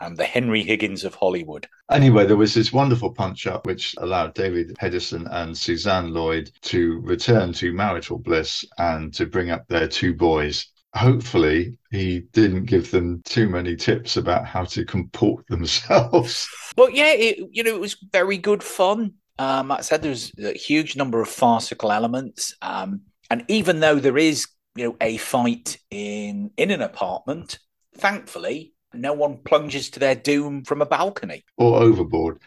Um, 0.00 0.14
the 0.14 0.24
Henry 0.24 0.62
Higgins 0.62 1.02
of 1.02 1.16
Hollywood. 1.16 1.66
Anyway, 1.90 2.24
there 2.24 2.36
was 2.36 2.54
this 2.54 2.72
wonderful 2.72 3.12
punch 3.12 3.48
up 3.48 3.66
which 3.66 3.96
allowed 3.98 4.34
David 4.34 4.76
Hedison 4.80 5.26
and 5.28 5.58
Suzanne 5.58 6.14
Lloyd 6.14 6.52
to 6.62 7.00
return 7.00 7.52
to 7.54 7.72
marital 7.72 8.18
bliss 8.18 8.64
and 8.78 9.12
to 9.14 9.26
bring 9.26 9.50
up 9.50 9.66
their 9.66 9.88
two 9.88 10.14
boys. 10.14 10.68
Hopefully, 10.94 11.78
he 11.90 12.20
didn't 12.32 12.64
give 12.64 12.90
them 12.90 13.22
too 13.24 13.48
many 13.48 13.76
tips 13.76 14.16
about 14.16 14.46
how 14.46 14.64
to 14.64 14.84
comport 14.84 15.46
themselves. 15.48 16.48
But 16.76 16.94
yeah, 16.94 17.12
it, 17.12 17.38
you 17.50 17.62
know, 17.62 17.74
it 17.74 17.80
was 17.80 17.96
very 18.12 18.38
good 18.38 18.62
fun. 18.62 19.14
Um, 19.38 19.68
like 19.68 19.80
I 19.80 19.82
said, 19.82 20.02
there's 20.02 20.32
a 20.38 20.56
huge 20.56 20.96
number 20.96 21.20
of 21.20 21.28
farcical 21.28 21.92
elements. 21.92 22.54
Um, 22.62 23.02
and 23.30 23.44
even 23.48 23.80
though 23.80 23.96
there 23.96 24.18
is, 24.18 24.46
you 24.74 24.88
know, 24.88 24.96
a 25.00 25.16
fight 25.18 25.78
in 25.90 26.50
in 26.56 26.70
an 26.70 26.82
apartment, 26.82 27.58
thankfully, 27.96 28.72
no 28.94 29.12
one 29.12 29.38
plunges 29.38 29.90
to 29.90 30.00
their 30.00 30.14
doom 30.14 30.64
from 30.64 30.82
a 30.82 30.86
balcony 30.86 31.44
or 31.56 31.80
overboard, 31.80 32.40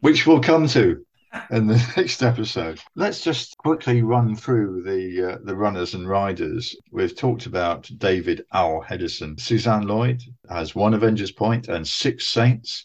which 0.00 0.26
we'll 0.26 0.40
come 0.40 0.66
to 0.68 1.04
in 1.50 1.66
the 1.66 1.92
next 1.96 2.22
episode. 2.22 2.80
Let's 2.94 3.20
just 3.20 3.56
quickly 3.58 4.02
run 4.02 4.36
through 4.36 4.82
the 4.82 5.34
uh, 5.34 5.38
the 5.42 5.56
runners 5.56 5.94
and 5.94 6.08
riders. 6.08 6.76
We've 6.90 7.16
talked 7.16 7.46
about 7.46 7.90
David 7.98 8.44
Al 8.52 8.82
Hedison. 8.82 9.38
Suzanne 9.38 9.86
Lloyd 9.86 10.22
has 10.48 10.74
one 10.74 10.94
Avengers 10.94 11.32
Point 11.32 11.68
and 11.68 11.86
six 11.86 12.26
Saints 12.26 12.84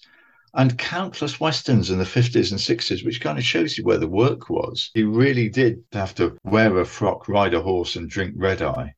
and 0.54 0.78
countless 0.78 1.40
westerns 1.40 1.90
in 1.90 1.98
the 1.98 2.04
50s 2.04 2.52
and 2.52 2.60
60s, 2.60 3.06
which 3.06 3.22
kind 3.22 3.38
of 3.38 3.44
shows 3.44 3.78
you 3.78 3.86
where 3.86 3.98
the 3.98 4.08
work 4.08 4.50
was. 4.50 4.92
He 4.94 5.04
really 5.04 5.48
did 5.48 5.84
have 5.94 6.14
to 6.16 6.38
wear 6.44 6.78
a 6.78 6.86
frock, 6.86 7.30
ride 7.30 7.54
a 7.54 7.62
horse, 7.62 7.96
and 7.96 8.10
drink 8.10 8.34
red 8.36 8.62
eye. 8.62 8.94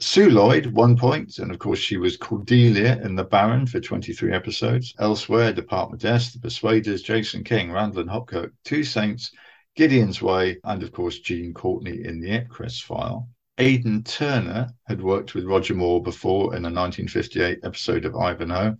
Sue 0.00 0.30
Lloyd, 0.30 0.66
one 0.66 0.96
point, 0.96 1.38
and 1.38 1.50
of 1.50 1.58
course 1.58 1.78
she 1.78 1.96
was 1.96 2.16
Cordelia 2.16 3.00
in 3.02 3.14
The 3.14 3.24
Baron 3.24 3.66
for 3.66 3.80
23 3.80 4.32
episodes. 4.32 4.94
Elsewhere, 4.98 5.52
Department 5.52 6.04
S, 6.04 6.32
The 6.32 6.40
Persuaders, 6.40 7.02
Jason 7.02 7.44
King, 7.44 7.72
Randall 7.72 8.00
and 8.00 8.10
Hopkirk, 8.10 8.52
Two 8.64 8.84
Saints, 8.84 9.30
Gideon's 9.76 10.22
Way, 10.22 10.58
and 10.64 10.82
of 10.82 10.92
course 10.92 11.18
Jean 11.18 11.52
Courtney 11.52 12.04
in 12.04 12.20
The 12.20 12.30
Ipcress 12.30 12.82
File. 12.82 13.28
Aidan 13.58 14.04
Turner 14.04 14.70
had 14.86 15.02
worked 15.02 15.34
with 15.34 15.44
Roger 15.44 15.74
Moore 15.74 16.02
before 16.02 16.54
in 16.56 16.64
a 16.64 16.72
1958 16.72 17.60
episode 17.62 18.04
of 18.04 18.16
Ivanhoe 18.16 18.76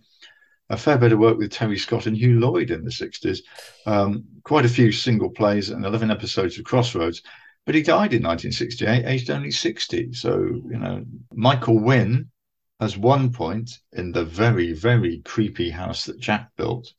a 0.71 0.77
fair 0.77 0.97
bit 0.97 1.11
of 1.11 1.19
work 1.19 1.37
with 1.37 1.51
Terry 1.51 1.77
Scott 1.77 2.05
and 2.05 2.17
Hugh 2.17 2.39
Lloyd 2.39 2.71
in 2.71 2.85
the 2.85 2.91
60s. 2.91 3.39
Um, 3.85 4.23
quite 4.43 4.63
a 4.65 4.69
few 4.69 4.91
single 4.91 5.29
plays 5.29 5.69
and 5.69 5.85
11 5.85 6.09
episodes 6.09 6.57
of 6.57 6.63
Crossroads. 6.63 7.21
But 7.65 7.75
he 7.75 7.83
died 7.83 8.13
in 8.13 8.23
1968, 8.23 9.05
aged 9.05 9.29
only 9.29 9.51
60. 9.51 10.13
So, 10.13 10.37
you 10.39 10.77
know, 10.77 11.05
Michael 11.33 11.79
Wynn 11.79 12.31
has 12.79 12.97
one 12.97 13.31
point 13.31 13.79
in 13.93 14.11
the 14.11 14.25
very, 14.25 14.73
very 14.73 15.19
creepy 15.19 15.69
house 15.69 16.05
that 16.05 16.19
Jack 16.19 16.49
built 16.57 16.91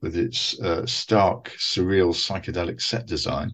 with 0.00 0.16
its 0.16 0.58
uh, 0.60 0.84
stark, 0.86 1.52
surreal, 1.58 2.12
psychedelic 2.12 2.80
set 2.80 3.06
design. 3.06 3.52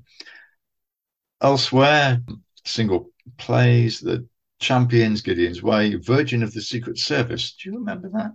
Elsewhere, 1.42 2.22
single 2.64 3.10
plays, 3.36 4.00
The 4.00 4.26
Champions, 4.58 5.20
Gideon's 5.20 5.62
Way, 5.62 5.96
Virgin 5.96 6.42
of 6.42 6.52
the 6.54 6.62
Secret 6.62 6.98
Service. 6.98 7.52
Do 7.52 7.68
you 7.68 7.78
remember 7.78 8.08
that? 8.10 8.32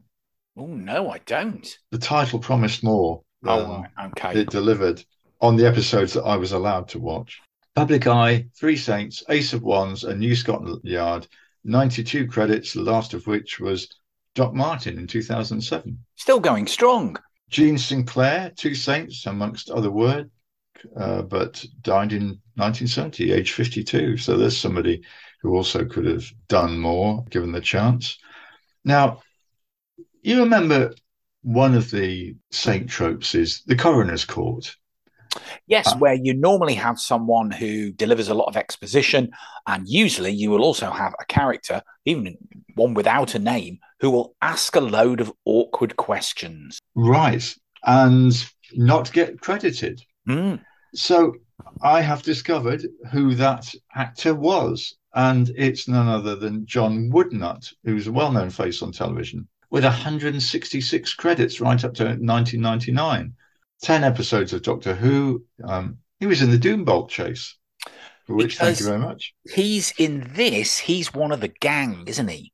Oh 0.57 0.67
no, 0.67 1.09
I 1.09 1.19
don't. 1.19 1.67
The 1.91 1.97
title 1.97 2.37
promised 2.37 2.83
more. 2.83 3.23
Oh, 3.43 3.83
okay. 4.05 4.41
It 4.41 4.49
delivered 4.49 5.03
on 5.39 5.55
the 5.55 5.65
episodes 5.65 6.13
that 6.13 6.23
I 6.23 6.35
was 6.37 6.51
allowed 6.51 6.89
to 6.89 6.99
watch. 6.99 7.41
Public 7.75 8.07
Eye, 8.07 8.47
Three 8.57 8.75
Saints, 8.77 9.23
Ace 9.29 9.53
of 9.53 9.63
Wands, 9.63 10.03
and 10.03 10.19
New 10.19 10.35
Scotland 10.35 10.81
Yard. 10.83 11.27
92 11.63 12.27
credits, 12.27 12.73
the 12.73 12.81
last 12.81 13.13
of 13.13 13.27
which 13.27 13.59
was 13.59 13.87
Doc 14.35 14.53
Martin 14.53 14.97
in 14.97 15.07
2007. 15.07 15.97
Still 16.15 16.39
going 16.39 16.67
strong. 16.67 17.17
Gene 17.49 17.77
Sinclair, 17.77 18.51
Two 18.55 18.75
Saints, 18.75 19.25
amongst 19.25 19.69
other 19.69 19.91
work, 19.91 20.27
uh, 20.97 21.21
but 21.21 21.63
died 21.81 22.13
in 22.13 22.39
1970, 22.55 23.31
age 23.31 23.51
52. 23.51 24.17
So 24.17 24.37
there's 24.37 24.57
somebody 24.57 25.03
who 25.41 25.55
also 25.55 25.85
could 25.85 26.05
have 26.05 26.25
done 26.47 26.79
more 26.79 27.23
given 27.29 27.51
the 27.51 27.61
chance. 27.61 28.17
Now, 28.83 29.21
you 30.21 30.39
remember 30.39 30.93
one 31.43 31.75
of 31.75 31.89
the 31.91 32.35
saint 32.51 32.89
tropes 32.89 33.35
is 33.35 33.63
the 33.65 33.75
coroner's 33.75 34.25
court. 34.25 34.75
Yes, 35.67 35.87
uh, 35.87 35.97
where 35.97 36.13
you 36.13 36.33
normally 36.33 36.75
have 36.75 36.99
someone 36.99 37.51
who 37.51 37.91
delivers 37.91 38.29
a 38.29 38.33
lot 38.33 38.47
of 38.47 38.57
exposition, 38.57 39.31
and 39.67 39.87
usually 39.87 40.31
you 40.31 40.49
will 40.49 40.63
also 40.63 40.89
have 40.89 41.13
a 41.19 41.25
character, 41.25 41.81
even 42.05 42.37
one 42.75 42.93
without 42.93 43.35
a 43.35 43.39
name, 43.39 43.79
who 43.99 44.11
will 44.11 44.35
ask 44.41 44.75
a 44.75 44.81
load 44.81 45.21
of 45.21 45.31
awkward 45.45 45.95
questions. 45.95 46.79
Right, 46.95 47.55
and 47.85 48.33
not 48.73 49.11
get 49.13 49.39
credited. 49.39 50.01
Mm. 50.27 50.61
So 50.93 51.35
I 51.81 52.01
have 52.01 52.23
discovered 52.23 52.85
who 53.11 53.35
that 53.35 53.73
actor 53.95 54.35
was, 54.35 54.95
and 55.13 55.51
it's 55.55 55.87
none 55.87 56.07
other 56.07 56.35
than 56.35 56.65
John 56.65 57.09
Woodnutt, 57.11 57.73
who's 57.83 58.07
a 58.07 58.11
well 58.11 58.31
known 58.31 58.49
face 58.49 58.81
on 58.81 58.91
television 58.91 59.47
with 59.71 59.85
166 59.85 61.13
credits 61.15 61.61
right 61.61 61.83
up 61.83 61.93
to 61.95 62.03
1999. 62.03 63.33
10 63.81 64.03
episodes 64.03 64.53
of 64.53 64.61
Doctor 64.61 64.93
Who. 64.93 65.43
Um, 65.63 65.97
he 66.19 66.27
was 66.27 66.41
in 66.41 66.51
the 66.51 66.57
Doombolt 66.57 67.09
chase, 67.09 67.57
for 68.25 68.35
which 68.35 68.55
because 68.55 68.77
thank 68.77 68.79
you 68.79 68.85
very 68.85 68.99
much. 68.99 69.33
He's 69.53 69.93
in 69.97 70.31
this, 70.33 70.77
he's 70.77 71.13
one 71.13 71.31
of 71.31 71.41
the 71.41 71.47
gang, 71.47 72.03
isn't 72.05 72.27
he? 72.27 72.53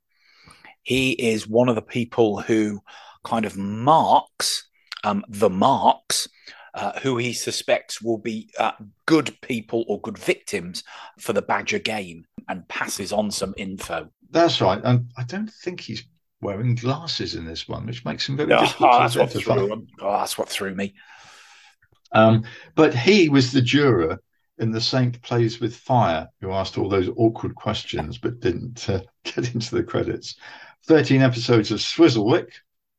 He 0.84 1.12
is 1.12 1.48
one 1.48 1.68
of 1.68 1.76
the 1.76 1.82
people 1.82 2.40
who 2.40 2.80
kind 3.26 3.46
of 3.46 3.58
marks 3.58 4.68
um, 5.04 5.24
the 5.28 5.50
marks. 5.50 6.28
Uh, 6.74 7.00
who 7.00 7.18
he 7.18 7.34
suspects 7.34 8.04
will 8.04 8.20
be 8.20 8.52
uh, 8.60 8.72
good 9.08 9.36
people 9.42 9.84
or 9.88 10.00
good 10.02 10.16
victims 10.16 10.84
for 11.18 11.34
the 11.34 11.42
Badger 11.42 11.80
game 11.80 12.24
and 12.50 12.68
passes 12.68 13.12
on 13.12 13.32
some 13.32 13.56
info. 13.58 14.12
That's 14.30 14.62
right. 14.62 14.80
And 14.84 15.12
I 15.18 15.24
don't 15.24 15.50
think 15.50 15.82
he's 15.82 16.04
wearing 16.42 16.76
glasses 16.76 17.36
in 17.36 17.46
this 17.46 17.68
one, 17.68 17.86
which 17.86 18.06
makes 18.06 18.28
him 18.28 18.38
very 18.38 18.54
oh, 18.54 18.62
difficult 18.62 18.94
oh, 18.94 19.00
that's, 19.00 19.16
what 19.16 19.32
threw, 19.32 19.88
oh, 20.02 20.18
that's 20.18 20.38
what 20.38 20.50
threw 20.50 20.74
me. 20.74 20.94
Um, 22.12 22.44
but 22.76 22.94
he 22.94 23.30
was 23.30 23.52
the 23.52 23.62
juror 23.62 24.22
in 24.60 24.72
The 24.72 24.82
Saint 24.82 25.22
Plays 25.22 25.60
with 25.60 25.76
Fire, 25.76 26.28
who 26.42 26.52
asked 26.52 26.78
all 26.78 26.90
those 26.90 27.10
awkward 27.16 27.56
questions 27.56 28.18
but 28.18 28.40
didn't 28.40 28.90
uh, 28.90 29.02
get 29.24 29.54
into 29.54 29.76
the 29.76 29.84
credits. 29.84 30.36
13 30.86 31.22
episodes 31.22 31.72
of 31.72 31.80
Swizzlewick, 31.80 32.50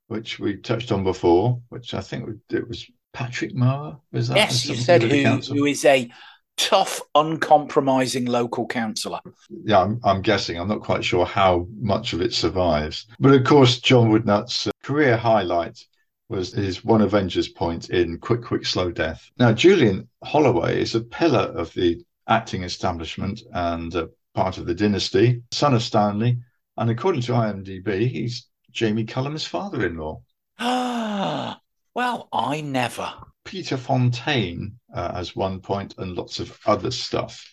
which 0.09 0.39
we 0.39 0.57
touched 0.57 0.93
on 0.93 1.05
before, 1.05 1.61
which 1.69 1.95
I 1.95 2.01
think 2.01 2.29
it 2.51 2.69
was 2.69 2.91
Patrick 3.13 3.55
Mower. 3.55 3.99
Was 4.13 4.29
that? 4.29 4.37
Yes, 4.37 4.67
you 4.67 4.77
said 4.77 5.03
who, 5.03 5.39
who 5.39 5.65
is 5.65 5.85
a 5.85 6.11
tough, 6.59 7.01
uncompromising 7.15 8.27
local 8.27 8.67
councillor. 8.67 9.21
Yeah, 9.65 9.81
I'm, 9.81 10.01
I'm, 10.05 10.21
guessing. 10.21 10.59
I'm 10.59 10.69
not 10.69 10.83
quite 10.83 11.05
sure 11.05 11.25
how 11.25 11.67
much 11.79 12.13
of 12.13 12.21
it 12.21 12.35
survives. 12.35 13.07
But 13.19 13.33
of 13.33 13.45
course, 13.45 13.79
John 13.79 14.11
Woodnutt's 14.11 14.67
uh, 14.67 14.71
career 14.83 15.17
highlight 15.17 15.83
was 16.29 16.53
his 16.53 16.85
one 16.85 17.01
Avengers 17.01 17.49
point 17.49 17.89
in 17.89 18.19
Quick, 18.19 18.43
Quick, 18.43 18.67
Slow 18.67 18.91
Death. 18.91 19.31
Now, 19.39 19.53
Julian 19.53 20.09
Holloway 20.23 20.83
is 20.83 20.95
a 20.95 21.01
pillar 21.01 21.53
of 21.57 21.73
the 21.73 22.05
acting 22.29 22.65
establishment 22.65 23.41
and 23.55 23.95
uh, 23.95 24.09
part 24.35 24.59
of 24.59 24.67
the 24.67 24.75
dynasty, 24.75 25.43
son 25.53 25.75
of 25.75 25.83
Stanley. 25.83 26.39
And 26.77 26.91
according 26.91 27.23
to 27.23 27.33
IMDb, 27.33 28.09
he's 28.09 28.47
Jamie 28.71 29.05
Cullum's 29.05 29.47
father 29.47 29.87
in 29.87 29.97
law. 29.97 30.21
Ah, 30.59 31.61
well, 31.95 32.29
I 32.33 32.61
never. 32.61 33.11
Peter 33.45 33.79
Fontaine 33.79 34.78
uh, 34.95 35.13
as 35.15 35.37
one 35.37 35.61
point 35.61 35.95
and 35.99 36.17
lots 36.17 36.41
of 36.41 36.59
other 36.67 36.91
stuff. 36.91 37.45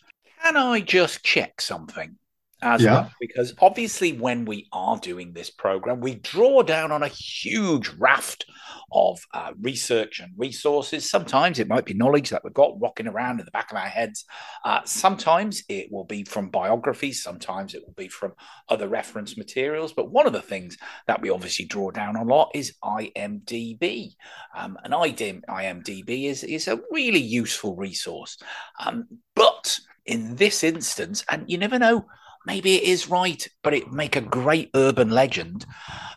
Can 0.43 0.57
I 0.57 0.79
just 0.81 1.23
check 1.23 1.61
something? 1.61 2.17
As 2.65 2.81
yeah. 2.81 2.93
well, 2.93 3.11
because 3.19 3.53
obviously, 3.61 4.13
when 4.13 4.43
we 4.43 4.67
are 4.73 4.97
doing 4.97 5.33
this 5.33 5.51
program, 5.51 6.01
we 6.01 6.15
draw 6.15 6.63
down 6.63 6.91
on 6.91 7.03
a 7.03 7.07
huge 7.07 7.89
raft 7.99 8.45
of 8.91 9.19
uh, 9.33 9.51
research 9.61 10.19
and 10.19 10.31
resources. 10.35 11.09
Sometimes 11.09 11.59
it 11.59 11.67
might 11.67 11.85
be 11.85 11.93
knowledge 11.93 12.31
that 12.31 12.43
we've 12.43 12.53
got 12.53 12.79
rocking 12.81 13.07
around 13.07 13.39
in 13.39 13.45
the 13.45 13.51
back 13.51 13.71
of 13.71 13.77
our 13.77 13.87
heads. 13.87 14.25
Uh, 14.63 14.81
sometimes 14.83 15.63
it 15.69 15.91
will 15.91 16.05
be 16.05 16.23
from 16.23 16.49
biographies. 16.49 17.21
Sometimes 17.21 17.75
it 17.75 17.83
will 17.85 17.93
be 17.93 18.07
from 18.07 18.33
other 18.67 18.87
reference 18.87 19.37
materials. 19.37 19.93
But 19.93 20.11
one 20.11 20.25
of 20.25 20.33
the 20.33 20.41
things 20.41 20.75
that 21.05 21.21
we 21.21 21.29
obviously 21.29 21.65
draw 21.65 21.91
down 21.91 22.17
on 22.17 22.27
a 22.27 22.33
lot 22.33 22.49
is 22.55 22.75
IMDb. 22.83 24.15
Um, 24.55 24.77
and 24.83 24.93
IMDb 24.93 26.25
is, 26.25 26.43
is 26.43 26.67
a 26.67 26.81
really 26.91 27.21
useful 27.21 27.75
resource. 27.75 28.37
Um, 28.83 29.07
but 29.35 29.79
in 30.05 30.35
this 30.35 30.63
instance, 30.63 31.23
and 31.29 31.43
you 31.47 31.57
never 31.57 31.79
know, 31.79 32.05
maybe 32.45 32.75
it 32.75 32.83
is 32.83 33.09
right, 33.09 33.47
but 33.63 33.73
it 33.73 33.91
make 33.91 34.15
a 34.15 34.21
great 34.21 34.69
urban 34.75 35.09
legend 35.09 35.65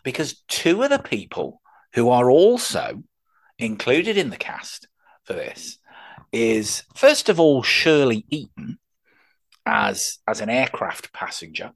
because 0.03 0.41
two 0.47 0.83
of 0.83 0.89
the 0.89 0.99
people 0.99 1.61
who 1.93 2.09
are 2.09 2.29
also 2.29 3.03
included 3.57 4.17
in 4.17 4.29
the 4.29 4.37
cast 4.37 4.87
for 5.25 5.33
this 5.33 5.77
is 6.31 6.83
first 6.95 7.29
of 7.29 7.39
all 7.39 7.63
Shirley 7.63 8.25
Eaton 8.29 8.77
as 9.65 10.19
as 10.27 10.41
an 10.41 10.49
aircraft 10.49 11.13
passenger, 11.13 11.71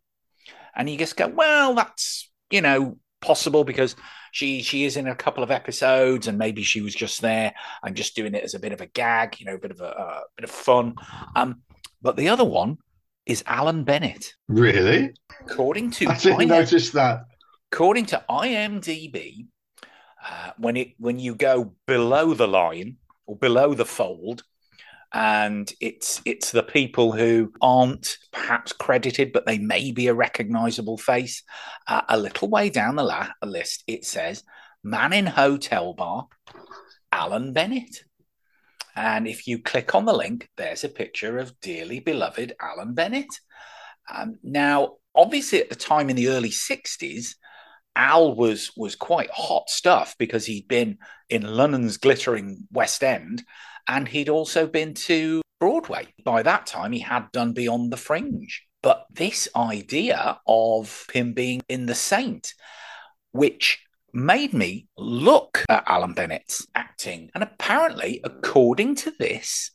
and 0.75 0.89
you 0.89 0.97
just 0.97 1.17
go, 1.17 1.27
well, 1.27 1.73
that's 1.75 2.31
you 2.49 2.61
know 2.61 2.97
possible 3.21 3.63
because 3.63 3.95
she 4.31 4.61
she 4.61 4.83
is 4.83 4.97
in 4.97 5.07
a 5.07 5.15
couple 5.15 5.43
of 5.43 5.51
episodes 5.51 6.27
and 6.27 6.37
maybe 6.37 6.63
she 6.63 6.81
was 6.81 6.93
just 6.93 7.21
there 7.21 7.53
and 7.83 7.95
just 7.95 8.15
doing 8.15 8.33
it 8.33 8.43
as 8.43 8.53
a 8.53 8.59
bit 8.59 8.73
of 8.73 8.81
a 8.81 8.87
gag, 8.87 9.39
you 9.39 9.45
know, 9.45 9.55
a 9.55 9.59
bit 9.59 9.71
of 9.71 9.79
a, 9.79 9.85
a 9.85 10.21
bit 10.35 10.43
of 10.43 10.51
fun. 10.51 10.95
Um, 11.35 11.61
but 12.01 12.17
the 12.17 12.29
other 12.29 12.43
one 12.43 12.77
is 13.25 13.43
Alan 13.47 13.83
Bennett. 13.83 14.33
Really? 14.47 15.13
According 15.41 15.91
to 15.91 16.07
I 16.09 16.17
didn't 16.17 16.41
IM- 16.41 16.49
notice 16.49 16.89
that. 16.91 17.25
According 17.71 18.05
to 18.07 18.23
IMDb, 18.29 19.47
uh, 20.25 20.51
when 20.57 20.77
it 20.77 20.89
when 20.99 21.19
you 21.19 21.36
go 21.36 21.73
below 21.88 22.33
the 22.33 22.47
line 22.47 22.97
or 23.25 23.36
below 23.36 23.73
the 23.73 23.86
fold, 23.86 24.43
and 25.12 25.71
it's 25.81 26.21
it's 26.25 26.51
the 26.51 26.63
people 26.63 27.12
who 27.12 27.51
aren't 27.62 28.17
perhaps 28.31 28.73
credited, 28.73 29.31
but 29.33 29.45
they 29.45 29.57
may 29.57 29.91
be 29.91 30.07
a 30.07 30.13
recognizable 30.13 30.97
face. 30.97 31.43
Uh, 31.88 32.01
a 32.09 32.17
little 32.17 32.47
way 32.47 32.69
down 32.69 32.95
the 32.95 33.03
la- 33.03 33.29
list, 33.43 33.83
it 33.88 34.05
says 34.05 34.43
"Man 34.83 35.12
in 35.13 35.25
Hotel 35.25 35.93
Bar," 35.93 36.27
Alan 37.12 37.53
Bennett. 37.53 38.03
And 38.95 39.27
if 39.27 39.47
you 39.47 39.60
click 39.60 39.95
on 39.95 40.06
the 40.06 40.13
link, 40.13 40.49
there's 40.58 40.84
a 40.84 40.89
picture 40.89 41.39
of 41.39 41.60
dearly 41.60 41.99
beloved 41.99 42.53
Alan 42.62 42.93
Bennett. 42.93 43.39
Um, 44.13 44.38
now, 44.43 44.95
obviously, 45.15 45.60
at 45.62 45.69
the 45.69 45.75
time 45.75 46.10
in 46.10 46.15
the 46.15 46.29
early 46.29 46.49
60s, 46.49 47.36
Al 47.95 48.36
was 48.36 48.71
was 48.75 48.95
quite 48.95 49.29
hot 49.29 49.69
stuff 49.69 50.15
because 50.17 50.45
he'd 50.45 50.67
been 50.67 50.97
in 51.29 51.43
London's 51.43 51.97
glittering 51.97 52.67
West 52.71 53.03
End 53.03 53.43
and 53.88 54.08
he'd 54.08 54.29
also 54.29 54.65
been 54.65 54.93
to 54.93 55.41
Broadway. 55.60 56.08
By 56.23 56.43
that 56.43 56.65
time, 56.65 56.91
he 56.91 56.99
had 56.99 57.32
done 57.32 57.53
Beyond 57.53 57.91
the 57.91 57.97
Fringe. 57.97 58.63
But 58.82 59.06
this 59.10 59.47
idea 59.56 60.39
of 60.45 61.06
him 61.13 61.34
being 61.34 61.62
in 61.69 61.86
The 61.86 61.95
Saint, 61.95 62.53
which 63.32 63.79
made 64.13 64.54
me 64.54 64.88
look 64.97 65.63
at 65.69 65.84
Alan 65.88 66.13
Bennett's 66.13 66.67
acting. 66.76 67.32
And 67.34 67.43
apparently, 67.43 68.21
according 68.23 68.95
to 68.95 69.13
this, 69.17 69.71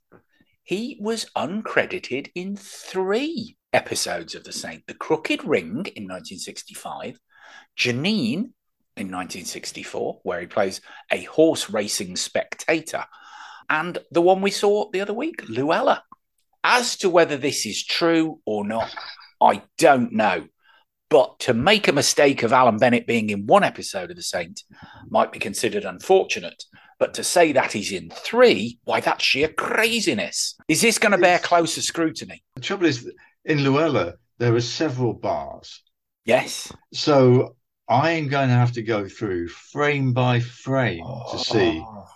he 0.62 0.98
was 1.00 1.26
uncredited 1.36 2.30
in 2.34 2.56
three 2.56 3.56
episodes 3.72 4.34
of 4.34 4.44
The 4.44 4.52
Saint 4.52 4.86
The 4.86 4.94
Crooked 4.94 5.44
Ring 5.44 5.86
in 5.96 6.04
1965, 6.04 7.18
Janine 7.76 8.52
in 8.96 9.10
1964, 9.10 10.20
where 10.22 10.40
he 10.40 10.46
plays 10.46 10.80
a 11.10 11.22
horse 11.24 11.70
racing 11.70 12.16
spectator, 12.16 13.04
and 13.70 13.98
the 14.10 14.22
one 14.22 14.40
we 14.40 14.50
saw 14.50 14.90
the 14.90 15.00
other 15.00 15.12
week, 15.12 15.48
Luella. 15.48 16.02
As 16.64 16.96
to 16.98 17.08
whether 17.08 17.36
this 17.36 17.64
is 17.66 17.84
true 17.84 18.40
or 18.44 18.66
not, 18.66 18.94
I 19.40 19.62
don't 19.78 20.12
know. 20.12 20.48
But 21.10 21.38
to 21.40 21.54
make 21.54 21.88
a 21.88 21.92
mistake 21.92 22.42
of 22.42 22.52
Alan 22.52 22.76
Bennett 22.76 23.06
being 23.06 23.30
in 23.30 23.46
one 23.46 23.64
episode 23.64 24.10
of 24.10 24.16
The 24.16 24.22
Saint 24.22 24.62
might 25.08 25.32
be 25.32 25.38
considered 25.38 25.84
unfortunate. 25.84 26.64
But 26.98 27.14
to 27.14 27.24
say 27.24 27.52
that 27.52 27.72
he's 27.72 27.92
in 27.92 28.10
three, 28.10 28.78
why, 28.84 29.00
that's 29.00 29.24
sheer 29.24 29.48
craziness. 29.48 30.56
Is 30.68 30.82
this 30.82 30.98
going 30.98 31.12
to 31.12 31.18
bear 31.18 31.38
closer 31.38 31.80
scrutiny? 31.80 32.42
The 32.56 32.60
trouble 32.60 32.86
is, 32.86 33.10
in 33.44 33.64
Luella, 33.64 34.14
there 34.38 34.54
are 34.54 34.60
several 34.60 35.14
bars. 35.14 35.82
Yes. 36.24 36.72
So 36.92 37.56
I 37.88 38.10
am 38.10 38.28
going 38.28 38.48
to 38.48 38.54
have 38.54 38.72
to 38.72 38.82
go 38.82 39.08
through 39.08 39.48
frame 39.48 40.12
by 40.12 40.40
frame 40.40 41.04
oh. 41.06 41.32
to 41.32 41.38
see 41.38 41.82
oh. 41.82 42.06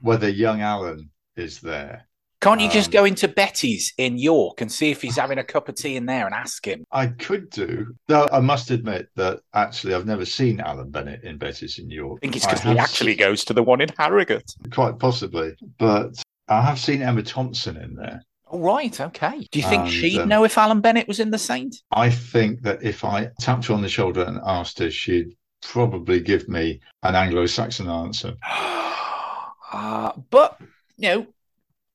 whether 0.00 0.28
young 0.28 0.60
Alan 0.60 1.10
is 1.36 1.60
there. 1.60 2.06
Can't 2.44 2.60
you 2.60 2.68
just 2.68 2.88
um, 2.88 2.92
go 2.92 3.04
into 3.06 3.26
Betty's 3.26 3.94
in 3.96 4.18
York 4.18 4.60
and 4.60 4.70
see 4.70 4.90
if 4.90 5.00
he's 5.00 5.16
having 5.16 5.38
a 5.38 5.44
cup 5.44 5.70
of 5.70 5.76
tea 5.76 5.96
in 5.96 6.04
there 6.04 6.26
and 6.26 6.34
ask 6.34 6.66
him? 6.66 6.84
I 6.92 7.06
could 7.06 7.48
do. 7.48 7.94
Though 8.06 8.28
I 8.30 8.40
must 8.40 8.70
admit 8.70 9.08
that 9.16 9.40
actually 9.54 9.94
I've 9.94 10.04
never 10.04 10.26
seen 10.26 10.60
Alan 10.60 10.90
Bennett 10.90 11.24
in 11.24 11.38
Betty's 11.38 11.78
in 11.78 11.88
York. 11.88 12.18
I 12.18 12.26
think 12.26 12.36
it's 12.36 12.44
because 12.44 12.60
he 12.60 12.76
actually 12.76 13.14
goes 13.14 13.46
to 13.46 13.54
the 13.54 13.62
one 13.62 13.80
in 13.80 13.88
Harrogate. 13.96 14.54
Quite 14.70 14.98
possibly. 14.98 15.54
But 15.78 16.22
I 16.46 16.60
have 16.60 16.78
seen 16.78 17.00
Emma 17.00 17.22
Thompson 17.22 17.78
in 17.78 17.94
there. 17.94 18.22
Oh, 18.50 18.58
right. 18.58 19.00
Okay. 19.00 19.48
Do 19.50 19.58
you 19.58 19.66
think 19.66 19.84
and, 19.84 19.90
she'd 19.90 20.20
um, 20.20 20.28
know 20.28 20.44
if 20.44 20.58
Alan 20.58 20.82
Bennett 20.82 21.08
was 21.08 21.20
in 21.20 21.30
the 21.30 21.38
Saint? 21.38 21.74
I 21.92 22.10
think 22.10 22.60
that 22.60 22.82
if 22.82 23.04
I 23.04 23.30
tapped 23.40 23.68
her 23.68 23.74
on 23.74 23.80
the 23.80 23.88
shoulder 23.88 24.22
and 24.22 24.38
asked 24.44 24.80
her, 24.80 24.90
she'd 24.90 25.34
probably 25.62 26.20
give 26.20 26.46
me 26.46 26.80
an 27.04 27.14
Anglo 27.14 27.46
Saxon 27.46 27.88
answer. 27.88 28.34
uh, 29.72 30.12
but, 30.28 30.60
you 30.98 31.08
know, 31.08 31.26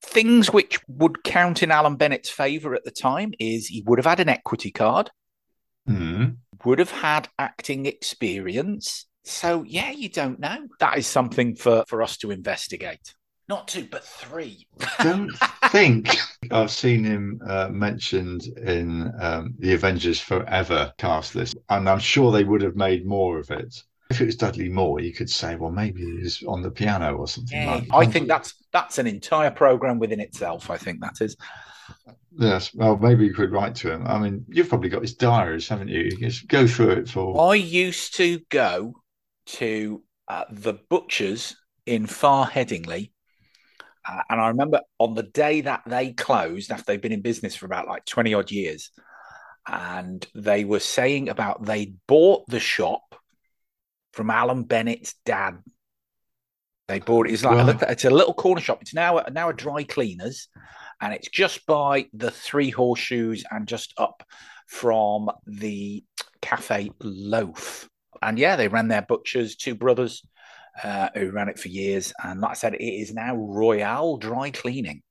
things 0.02 0.52
which 0.52 0.78
would 0.88 1.22
count 1.24 1.62
in 1.62 1.70
Alan 1.70 1.96
Bennett's 1.96 2.30
favour 2.30 2.74
at 2.74 2.84
the 2.84 2.90
time 2.90 3.32
is 3.38 3.66
he 3.66 3.82
would 3.86 3.98
have 3.98 4.06
had 4.06 4.20
an 4.20 4.28
equity 4.28 4.70
card, 4.70 5.10
mm. 5.88 6.36
would 6.64 6.78
have 6.78 6.90
had 6.90 7.28
acting 7.38 7.86
experience. 7.86 9.06
So, 9.24 9.62
yeah, 9.62 9.90
you 9.90 10.08
don't 10.08 10.40
know. 10.40 10.68
That 10.78 10.98
is 10.98 11.06
something 11.06 11.54
for, 11.54 11.84
for 11.86 12.02
us 12.02 12.16
to 12.18 12.30
investigate. 12.30 13.14
Not 13.48 13.66
two, 13.66 13.88
but 13.90 14.04
three. 14.04 14.68
don't 15.02 15.32
think 15.70 16.16
I've 16.52 16.70
seen 16.70 17.02
him 17.02 17.40
uh, 17.44 17.68
mentioned 17.68 18.44
in 18.44 19.12
um, 19.20 19.54
the 19.58 19.74
Avengers 19.74 20.20
Forever 20.20 20.92
cast 20.98 21.34
list, 21.34 21.56
and 21.68 21.88
I'm 21.88 21.98
sure 21.98 22.30
they 22.30 22.44
would 22.44 22.62
have 22.62 22.76
made 22.76 23.04
more 23.04 23.40
of 23.40 23.50
it. 23.50 23.82
If 24.10 24.20
it 24.20 24.26
was 24.26 24.36
Dudley 24.36 24.68
Moore, 24.68 25.00
you 25.00 25.12
could 25.12 25.30
say, 25.30 25.56
well, 25.56 25.70
maybe 25.70 26.02
he's 26.02 26.42
on 26.42 26.62
the 26.62 26.70
piano 26.70 27.16
or 27.16 27.28
something 27.28 27.60
yeah, 27.60 27.74
like 27.74 27.88
that. 27.88 27.94
I 27.94 28.06
think 28.06 28.28
that's 28.28 28.54
that's 28.72 28.98
an 28.98 29.06
entire 29.06 29.50
program 29.50 29.98
within 29.98 30.20
itself. 30.20 30.70
I 30.70 30.76
think 30.76 31.00
that 31.00 31.20
is. 31.20 31.36
Yes, 32.32 32.72
well, 32.74 32.96
maybe 32.96 33.24
you 33.24 33.34
could 33.34 33.52
write 33.52 33.74
to 33.76 33.92
him. 33.92 34.06
I 34.06 34.18
mean, 34.18 34.44
you've 34.48 34.68
probably 34.68 34.88
got 34.88 35.02
his 35.02 35.14
diaries, 35.14 35.68
haven't 35.68 35.88
you? 35.88 36.02
you 36.02 36.16
just 36.16 36.46
go 36.46 36.66
through 36.66 36.90
it 36.90 37.08
for. 37.08 37.50
I 37.50 37.54
used 37.54 38.16
to 38.16 38.40
go 38.50 38.94
to 39.46 40.02
uh, 40.28 40.44
the 40.50 40.74
butchers 40.88 41.56
in 41.86 42.06
Far 42.06 42.48
Headingley 42.48 43.10
uh, 44.08 44.22
and 44.30 44.40
I 44.40 44.48
remember 44.48 44.80
on 44.98 45.14
the 45.14 45.22
day 45.22 45.60
that 45.62 45.82
they 45.86 46.12
closed, 46.12 46.70
after 46.70 46.84
they'd 46.84 47.00
been 47.00 47.12
in 47.12 47.20
business 47.20 47.54
for 47.54 47.66
about 47.66 47.86
like 47.86 48.04
20 48.06 48.34
odd 48.34 48.50
years, 48.50 48.90
and 49.66 50.26
they 50.34 50.64
were 50.64 50.80
saying 50.80 51.28
about 51.28 51.64
they 51.64 51.94
bought 52.06 52.48
the 52.48 52.60
shop 52.60 53.14
from 54.12 54.30
Alan 54.30 54.64
Bennett's 54.64 55.14
dad. 55.24 55.58
They 56.88 56.98
bought 56.98 57.28
it. 57.28 57.32
It's 57.32 57.44
like 57.44 57.80
right. 57.80 57.90
it's 57.90 58.04
a 58.04 58.10
little 58.10 58.34
corner 58.34 58.60
shop. 58.60 58.82
It's 58.82 58.94
now 58.94 59.18
a, 59.18 59.30
now 59.30 59.48
a 59.48 59.54
dry 59.54 59.84
cleaners, 59.84 60.48
and 61.00 61.14
it's 61.14 61.28
just 61.28 61.64
by 61.64 62.06
the 62.12 62.32
Three 62.32 62.70
Horseshoes 62.70 63.44
and 63.50 63.68
just 63.68 63.94
up 63.96 64.24
from 64.66 65.30
the 65.46 66.04
Cafe 66.42 66.90
Loaf. 67.00 67.88
And 68.22 68.38
yeah, 68.38 68.56
they 68.56 68.68
ran 68.68 68.88
their 68.88 69.02
butchers, 69.02 69.54
two 69.54 69.74
brothers, 69.76 70.24
uh, 70.82 71.10
who 71.14 71.30
ran 71.30 71.48
it 71.48 71.58
for 71.58 71.68
years. 71.68 72.12
And 72.22 72.40
like 72.40 72.50
I 72.50 72.54
said, 72.54 72.74
it 72.74 72.82
is 72.82 73.14
now 73.14 73.36
Royale 73.36 74.16
Dry 74.16 74.50
Cleaning, 74.50 75.02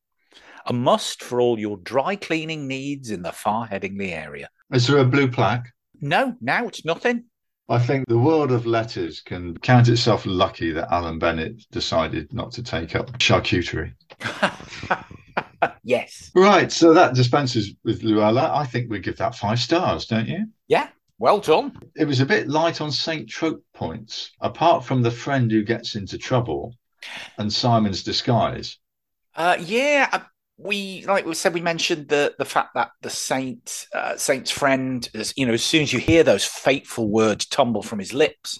a 0.65 0.73
must 0.73 1.23
for 1.23 1.39
all 1.39 1.57
your 1.57 1.77
dry 1.77 2.17
cleaning 2.17 2.67
needs 2.67 3.09
in 3.09 3.21
the 3.21 3.31
Far 3.31 3.67
Headingley 3.67 4.12
area. 4.12 4.49
Is 4.71 4.88
there 4.88 4.97
a 4.97 5.05
blue 5.05 5.31
plaque? 5.31 5.69
No, 6.01 6.35
now 6.41 6.67
it's 6.67 6.85
nothing. 6.85 7.25
I 7.69 7.77
think 7.77 8.08
the 8.08 8.17
world 8.17 8.51
of 8.51 8.65
letters 8.65 9.21
can 9.21 9.55
count 9.60 9.89
itself 9.89 10.25
lucky 10.25 10.71
that 10.71 10.91
Alan 10.91 11.19
Bennett 11.19 11.69
decided 11.69 12.34
not 12.34 12.51
to 12.53 12.63
take 12.63 12.95
up 12.95 13.12
charcuterie. 13.19 13.93
yes. 15.84 16.32
Right. 16.34 16.71
So 16.71 16.95
that 16.95 17.13
dispenses 17.13 17.75
with 17.84 18.01
Luella. 18.01 18.51
I 18.55 18.65
think 18.65 18.89
we 18.89 18.99
give 18.99 19.17
that 19.17 19.36
five 19.36 19.60
stars, 19.60 20.08
don't 20.08 20.27
you? 20.27 20.47
Yeah. 20.67 20.88
Well 21.19 21.39
done. 21.39 21.77
It 21.95 22.05
was 22.05 22.21
a 22.21 22.25
bit 22.25 22.47
light 22.47 22.82
on 22.82 22.91
St. 22.91 23.29
Trope 23.29 23.63
points, 23.75 24.32
apart 24.41 24.84
from 24.84 25.03
the 25.03 25.12
friend 25.12 25.51
who 25.51 25.63
gets 25.63 25.95
into 25.95 26.17
trouble 26.17 26.73
and 27.38 27.53
Simon's 27.53 28.01
disguise. 28.03 28.77
Uh, 29.36 29.58
yeah, 29.60 30.23
we 30.61 31.05
like 31.07 31.25
we 31.25 31.33
said 31.33 31.53
we 31.53 31.61
mentioned 31.61 32.09
the 32.09 32.35
the 32.37 32.45
fact 32.45 32.73
that 32.75 32.91
the 33.01 33.09
saint 33.09 33.87
uh, 33.95 34.15
saint's 34.17 34.51
friend 34.51 35.09
is 35.13 35.33
you 35.37 35.45
know 35.45 35.53
as 35.53 35.63
soon 35.63 35.81
as 35.81 35.93
you 35.93 35.99
hear 35.99 36.21
those 36.23 36.43
fateful 36.45 37.09
words 37.09 37.45
tumble 37.45 37.81
from 37.81 37.97
his 37.97 38.13
lips 38.13 38.59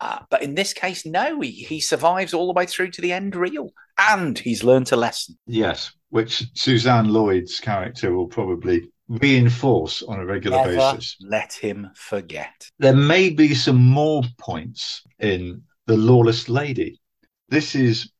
uh, 0.00 0.18
but 0.28 0.42
in 0.42 0.54
this 0.54 0.72
case 0.72 1.06
no 1.06 1.40
he, 1.40 1.50
he 1.50 1.80
survives 1.80 2.34
all 2.34 2.46
the 2.46 2.52
way 2.52 2.66
through 2.66 2.90
to 2.90 3.00
the 3.00 3.12
end 3.12 3.36
reel 3.36 3.70
and 3.98 4.38
he's 4.38 4.62
learned 4.62 4.90
a 4.92 4.96
lesson. 4.96 5.38
Yes 5.46 5.92
which 6.10 6.44
suzanne 6.54 7.08
lloyd's 7.08 7.60
character 7.60 8.14
will 8.14 8.28
probably 8.28 8.90
reinforce 9.08 10.02
on 10.02 10.18
a 10.18 10.26
regular 10.26 10.56
Never 10.56 10.74
basis. 10.74 11.16
let 11.20 11.52
him 11.52 11.88
forget. 11.94 12.68
There 12.78 12.96
may 12.96 13.30
be 13.30 13.54
some 13.54 13.76
more 13.76 14.22
points 14.38 15.02
in 15.20 15.62
the 15.86 15.96
lawless 15.96 16.48
lady. 16.48 17.00
This 17.48 17.76
is 17.76 18.10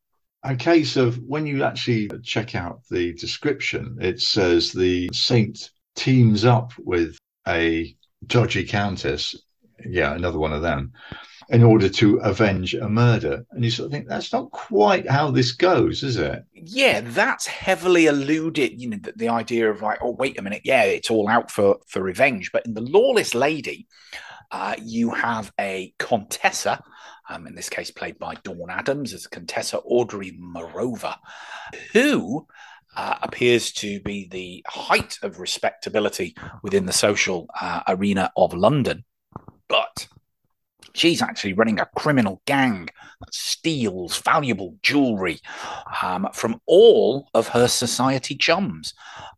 a 0.43 0.55
case 0.55 0.97
of 0.97 1.19
when 1.19 1.47
you 1.47 1.65
actually 1.65 2.09
check 2.23 2.55
out 2.55 2.83
the 2.91 3.13
description, 3.15 3.99
it 4.01 4.21
says 4.21 4.73
the 4.73 5.11
saint 5.13 5.71
teams 5.95 6.45
up 6.45 6.73
with 6.79 7.19
a 7.49 7.97
dodgy 8.27 8.65
countess, 8.65 9.35
yeah, 9.85 10.15
another 10.15 10.39
one 10.39 10.53
of 10.53 10.63
them, 10.63 10.93
in 11.49 11.63
order 11.63 11.89
to 11.89 12.17
avenge 12.19 12.75
a 12.75 12.89
murder. 12.89 13.45
And 13.51 13.65
you 13.65 13.71
sort 13.71 13.87
of 13.87 13.93
think 13.93 14.09
that's 14.09 14.33
not 14.33 14.51
quite 14.51 15.09
how 15.09 15.31
this 15.31 15.53
goes, 15.53 16.03
is 16.03 16.17
it? 16.17 16.45
Yeah, 16.53 17.01
that's 17.03 17.47
heavily 17.47 18.07
alluded. 18.07 18.81
You 18.81 18.91
know, 18.91 18.99
the, 19.01 19.13
the 19.17 19.29
idea 19.29 19.71
of 19.71 19.83
like, 19.83 19.99
oh, 20.03 20.13
wait 20.13 20.39
a 20.39 20.43
minute, 20.43 20.63
yeah, 20.65 20.83
it's 20.83 21.11
all 21.11 21.29
out 21.29 21.51
for 21.51 21.79
for 21.87 22.03
revenge. 22.03 22.51
But 22.53 22.67
in 22.67 22.75
the 22.75 22.81
Lawless 22.81 23.35
Lady, 23.35 23.87
uh, 24.51 24.75
you 24.83 25.11
have 25.11 25.53
a 25.59 25.93
Contessa, 25.99 26.83
um, 27.29 27.47
in 27.47 27.55
this 27.55 27.69
case 27.69 27.91
played 27.91 28.19
by 28.19 28.35
Dawn 28.43 28.71
Addams 28.71 29.13
as 29.13 29.27
Contessa 29.27 29.79
Audrey 29.79 30.33
Morova, 30.33 31.17
who 31.93 32.47
uh, 32.97 33.17
appears 33.23 33.73
to 33.73 34.01
be 34.01 34.29
the 34.29 34.65
height 34.67 35.19
of 35.23 35.39
respectability 35.39 36.35
within 36.63 36.87
the 36.87 36.93
social 36.93 37.47
uh, 37.61 37.83
arena 37.89 38.33
of 38.37 38.55
London. 38.55 39.05
But 39.69 40.09
she's 40.97 41.23
actually 41.23 41.53
running 41.53 41.79
a 41.79 41.89
criminal 41.97 42.43
gang 42.47 42.89
that 43.21 43.35
steals 43.35 44.19
valuable 44.19 44.77
jewelry 44.83 45.41
um, 46.03 46.29
from 46.33 46.61
all 46.67 47.29
of 47.35 47.49
her 47.49 47.69
society 47.69 48.37
chums. 48.37 48.95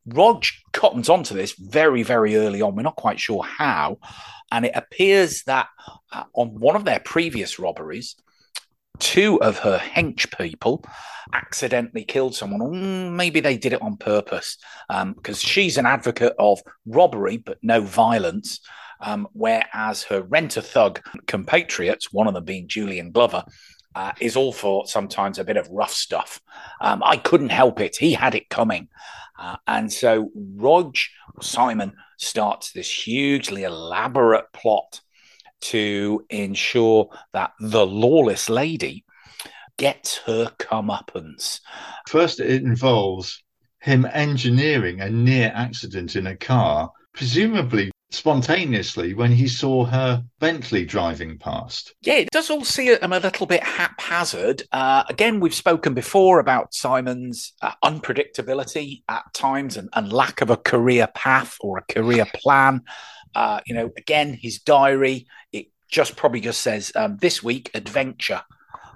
Rog 0.07 0.45
cottons 0.73 1.09
onto 1.09 1.35
this 1.35 1.53
very, 1.53 2.03
very 2.03 2.37
early 2.37 2.63
on. 2.63 2.75
We're 2.75 2.83
not 2.83 2.97
quite 2.97 3.21
sure 3.21 3.43
how. 3.43 3.99
And 4.51 4.65
it 4.65 4.73
appears 4.75 5.43
that 5.45 5.69
uh, 6.13 6.25
on 6.35 6.59
one 6.59 6.77
of 6.77 6.85
their 6.85 7.01
previous 7.01 7.59
robberies, 7.59 8.17
two 8.99 9.41
of 9.43 9.59
her 9.61 9.79
hench 9.79 10.37
people 10.37 10.85
accidentally 11.33 12.05
killed 12.05 12.35
someone. 12.35 12.61
Mm, 12.61 13.13
maybe 13.13 13.41
they 13.41 13.57
did 13.57 13.73
it 13.73 13.83
on 13.83 13.97
purpose 13.97 14.57
because 14.89 15.45
um, 15.45 15.49
she's 15.49 15.77
an 15.77 15.87
advocate 15.87 16.35
of 16.39 16.61
robbery 16.87 17.37
but 17.37 17.59
no 17.63 17.81
violence. 17.81 18.61
Um, 19.01 19.29
whereas 19.33 20.03
her 20.05 20.23
renter 20.23 20.61
thug 20.61 21.01
compatriots, 21.27 22.13
one 22.13 22.27
of 22.27 22.35
them 22.35 22.45
being 22.45 22.69
Julian 22.69 23.13
Glover, 23.13 23.45
uh, 23.95 24.13
is 24.21 24.37
all 24.37 24.53
for 24.53 24.87
sometimes 24.87 25.39
a 25.39 25.45
bit 25.45 25.57
of 25.57 25.69
rough 25.71 25.93
stuff. 25.93 26.41
Um, 26.81 27.03
I 27.05 27.17
couldn't 27.17 27.51
help 27.51 27.81
it. 27.81 27.97
He 27.97 28.13
had 28.13 28.35
it 28.35 28.49
coming. 28.49 28.89
Uh, 29.39 29.57
and 29.67 29.93
so 29.93 30.31
Rog 30.57 30.97
Simon 31.41 31.93
starts 32.17 32.73
this 32.73 32.91
hugely 32.91 33.63
elaborate 33.63 34.53
plot 34.53 35.01
to 35.61 36.25
ensure 36.31 37.09
that 37.33 37.53
the 37.61 37.87
lawless 37.87 38.49
lady 38.49 39.05
gets 39.77 40.19
her 40.19 40.53
comeuppance. 40.59 41.61
First, 42.09 42.41
it 42.41 42.63
involves 42.63 43.43
him 43.81 44.07
engineering 44.13 45.01
a 45.01 45.09
near 45.09 45.53
accident 45.55 46.17
in 46.17 46.27
a 46.27 46.37
car, 46.37 46.91
presumably 47.15 47.91
spontaneously 48.11 49.15
when 49.15 49.31
he 49.31 49.47
saw 49.47 49.85
her 49.85 50.25
Bentley 50.39 50.85
driving 50.85 51.39
past. 51.39 51.95
Yeah, 52.03 52.15
it 52.15 52.31
does 52.31 52.51
all 52.51 52.65
seem 52.65 52.97
a 53.03 53.21
little 53.21 53.47
bit 53.47 53.63
haphazard. 53.63 54.63
Uh, 54.73 55.05
again, 55.09 55.41
we've 55.41 55.55
spoken 55.55 55.95
before 55.95 56.41
about 56.41 56.75
Simon's 56.75 57.53
uh, 57.61 57.73
unpredictability 57.85 59.03
at 59.09 59.33
times 59.35 59.77
and, 59.77 59.89
and, 59.93 60.13
lack 60.13 60.41
of 60.41 60.51
a 60.51 60.57
career 60.57 61.07
path 61.15 61.59
or 61.61 61.79
a 61.79 61.93
career 61.93 62.27
plan. 62.35 62.83
Uh, 63.35 63.61
you 63.67 63.75
know, 63.75 63.91
again, 63.97 64.33
his 64.33 64.59
diary, 64.59 65.27
it 65.53 65.67
just 65.89 66.17
probably 66.17 66.41
just 66.41 66.61
says 66.61 66.91
um, 66.95 67.19
this 67.19 67.43
week, 67.43 67.71
adventure. 67.75 68.43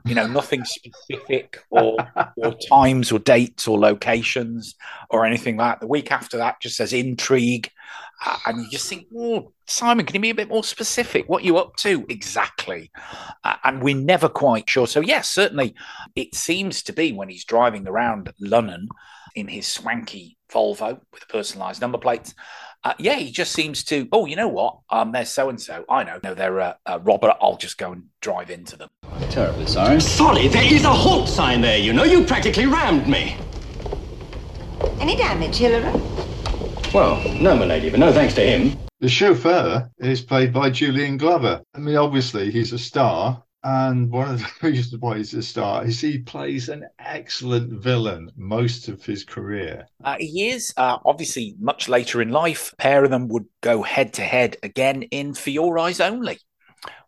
You 0.05 0.17
know, 0.17 0.27
nothing 0.27 0.65
specific 0.65 1.61
or, 1.71 1.97
or 2.37 2.55
times 2.69 3.13
or 3.13 3.21
dates 3.21 3.69
or 3.69 3.79
locations 3.79 4.75
or 5.11 5.25
anything 5.25 5.57
like 5.57 5.75
that. 5.75 5.81
The 5.81 5.87
week 5.87 6.11
after 6.11 6.39
that 6.39 6.61
just 6.61 6.77
says 6.77 6.93
intrigue 6.93 7.71
and 8.47 8.63
you 8.63 8.71
just 8.71 8.89
think, 8.89 9.07
oh, 9.17 9.53
Simon, 9.67 10.07
can 10.07 10.15
you 10.15 10.21
be 10.21 10.31
a 10.31 10.35
bit 10.35 10.49
more 10.49 10.65
specific? 10.65 11.29
What 11.29 11.45
you 11.45 11.57
up 11.59 11.77
to 11.77 12.05
exactly? 12.09 12.91
Uh, 13.45 13.57
and 13.65 13.83
we're 13.83 13.97
never 13.97 14.29
quite 14.29 14.69
sure. 14.69 14.87
So, 14.87 15.01
yes, 15.01 15.29
certainly 15.29 15.75
it 16.15 16.35
seems 16.35 16.83
to 16.85 16.93
be 16.93 17.13
when 17.13 17.29
he's 17.29 17.45
driving 17.45 17.87
around 17.89 18.33
London 18.41 18.89
in 19.35 19.49
his 19.49 19.67
swanky 19.67 20.37
Volvo 20.53 21.01
with 21.13 21.27
personalised 21.29 21.81
number 21.81 21.99
plates. 21.99 22.35
Uh, 22.85 22.95
yeah, 22.99 23.15
he 23.15 23.31
just 23.31 23.53
seems 23.53 23.85
to. 23.85 24.09
Oh, 24.13 24.27
you 24.27 24.35
know 24.35 24.49
what? 24.49 24.79
Um, 24.91 25.13
there's 25.13 25.31
so 25.31 25.49
and 25.49 25.61
so. 25.61 25.85
I 25.89 26.03
know. 26.03 26.19
No, 26.25 26.35
they're 26.35 26.61
uh, 26.61 26.75
uh, 26.85 26.99
Robert. 27.03 27.37
I'll 27.41 27.57
just 27.57 27.79
go 27.79 27.93
and 27.93 28.05
drive 28.21 28.51
into 28.51 28.77
them. 28.77 28.91
Terribly 29.31 29.67
sorry. 29.67 30.01
Sorry, 30.01 30.49
there 30.49 30.75
is 30.75 30.85
a 30.85 30.91
halt 30.91 31.29
sign 31.29 31.61
there. 31.61 31.79
You 31.79 31.93
know, 31.93 32.03
you 32.03 32.25
practically 32.25 32.67
rammed 32.67 33.07
me. 33.07 33.37
Any 35.01 35.17
damage, 35.17 35.57
Hilary? 35.57 35.93
Well, 36.93 37.23
no, 37.41 37.57
my 37.57 37.65
lady, 37.65 37.89
but 37.89 38.01
no 38.01 38.13
thanks 38.13 38.35
to 38.35 38.43
him. 38.43 38.77
The 39.01 39.09
chauffeur 39.09 39.91
is 39.99 40.21
played 40.21 40.53
by 40.53 40.69
Julian 40.69 41.17
Glover. 41.17 41.63
I 41.75 41.79
mean, 41.79 41.97
obviously, 41.97 42.51
he's 42.51 42.75
a 42.75 42.79
star. 42.79 43.43
And 43.65 44.11
one 44.11 44.31
of 44.31 44.41
the 44.41 44.51
reasons 44.69 45.01
why 45.01 45.17
he's 45.17 45.33
a 45.33 45.43
star 45.43 45.87
is 45.87 45.99
he 46.03 46.19
plays 46.19 46.69
an 46.69 46.85
excellent 46.99 47.83
villain 47.83 48.31
most 48.37 48.89
of 48.89 49.03
his 49.07 49.25
career. 49.25 49.87
Uh, 50.05 50.17
he 50.19 50.51
is. 50.51 50.75
Uh, 50.77 50.99
obviously, 51.07 51.55
much 51.59 51.89
later 51.89 52.21
in 52.21 52.29
life, 52.29 52.75
a 52.75 52.77
pair 52.77 53.05
of 53.05 53.11
them 53.11 53.29
would 53.29 53.47
go 53.63 53.83
head 53.83 54.13
to 54.15 54.23
head 54.23 54.59
again 54.63 55.03
in 55.05 55.33
For 55.33 55.49
Your 55.49 55.79
Eyes 55.79 55.99
Only, 55.99 56.41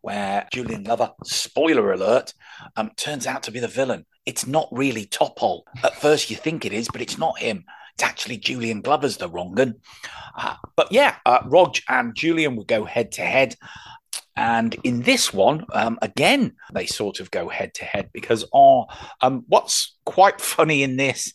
where 0.01 0.49
Julian 0.51 0.85
Glover, 0.85 1.13
spoiler 1.25 1.93
alert, 1.93 2.33
um, 2.77 2.91
turns 2.97 3.27
out 3.27 3.43
to 3.43 3.51
be 3.51 3.61
the 3.61 3.69
villain. 3.69 4.07
It's 4.25 4.47
not 4.47 4.69
really 4.73 5.05
Topol. 5.05 5.65
At 5.83 6.01
first, 6.01 6.31
you 6.31 6.37
think 6.37 6.65
it 6.65 6.73
is, 6.73 6.89
but 6.91 7.03
it's 7.03 7.19
not 7.19 7.39
him. 7.39 7.67
It's 7.95 8.03
actually 8.03 8.39
Julian 8.39 8.81
Glover's 8.81 9.17
the 9.17 9.29
wrong 9.29 9.55
one. 9.55 9.77
Uh, 10.37 10.57
but 10.77 10.91
yeah, 10.91 11.17
uh, 11.25 11.39
Rog 11.47 11.77
and 11.89 12.15
Julian 12.15 12.57
would 12.57 12.67
go 12.67 12.85
head 12.85 13.13
to 13.13 13.23
head. 13.23 13.55
And 14.37 14.77
in 14.83 15.03
this 15.03 15.33
one, 15.33 15.65
um, 15.73 15.99
again, 16.03 16.55
they 16.73 16.87
sort 16.87 17.21
of 17.21 17.31
go 17.31 17.49
head 17.49 17.73
to 17.75 17.85
head 17.85 18.11
because 18.13 18.45
oh, 18.53 18.87
um, 19.21 19.45
what's 19.47 19.97
quite 20.05 20.41
funny 20.41 20.83
in 20.83 20.97
this 20.97 21.33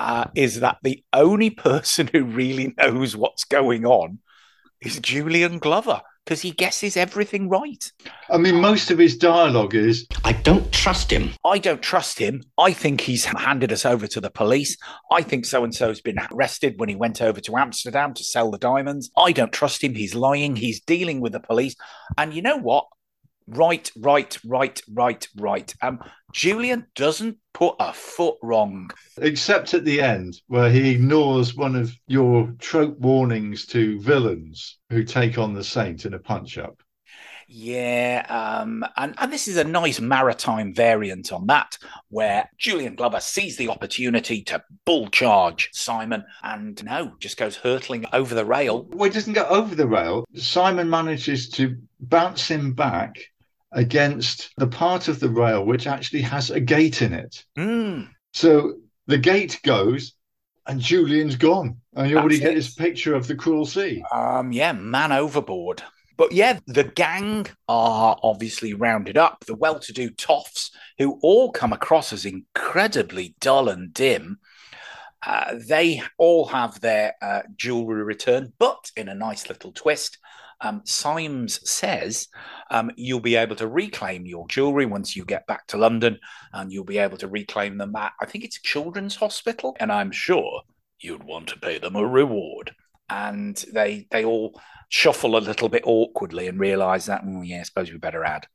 uh, 0.00 0.24
is 0.34 0.60
that 0.60 0.78
the 0.82 1.04
only 1.12 1.50
person 1.68 2.10
who 2.12 2.24
really 2.24 2.74
knows 2.76 3.16
what's 3.16 3.44
going 3.44 3.86
on 3.86 4.18
is 4.80 4.98
Julian 4.98 5.58
Glover 5.58 6.00
because 6.30 6.42
he 6.42 6.52
guesses 6.52 6.96
everything 6.96 7.48
right. 7.48 7.90
I 8.28 8.38
mean, 8.38 8.54
most 8.60 8.92
of 8.92 8.98
his 8.98 9.16
dialogue 9.16 9.74
is 9.74 10.06
I 10.22 10.32
don't 10.32 10.70
trust 10.70 11.12
him. 11.12 11.32
I 11.44 11.58
don't 11.58 11.82
trust 11.82 12.20
him. 12.20 12.44
I 12.56 12.72
think 12.72 13.00
he's 13.00 13.24
handed 13.24 13.72
us 13.72 13.84
over 13.84 14.06
to 14.06 14.20
the 14.20 14.30
police. 14.30 14.76
I 15.10 15.22
think 15.22 15.44
so 15.44 15.64
and 15.64 15.74
so's 15.74 16.00
been 16.00 16.20
arrested 16.30 16.78
when 16.78 16.88
he 16.88 16.94
went 16.94 17.20
over 17.20 17.40
to 17.40 17.56
Amsterdam 17.56 18.14
to 18.14 18.22
sell 18.22 18.52
the 18.52 18.58
diamonds. 18.58 19.10
I 19.16 19.32
don't 19.32 19.52
trust 19.52 19.82
him. 19.82 19.96
He's 19.96 20.14
lying. 20.14 20.54
He's 20.54 20.78
dealing 20.78 21.20
with 21.20 21.32
the 21.32 21.40
police. 21.40 21.74
And 22.16 22.32
you 22.32 22.42
know 22.42 22.58
what? 22.58 22.86
Right, 23.48 23.90
right, 23.96 24.38
right, 24.46 24.80
right, 24.88 25.26
right. 25.34 25.74
Um, 25.82 25.98
Julian 26.32 26.86
doesn't 26.94 27.38
put 27.52 27.76
a 27.78 27.92
foot 27.92 28.36
wrong. 28.42 28.90
Except 29.18 29.74
at 29.74 29.84
the 29.84 30.00
end, 30.00 30.40
where 30.46 30.70
he 30.70 30.90
ignores 30.90 31.54
one 31.54 31.76
of 31.76 31.92
your 32.06 32.54
trope 32.58 32.98
warnings 32.98 33.66
to 33.66 34.00
villains 34.00 34.78
who 34.90 35.04
take 35.04 35.38
on 35.38 35.54
the 35.54 35.64
saint 35.64 36.04
in 36.04 36.14
a 36.14 36.18
punch 36.18 36.58
up. 36.58 36.82
Yeah, 37.52 38.24
um, 38.28 38.84
and, 38.96 39.12
and 39.18 39.32
this 39.32 39.48
is 39.48 39.56
a 39.56 39.64
nice 39.64 39.98
maritime 39.98 40.72
variant 40.72 41.32
on 41.32 41.48
that, 41.48 41.76
where 42.08 42.48
Julian 42.58 42.94
Glover 42.94 43.18
sees 43.18 43.56
the 43.56 43.68
opportunity 43.68 44.40
to 44.44 44.62
bull 44.84 45.08
charge 45.08 45.68
Simon 45.72 46.24
and 46.44 46.82
no, 46.84 47.14
just 47.18 47.36
goes 47.36 47.56
hurtling 47.56 48.06
over 48.12 48.36
the 48.36 48.44
rail. 48.44 48.86
Well, 48.92 49.10
he 49.10 49.14
doesn't 49.14 49.32
go 49.32 49.46
over 49.46 49.74
the 49.74 49.88
rail. 49.88 50.24
Simon 50.36 50.88
manages 50.88 51.48
to 51.50 51.76
bounce 51.98 52.46
him 52.46 52.72
back 52.72 53.18
against 53.72 54.50
the 54.56 54.66
part 54.66 55.08
of 55.08 55.20
the 55.20 55.28
rail 55.28 55.64
which 55.64 55.86
actually 55.86 56.22
has 56.22 56.50
a 56.50 56.60
gate 56.60 57.02
in 57.02 57.12
it. 57.12 57.44
Mm. 57.56 58.08
So 58.32 58.74
the 59.06 59.18
gate 59.18 59.60
goes 59.64 60.14
and 60.66 60.80
Julian's 60.80 61.36
gone. 61.36 61.78
And 61.94 62.10
you 62.10 62.18
already 62.18 62.38
get 62.38 62.54
this 62.54 62.74
picture 62.74 63.14
of 63.14 63.26
the 63.26 63.34
cruel 63.34 63.66
sea. 63.66 64.02
Um, 64.12 64.52
yeah, 64.52 64.72
man 64.72 65.12
overboard. 65.12 65.82
But 66.16 66.32
yeah, 66.32 66.60
the 66.66 66.84
gang 66.84 67.46
are 67.66 68.16
obviously 68.22 68.74
rounded 68.74 69.16
up, 69.16 69.44
the 69.46 69.54
well 69.54 69.78
to 69.80 69.92
do 69.92 70.10
toffs, 70.10 70.70
who 70.98 71.18
all 71.22 71.50
come 71.50 71.72
across 71.72 72.12
as 72.12 72.26
incredibly 72.26 73.34
dull 73.40 73.68
and 73.68 73.92
dim. 73.94 74.38
Uh, 75.26 75.54
they 75.66 76.02
all 76.18 76.46
have 76.46 76.80
their 76.80 77.14
uh, 77.22 77.42
jewelry 77.56 78.04
returned, 78.04 78.52
but 78.58 78.90
in 78.96 79.08
a 79.08 79.14
nice 79.14 79.48
little 79.48 79.72
twist. 79.72 80.18
Um, 80.60 80.82
Symes 80.84 81.60
says 81.68 82.28
um, 82.70 82.90
you'll 82.96 83.20
be 83.20 83.36
able 83.36 83.56
to 83.56 83.66
reclaim 83.68 84.26
your 84.26 84.46
jewelry 84.48 84.86
once 84.86 85.16
you 85.16 85.24
get 85.24 85.46
back 85.46 85.66
to 85.68 85.78
London, 85.78 86.18
and 86.52 86.72
you'll 86.72 86.84
be 86.84 86.98
able 86.98 87.16
to 87.18 87.28
reclaim 87.28 87.78
them 87.78 87.96
at, 87.96 88.12
I 88.20 88.26
think 88.26 88.44
it's 88.44 88.58
a 88.58 88.62
children's 88.62 89.16
hospital, 89.16 89.76
and 89.80 89.90
I'm 89.90 90.10
sure 90.10 90.62
you'd 91.00 91.24
want 91.24 91.48
to 91.48 91.58
pay 91.58 91.78
them 91.78 91.96
a 91.96 92.06
reward. 92.06 92.72
And 93.08 93.56
they 93.72 94.06
they 94.10 94.24
all 94.24 94.60
shuffle 94.88 95.36
a 95.36 95.38
little 95.38 95.68
bit 95.68 95.82
awkwardly 95.86 96.48
and 96.48 96.60
realise 96.60 97.06
that, 97.06 97.22
oh, 97.24 97.42
yeah, 97.42 97.60
I 97.60 97.62
suppose 97.62 97.90
we 97.90 97.98
better 97.98 98.24
add. 98.24 98.46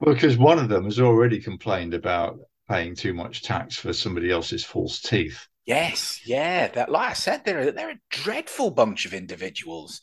Well, 0.00 0.14
because 0.14 0.36
one 0.36 0.58
of 0.58 0.68
them 0.68 0.84
has 0.84 1.00
already 1.00 1.40
complained 1.40 1.94
about 1.94 2.38
paying 2.68 2.94
too 2.94 3.14
much 3.14 3.42
tax 3.42 3.76
for 3.76 3.92
somebody 3.92 4.30
else's 4.30 4.64
false 4.64 5.00
teeth. 5.00 5.46
Yes, 5.66 6.20
yeah. 6.26 6.68
That, 6.68 6.90
like 6.90 7.10
I 7.10 7.14
said, 7.14 7.44
they're 7.44 7.72
they're 7.72 7.92
a 7.92 8.00
dreadful 8.10 8.70
bunch 8.70 9.06
of 9.06 9.14
individuals. 9.14 10.02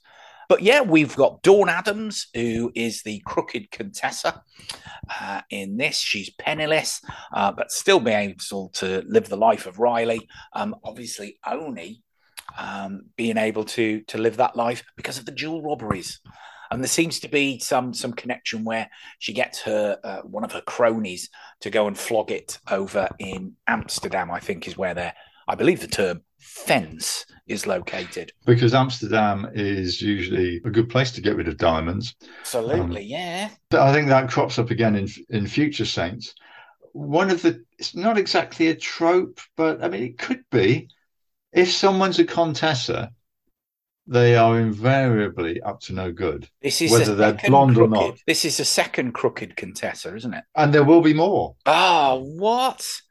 But 0.51 0.63
yeah, 0.63 0.81
we've 0.81 1.15
got 1.15 1.43
Dawn 1.43 1.69
Addams, 1.69 2.27
who 2.33 2.73
is 2.75 3.03
the 3.03 3.21
crooked 3.25 3.71
Contessa 3.71 4.43
uh, 5.21 5.43
in 5.49 5.77
this. 5.77 5.95
She's 5.95 6.29
penniless, 6.29 7.01
uh, 7.33 7.53
but 7.53 7.71
still 7.71 8.01
being 8.01 8.35
able 8.51 8.67
to 8.73 9.01
live 9.07 9.29
the 9.29 9.37
life 9.37 9.65
of 9.65 9.79
Riley. 9.79 10.27
Um, 10.51 10.75
obviously, 10.83 11.39
only 11.47 12.03
um, 12.57 13.03
being 13.15 13.37
able 13.37 13.63
to 13.63 14.01
to 14.01 14.17
live 14.17 14.35
that 14.37 14.57
life 14.57 14.83
because 14.97 15.17
of 15.17 15.25
the 15.25 15.31
jewel 15.31 15.61
robberies. 15.61 16.19
And 16.69 16.83
there 16.83 16.89
seems 16.89 17.21
to 17.21 17.29
be 17.29 17.57
some 17.59 17.93
some 17.93 18.11
connection 18.11 18.65
where 18.65 18.89
she 19.19 19.31
gets 19.31 19.61
her 19.61 19.99
uh, 20.03 20.19
one 20.23 20.43
of 20.43 20.51
her 20.51 20.59
cronies 20.59 21.29
to 21.61 21.69
go 21.69 21.87
and 21.87 21.97
flog 21.97 22.29
it 22.29 22.59
over 22.69 23.07
in 23.19 23.55
Amsterdam. 23.67 24.29
I 24.29 24.41
think 24.41 24.67
is 24.67 24.77
where 24.77 24.95
they're. 24.95 25.13
I 25.47 25.55
believe 25.55 25.79
the 25.79 25.87
term 25.87 26.23
fence 26.41 27.25
is 27.47 27.67
located. 27.67 28.31
Because 28.45 28.73
Amsterdam 28.73 29.49
is 29.53 30.01
usually 30.01 30.61
a 30.65 30.69
good 30.69 30.89
place 30.89 31.11
to 31.11 31.21
get 31.21 31.35
rid 31.35 31.47
of 31.47 31.57
diamonds. 31.57 32.15
Absolutely, 32.41 33.01
um, 33.01 33.07
yeah. 33.07 33.49
I 33.71 33.93
think 33.93 34.07
that 34.07 34.29
crops 34.29 34.59
up 34.59 34.71
again 34.71 34.95
in 34.95 35.07
in 35.29 35.47
future 35.47 35.85
Saints. 35.85 36.33
One 36.93 37.29
of 37.29 37.41
the 37.41 37.63
it's 37.77 37.95
not 37.95 38.17
exactly 38.17 38.67
a 38.67 38.75
trope, 38.75 39.39
but 39.55 39.83
I 39.83 39.89
mean 39.89 40.03
it 40.03 40.17
could 40.17 40.43
be. 40.51 40.89
If 41.53 41.69
someone's 41.69 42.17
a 42.17 42.23
Contessa, 42.23 43.11
they 44.07 44.35
are 44.35 44.59
invariably 44.59 45.61
up 45.61 45.81
to 45.81 45.93
no 45.93 46.11
good. 46.11 46.47
This 46.61 46.81
is 46.81 46.91
whether 46.91 47.15
they're 47.15 47.39
blonde 47.45 47.75
crooked, 47.75 47.97
or 47.97 48.07
not. 48.07 48.19
This 48.25 48.45
is 48.45 48.59
a 48.59 48.65
second 48.65 49.13
crooked 49.13 49.55
Contessa, 49.55 50.15
isn't 50.15 50.33
it? 50.33 50.43
And 50.55 50.73
there 50.73 50.83
will 50.83 51.01
be 51.01 51.13
more. 51.13 51.55
Oh, 51.65 52.23
what? 52.37 53.01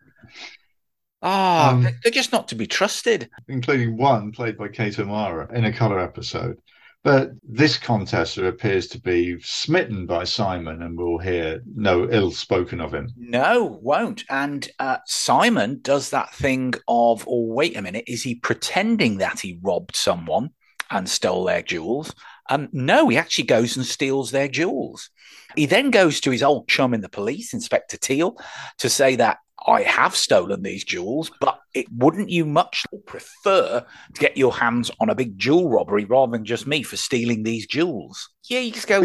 Ah, 1.23 1.73
um, 1.73 1.83
they're 2.03 2.13
just 2.13 2.33
not 2.33 2.49
to 2.49 2.55
be 2.55 2.67
trusted. 2.67 3.29
Including 3.49 3.97
one 3.97 4.33
played 4.33 4.57
by 4.57 4.69
Kate 4.69 4.99
O'Mara 4.99 5.53
in 5.55 5.65
a 5.67 5.73
colour 5.73 6.01
episode. 6.01 6.59
But 7.03 7.31
this 7.43 7.79
Contessa 7.79 8.45
appears 8.45 8.87
to 8.89 9.01
be 9.01 9.41
smitten 9.41 10.05
by 10.05 10.25
Simon 10.25 10.83
and 10.83 10.99
will 10.99 11.19
hear 11.19 11.63
no 11.75 12.07
ill 12.11 12.31
spoken 12.31 12.79
of 12.81 12.93
him. 12.93 13.11
No, 13.17 13.79
won't. 13.83 14.25
And 14.29 14.69
uh, 14.79 14.99
Simon 15.07 15.81
does 15.81 16.11
that 16.11 16.35
thing 16.35 16.75
of, 16.89 17.25
oh, 17.27 17.47
wait 17.47 17.77
a 17.77 17.83
minute, 17.83 18.05
is 18.07 18.23
he 18.23 18.35
pretending 18.35 19.19
that 19.19 19.41
he 19.41 19.59
robbed 19.63 19.97
someone 19.97 20.51
and 20.91 21.09
stole 21.09 21.45
their 21.45 21.63
jewels? 21.63 22.15
Um, 22.51 22.69
no, 22.73 23.09
he 23.09 23.17
actually 23.17 23.45
goes 23.45 23.77
and 23.79 23.87
steals 23.87 24.31
their 24.31 24.49
jewels. 24.49 25.09
He 25.57 25.65
then 25.65 25.91
goes 25.91 26.21
to 26.21 26.31
his 26.31 26.43
old 26.43 26.69
chum 26.69 26.93
in 26.93 27.01
the 27.01 27.09
police, 27.09 27.55
Inspector 27.55 27.97
Teal, 27.97 28.37
to 28.79 28.91
say 28.91 29.17
that 29.17 29.39
I 29.67 29.83
have 29.83 30.17
stolen 30.17 30.63
these 30.63 30.85
jewels, 30.85 31.31
but 31.41 31.61
it 31.75 31.87
wouldn't 31.93 32.31
you 32.31 32.45
much 32.45 32.87
prefer 33.07 33.85
to 34.15 34.21
get 34.21 34.37
your 34.37 34.53
hands 34.53 34.91
on 35.01 35.11
a 35.11 35.15
big 35.15 35.39
jewel 35.39 35.69
robbery 35.69 36.05
rather 36.05 36.33
than 36.33 36.45
just 36.45 36.67
me 36.67 36.83
for 36.83 36.97
stealing 36.97 37.43
these 37.43 37.67
jewels? 37.67 38.31
Yeah, 38.49 38.61
you 38.61 38.73
just 38.73 38.89
go, 38.89 39.03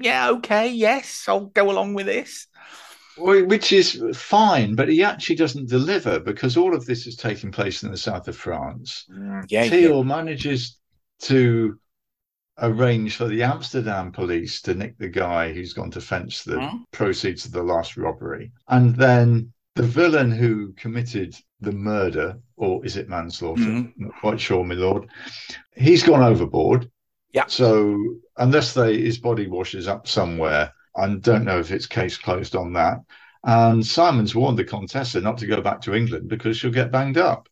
yeah, 0.00 0.30
okay, 0.30 0.68
yes, 0.68 1.24
I'll 1.28 1.46
go 1.46 1.70
along 1.70 1.94
with 1.94 2.06
this. 2.06 2.46
Which 3.18 3.72
is 3.72 4.02
fine, 4.14 4.74
but 4.74 4.88
he 4.88 5.02
actually 5.02 5.36
doesn't 5.36 5.70
deliver 5.70 6.20
because 6.20 6.56
all 6.56 6.74
of 6.74 6.84
this 6.84 7.06
is 7.06 7.16
taking 7.16 7.50
place 7.50 7.82
in 7.82 7.90
the 7.90 7.96
south 7.96 8.28
of 8.28 8.36
France. 8.36 9.06
Mm, 9.10 9.46
yeah, 9.48 9.68
Teal 9.68 9.98
yeah. 9.98 10.02
manages 10.02 10.78
to 11.20 11.78
arrange 12.58 13.16
for 13.16 13.26
the 13.26 13.42
Amsterdam 13.42 14.12
police 14.12 14.60
to 14.62 14.74
nick 14.74 14.98
the 14.98 15.08
guy 15.08 15.52
who's 15.52 15.72
gone 15.72 15.90
to 15.90 16.00
fence 16.00 16.42
the 16.42 16.56
mm. 16.56 16.84
proceeds 16.92 17.46
of 17.46 17.52
the 17.52 17.62
last 17.62 17.96
robbery. 17.96 18.52
And 18.68 18.94
then 18.96 19.52
the 19.76 19.82
villain 19.82 20.30
who 20.30 20.72
committed 20.72 21.36
the 21.60 21.72
murder, 21.72 22.38
or 22.56 22.84
is 22.84 22.96
it 22.96 23.08
manslaughter? 23.08 23.62
Mm-hmm. 23.62 24.04
Not 24.04 24.20
quite 24.20 24.40
sure, 24.40 24.64
my 24.64 24.74
lord. 24.74 25.08
He's 25.76 26.02
gone 26.02 26.22
overboard. 26.22 26.90
Yeah. 27.32 27.44
So 27.46 27.98
unless 28.38 28.72
they 28.74 28.98
his 28.98 29.18
body 29.18 29.46
washes 29.46 29.86
up 29.86 30.08
somewhere, 30.08 30.72
I 30.96 31.06
don't 31.16 31.44
know 31.44 31.60
if 31.60 31.70
it's 31.70 31.86
case 31.86 32.16
closed 32.16 32.56
on 32.56 32.72
that. 32.72 32.98
And 33.44 33.86
Simon's 33.86 34.34
warned 34.34 34.58
the 34.58 34.64
Contessa 34.64 35.20
not 35.20 35.38
to 35.38 35.46
go 35.46 35.60
back 35.60 35.82
to 35.82 35.94
England 35.94 36.28
because 36.28 36.56
she'll 36.56 36.70
get 36.70 36.90
banged 36.90 37.18
up. 37.18 37.48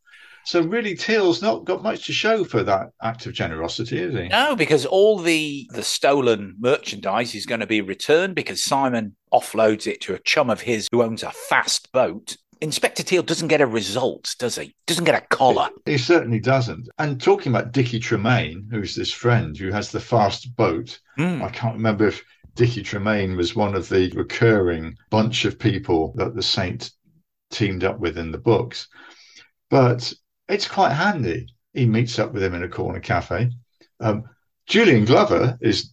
So 0.46 0.62
really, 0.62 0.94
Teal's 0.94 1.40
not 1.40 1.64
got 1.64 1.82
much 1.82 2.06
to 2.06 2.12
show 2.12 2.44
for 2.44 2.62
that 2.62 2.90
act 3.02 3.26
of 3.26 3.32
generosity, 3.32 3.98
is 3.98 4.14
he? 4.14 4.28
No, 4.28 4.54
because 4.54 4.84
all 4.84 5.18
the 5.18 5.68
the 5.72 5.82
stolen 5.82 6.56
merchandise 6.58 7.34
is 7.34 7.46
going 7.46 7.60
to 7.60 7.66
be 7.66 7.80
returned 7.80 8.34
because 8.34 8.62
Simon 8.62 9.16
offloads 9.32 9.86
it 9.86 10.00
to 10.02 10.14
a 10.14 10.18
chum 10.20 10.50
of 10.50 10.60
his 10.60 10.88
who 10.92 11.02
owns 11.02 11.22
a 11.22 11.30
fast 11.30 11.90
boat. 11.92 12.36
Inspector 12.60 13.02
Teal 13.02 13.22
doesn't 13.22 13.48
get 13.48 13.60
a 13.60 13.66
result, 13.66 14.34
does 14.38 14.56
he? 14.56 14.74
Doesn't 14.86 15.04
get 15.04 15.22
a 15.22 15.26
collar. 15.26 15.68
He, 15.86 15.98
certainly 15.98 16.40
doesn't. 16.40 16.88
And 16.98 17.20
talking 17.20 17.52
about 17.52 17.72
Dicky 17.72 17.98
Tremayne, 17.98 18.70
who's 18.70 18.94
this 18.94 19.10
friend 19.10 19.56
who 19.56 19.70
has 19.70 19.90
the 19.90 20.00
fast 20.00 20.54
boat, 20.56 20.98
mm. 21.18 21.42
I 21.42 21.50
can't 21.50 21.74
remember 21.74 22.06
if 22.06 22.22
Dicky 22.54 22.82
Tremayne 22.82 23.36
was 23.36 23.56
one 23.56 23.74
of 23.74 23.88
the 23.88 24.10
recurring 24.14 24.96
bunch 25.10 25.44
of 25.44 25.58
people 25.58 26.14
that 26.16 26.34
the 26.34 26.42
Saint 26.42 26.90
teamed 27.50 27.84
up 27.84 27.98
with 27.98 28.16
in 28.16 28.30
the 28.30 28.38
books. 28.38 28.88
But 29.68 30.12
it's 30.48 30.68
quite 30.68 30.92
handy. 30.92 31.48
He 31.72 31.86
meets 31.86 32.18
up 32.18 32.32
with 32.32 32.42
him 32.42 32.54
in 32.54 32.62
a 32.62 32.68
corner 32.68 33.00
cafe. 33.00 33.50
Um, 34.00 34.24
Julian 34.66 35.04
Glover 35.04 35.58
is 35.60 35.92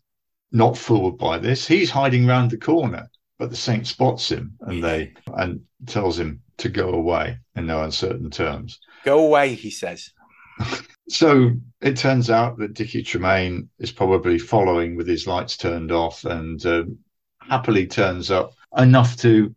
not 0.52 0.78
fooled 0.78 1.18
by 1.18 1.38
this. 1.38 1.68
He's 1.68 1.90
hiding 1.90 2.26
round 2.26 2.52
the 2.52 2.58
corner, 2.58 3.10
but 3.40 3.50
the 3.50 3.56
saint 3.56 3.88
spots 3.88 4.30
him 4.30 4.58
and 4.62 4.84
they 4.84 5.14
and 5.28 5.62
tells 5.88 6.20
him 6.20 6.42
to 6.58 6.70
go 6.70 6.90
away 6.90 7.38
in 7.56 7.66
no 7.66 7.84
uncertain 7.84 8.30
terms. 8.30 8.80
Go 9.04 9.26
away, 9.26 9.56
he 9.56 9.72
says. 9.72 10.12
so 11.10 11.52
it 11.82 11.98
turns 11.98 12.30
out 12.30 12.58
that 12.60 12.74
Dicky 12.74 13.04
Tremayne 13.04 13.68
is 13.80 13.92
probably 13.92 14.38
following 14.38 14.96
with 14.96 15.08
his 15.08 15.26
lights 15.26 15.58
turned 15.58 15.92
off 15.92 16.24
and 16.26 16.64
uh, 16.66 16.84
happily 17.40 17.88
turns 17.88 18.30
up 18.30 18.54
enough 18.78 19.18
to 19.18 19.54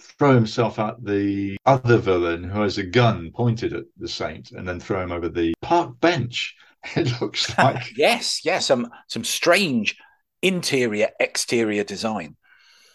throw 0.00 0.34
himself 0.34 0.78
at 0.78 1.04
the 1.04 1.56
other 1.66 1.98
villain 1.98 2.44
who 2.44 2.62
has 2.62 2.78
a 2.78 2.82
gun 2.82 3.30
pointed 3.34 3.72
at 3.72 3.84
the 3.96 4.08
saint 4.08 4.52
and 4.52 4.66
then 4.66 4.80
throw 4.80 5.02
him 5.02 5.12
over 5.12 5.28
the 5.28 5.54
park 5.62 5.98
bench. 6.00 6.54
It 6.96 7.20
looks 7.20 7.56
like 7.58 7.94
yes, 7.94 8.42
yes, 8.42 8.64
some 8.64 8.88
some 9.06 9.22
strange 9.22 9.98
interior 10.40 11.10
exterior 11.20 11.84
design. 11.84 12.36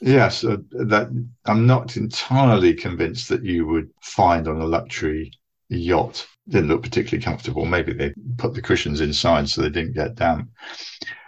Yes, 0.01 0.43
uh, 0.43 0.57
that 0.71 1.07
I'm 1.45 1.67
not 1.67 1.95
entirely 1.95 2.73
convinced 2.73 3.29
that 3.29 3.43
you 3.43 3.67
would 3.67 3.91
find 4.01 4.47
on 4.47 4.59
a 4.59 4.65
luxury 4.65 5.31
yacht. 5.69 6.27
Didn't 6.49 6.69
look 6.69 6.83
particularly 6.83 7.23
comfortable. 7.23 7.65
Maybe 7.65 7.93
they 7.93 8.13
put 8.37 8.53
the 8.53 8.61
cushions 8.61 9.01
inside 9.01 9.47
so 9.49 9.61
they 9.61 9.69
didn't 9.69 9.93
get 9.93 10.15
damp. 10.15 10.49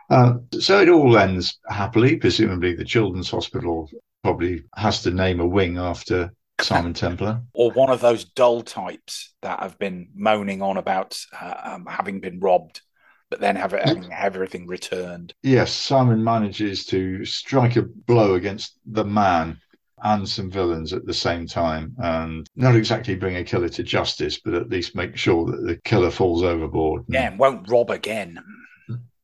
Uh, 0.10 0.36
so 0.60 0.82
it 0.82 0.90
all 0.90 1.18
ends 1.18 1.60
happily. 1.70 2.18
Presumably, 2.18 2.76
the 2.76 2.86
children's 2.86 3.30
hospital 3.30 3.90
probably 4.24 4.63
has 4.76 5.03
to 5.03 5.11
name 5.11 5.39
a 5.39 5.47
wing 5.47 5.78
after 5.78 6.32
Simon 6.61 6.93
Templar. 6.95 7.41
Or 7.53 7.72
one 7.72 7.89
of 7.89 8.01
those 8.01 8.26
dull 8.26 8.61
types 8.61 9.34
that 9.41 9.59
have 9.59 9.78
been 9.80 10.09
moaning 10.15 10.61
on 10.61 10.78
about 10.78 11.20
uh, 11.39 11.53
um, 11.63 11.86
having 11.86 12.20
been 12.20 12.39
robbed, 12.39 12.82
but 13.30 13.39
then 13.39 13.55
have, 13.55 13.72
having 13.72 14.11
everything 14.11 14.68
returned. 14.68 15.34
Yes, 15.43 15.72
Simon 15.72 16.24
manages 16.24 16.86
to 16.88 17.26
strike 17.26 17.76
a 17.76 17.84
blow 17.84 18.36
against 18.36 18.80
the 18.86 19.05
man 19.05 19.59
and 20.03 20.28
some 20.30 20.51
villains 20.51 20.93
at 20.93 21.05
the 21.05 21.13
same 21.13 21.47
time 21.47 21.95
and 21.97 22.47
not 22.55 22.76
exactly 22.76 23.15
bring 23.15 23.38
a 23.38 23.43
killer 23.43 23.70
to 23.70 23.84
justice, 23.84 24.39
but 24.39 24.53
at 24.53 24.70
least 24.70 24.95
make 24.95 25.18
sure 25.18 25.45
that 25.45 25.65
the 25.65 25.78
killer 25.84 26.11
falls 26.11 26.43
overboard. 26.43 27.03
Yeah, 27.07 27.30
and 27.30 27.39
won't 27.39 27.70
rob 27.70 27.89
again. 27.89 28.39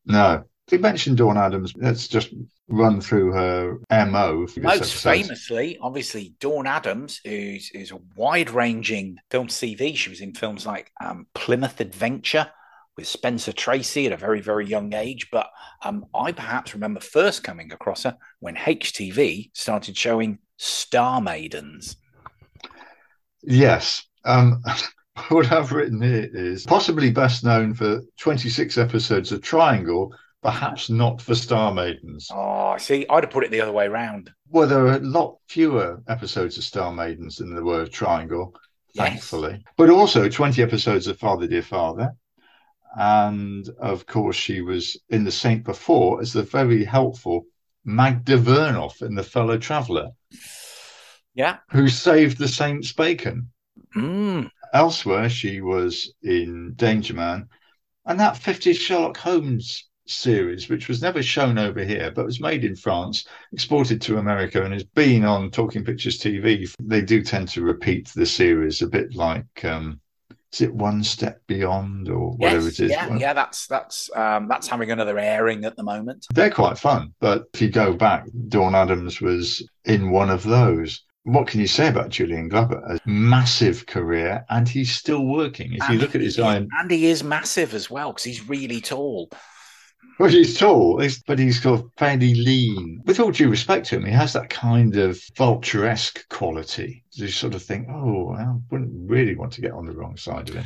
No. 0.05 0.43
We 0.71 0.77
mentioned 0.77 1.17
Dawn 1.17 1.37
Addams. 1.37 1.73
Let's 1.75 2.07
just 2.07 2.33
run 2.67 3.01
through 3.01 3.33
her 3.33 3.79
MO. 3.91 4.47
Most 4.57 4.95
famously, 4.95 5.77
obviously, 5.81 6.33
Dawn 6.39 6.65
Addams, 6.65 7.19
who's, 7.25 7.67
who's 7.67 7.91
a 7.91 7.99
wide 8.15 8.49
ranging 8.49 9.17
film 9.29 9.47
CV. 9.47 9.95
She 9.95 10.09
was 10.09 10.21
in 10.21 10.33
films 10.33 10.65
like 10.65 10.91
um, 11.03 11.27
Plymouth 11.35 11.79
Adventure 11.79 12.49
with 12.95 13.07
Spencer 13.07 13.51
Tracy 13.51 14.05
at 14.05 14.11
a 14.13 14.17
very, 14.17 14.41
very 14.41 14.65
young 14.65 14.93
age. 14.93 15.29
But 15.31 15.49
um, 15.83 16.05
I 16.13 16.31
perhaps 16.31 16.73
remember 16.73 16.99
first 16.99 17.43
coming 17.43 17.71
across 17.71 18.03
her 18.03 18.17
when 18.39 18.55
HTV 18.55 19.51
started 19.53 19.97
showing 19.97 20.39
Star 20.57 21.21
Maidens. 21.21 21.97
Yes. 23.41 24.05
Um, 24.25 24.63
what 25.29 25.51
I've 25.51 25.71
written 25.71 26.01
here 26.01 26.29
is 26.33 26.65
possibly 26.65 27.11
best 27.11 27.43
known 27.43 27.73
for 27.73 28.01
26 28.19 28.77
episodes 28.77 29.31
of 29.31 29.41
Triangle, 29.41 30.13
perhaps 30.43 30.89
not 30.89 31.21
for 31.21 31.33
Star 31.35 31.73
Maidens. 31.73 32.29
Oh, 32.31 32.77
see, 32.77 33.05
I'd 33.09 33.23
have 33.23 33.31
put 33.31 33.43
it 33.43 33.51
the 33.51 33.61
other 33.61 33.71
way 33.71 33.85
around. 33.85 34.29
Well, 34.49 34.67
there 34.67 34.85
are 34.87 34.97
a 34.97 34.99
lot 34.99 35.37
fewer 35.47 36.01
episodes 36.07 36.57
of 36.57 36.63
Star 36.63 36.91
Maidens 36.91 37.37
than 37.37 37.53
there 37.53 37.63
were 37.63 37.81
of 37.81 37.91
Triangle, 37.91 38.53
Yes. 38.93 39.07
thankfully. 39.09 39.63
But 39.77 39.89
also 39.89 40.29
20 40.29 40.61
episodes 40.61 41.07
of 41.07 41.17
Father 41.17 41.47
Dear 41.47 41.63
Father. 41.63 42.11
And 42.95 43.67
of 43.79 44.05
course, 44.05 44.35
she 44.35 44.61
was 44.61 44.97
in 45.09 45.23
The 45.23 45.31
Saint 45.31 45.63
before 45.63 46.21
as 46.21 46.33
the 46.33 46.43
very 46.43 46.83
helpful 46.83 47.45
Magda 47.85 48.37
Vernoff 48.37 49.01
in 49.01 49.15
The 49.15 49.23
Fellow 49.23 49.57
Traveller, 49.57 50.11
Yeah. 51.33 51.57
who 51.71 51.87
saved 51.87 52.37
the 52.37 52.47
Saint's 52.47 52.93
bacon. 52.93 53.49
Mm. 53.95 54.49
Elsewhere, 54.73 55.29
she 55.29 55.61
was 55.61 56.13
in 56.21 56.73
Danger 56.75 57.13
Man 57.13 57.47
and 58.05 58.19
that 58.19 58.35
50s 58.35 58.77
Sherlock 58.77 59.17
Holmes 59.17 59.87
series, 60.05 60.69
which 60.69 60.87
was 60.87 61.01
never 61.01 61.23
shown 61.23 61.57
over 61.57 61.83
here, 61.83 62.11
but 62.11 62.25
was 62.25 62.39
made 62.39 62.63
in 62.65 62.75
France, 62.75 63.25
exported 63.51 64.01
to 64.01 64.17
America, 64.17 64.63
and 64.63 64.73
has 64.73 64.83
been 64.83 65.23
on 65.23 65.51
Talking 65.51 65.83
Pictures 65.83 66.19
TV. 66.19 66.73
They 66.79 67.01
do 67.01 67.21
tend 67.23 67.47
to 67.49 67.61
repeat 67.63 68.09
the 68.15 68.25
series 68.25 68.81
a 68.81 68.87
bit 68.87 69.15
like, 69.15 69.63
um, 69.65 69.99
is 70.51 70.61
it 70.61 70.73
One 70.73 71.03
Step 71.03 71.41
Beyond 71.47 72.09
or 72.09 72.33
whatever 72.33 72.65
Yes, 72.65 72.79
it 72.79 72.85
is? 72.85 72.91
yeah, 72.91 73.17
yeah. 73.17 73.33
That's 73.33 73.65
that's 73.65 74.15
um, 74.15 74.47
that's 74.47 74.67
having 74.67 74.91
another 74.91 75.17
airing 75.17 75.65
at 75.65 75.75
the 75.75 75.83
moment. 75.83 76.27
They're 76.33 76.51
quite 76.51 76.77
fun, 76.77 77.13
but 77.19 77.45
if 77.53 77.61
you 77.61 77.69
go 77.69 77.93
back, 77.93 78.27
Dawn 78.49 78.75
Addams 78.75 79.19
was 79.19 79.67
in 79.85 80.11
one 80.11 80.29
of 80.29 80.43
those. 80.43 81.03
What 81.23 81.47
can 81.47 81.61
you 81.61 81.67
say 81.67 81.87
about 81.87 82.09
Julian 82.09 82.49
Glover? 82.49 82.83
A 82.85 82.99
massive 83.09 83.85
career, 83.85 84.45
and 84.49 84.67
he's 84.67 84.93
still 84.93 85.25
working. 85.25 85.73
If 85.73 85.89
you 85.89 85.97
look 85.97 86.15
at 86.15 86.21
his 86.21 86.37
IM, 86.37 86.67
and 86.77 86.91
he 86.91 87.07
is 87.07 87.23
massive 87.23 87.73
as 87.73 87.89
well 87.89 88.11
because 88.11 88.25
he's 88.25 88.47
really 88.47 88.81
tall. 88.81 89.31
Well, 90.19 90.29
he's 90.29 90.57
tall, 90.57 91.01
but 91.27 91.39
he's 91.39 91.59
got 91.59 91.85
fairly 91.97 92.35
lean. 92.35 93.01
With 93.05 93.19
all 93.19 93.31
due 93.31 93.49
respect 93.49 93.87
to 93.87 93.95
him, 93.95 94.05
he 94.05 94.11
has 94.11 94.33
that 94.33 94.49
kind 94.49 94.95
of 94.95 95.19
vulture-esque 95.35 96.29
quality. 96.29 97.03
You 97.13 97.27
sort 97.29 97.55
of 97.55 97.63
think, 97.63 97.87
oh, 97.89 98.33
I 98.33 98.53
wouldn't 98.69 98.91
really 99.09 99.35
want 99.35 99.53
to 99.53 99.61
get 99.61 99.71
on 99.71 99.85
the 99.85 99.93
wrong 99.93 100.15
side 100.15 100.49
of 100.49 100.55
him. 100.55 100.65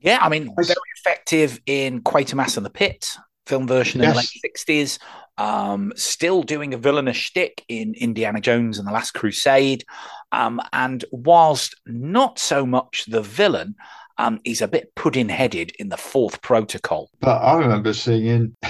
Yeah, 0.00 0.18
I 0.22 0.28
mean, 0.28 0.54
very 0.56 0.76
effective 0.98 1.60
in 1.66 2.02
Quatermass 2.02 2.56
and 2.56 2.64
the 2.64 2.70
Pit 2.70 3.16
film 3.46 3.66
version 3.66 4.00
in 4.00 4.10
the 4.10 4.16
late 4.16 4.26
sixties. 4.26 4.98
Um, 5.38 5.92
still 5.96 6.42
doing 6.42 6.72
a 6.72 6.78
villainous 6.78 7.16
shtick 7.16 7.64
in 7.68 7.94
Indiana 7.94 8.40
Jones 8.40 8.78
and 8.78 8.88
the 8.88 8.92
Last 8.92 9.12
Crusade. 9.12 9.84
Um, 10.32 10.60
and 10.72 11.04
whilst 11.10 11.74
not 11.86 12.38
so 12.38 12.64
much 12.64 13.04
the 13.06 13.22
villain, 13.22 13.74
um, 14.18 14.40
he's 14.44 14.62
a 14.62 14.68
bit 14.68 14.94
pudding-headed 14.94 15.72
in 15.78 15.88
the 15.88 15.96
Fourth 15.96 16.40
Protocol. 16.42 17.10
But 17.20 17.38
I 17.38 17.58
remember 17.58 17.92
seeing 17.92 18.26
in, 18.26 18.56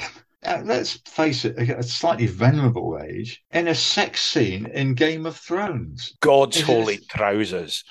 uh, 0.45 0.63
let's 0.65 1.01
face 1.07 1.45
it, 1.45 1.59
a 1.59 1.83
slightly 1.83 2.27
venerable 2.27 2.99
age, 3.03 3.43
in 3.53 3.69
a 3.69 3.75
sex 3.75 4.21
scene 4.21 4.67
in 4.67 4.95
Game 4.95 5.27
of 5.27 5.37
Thrones. 5.37 6.15
God's 6.21 6.61
holy 6.61 6.99
trousers. 7.09 7.85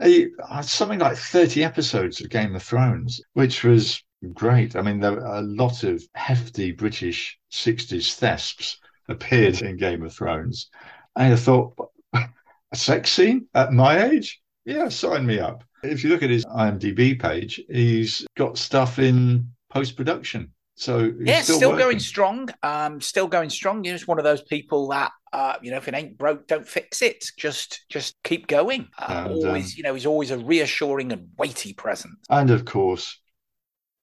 A- 0.00 0.28
uh, 0.48 0.62
something 0.62 0.98
like 0.98 1.16
30 1.16 1.62
episodes 1.62 2.20
of 2.20 2.30
Game 2.30 2.54
of 2.54 2.62
Thrones, 2.62 3.20
which 3.34 3.62
was 3.62 4.02
great. 4.32 4.76
I 4.76 4.82
mean, 4.82 5.00
there 5.00 5.12
were 5.12 5.24
a 5.24 5.42
lot 5.42 5.84
of 5.84 6.02
hefty 6.14 6.72
British 6.72 7.38
60s 7.52 8.18
thesps 8.18 8.76
appeared 9.08 9.60
in 9.62 9.76
Game 9.76 10.02
of 10.02 10.12
Thrones. 10.12 10.68
And 11.16 11.34
I 11.34 11.36
thought, 11.36 11.74
a 12.12 12.76
sex 12.76 13.12
scene 13.12 13.46
at 13.54 13.72
my 13.72 14.10
age? 14.10 14.40
Yeah, 14.64 14.88
sign 14.88 15.26
me 15.26 15.38
up. 15.38 15.64
If 15.82 16.02
you 16.02 16.10
look 16.10 16.22
at 16.22 16.30
his 16.30 16.44
IMDb 16.46 17.20
page, 17.20 17.60
he's 17.68 18.26
got 18.36 18.56
stuff 18.56 18.98
in 18.98 19.48
post 19.70 19.96
production. 19.96 20.50
So 20.76 21.04
he's 21.04 21.26
yeah, 21.26 21.42
still, 21.42 21.70
working. 21.70 21.84
going 21.84 21.98
strong. 22.00 22.48
Um, 22.62 23.00
still 23.00 23.28
going 23.28 23.50
strong. 23.50 23.84
You're 23.84 23.94
just 23.94 24.08
one 24.08 24.18
of 24.18 24.24
those 24.24 24.42
people 24.42 24.88
that, 24.88 25.12
uh, 25.32 25.54
you 25.62 25.70
know, 25.70 25.76
if 25.76 25.86
it 25.86 25.94
ain't 25.94 26.18
broke, 26.18 26.46
don't 26.48 26.66
fix 26.66 27.02
it. 27.02 27.24
Just, 27.36 27.84
just 27.88 28.16
keep 28.24 28.46
going. 28.46 28.88
Uh, 28.98 29.26
And, 29.26 29.34
always, 29.34 29.66
um, 29.66 29.72
you 29.76 29.82
know, 29.82 29.94
he's 29.94 30.06
always 30.06 30.30
a 30.30 30.38
reassuring 30.38 31.12
and 31.12 31.28
weighty 31.36 31.74
presence. 31.74 32.18
And 32.30 32.50
of 32.50 32.64
course, 32.64 33.20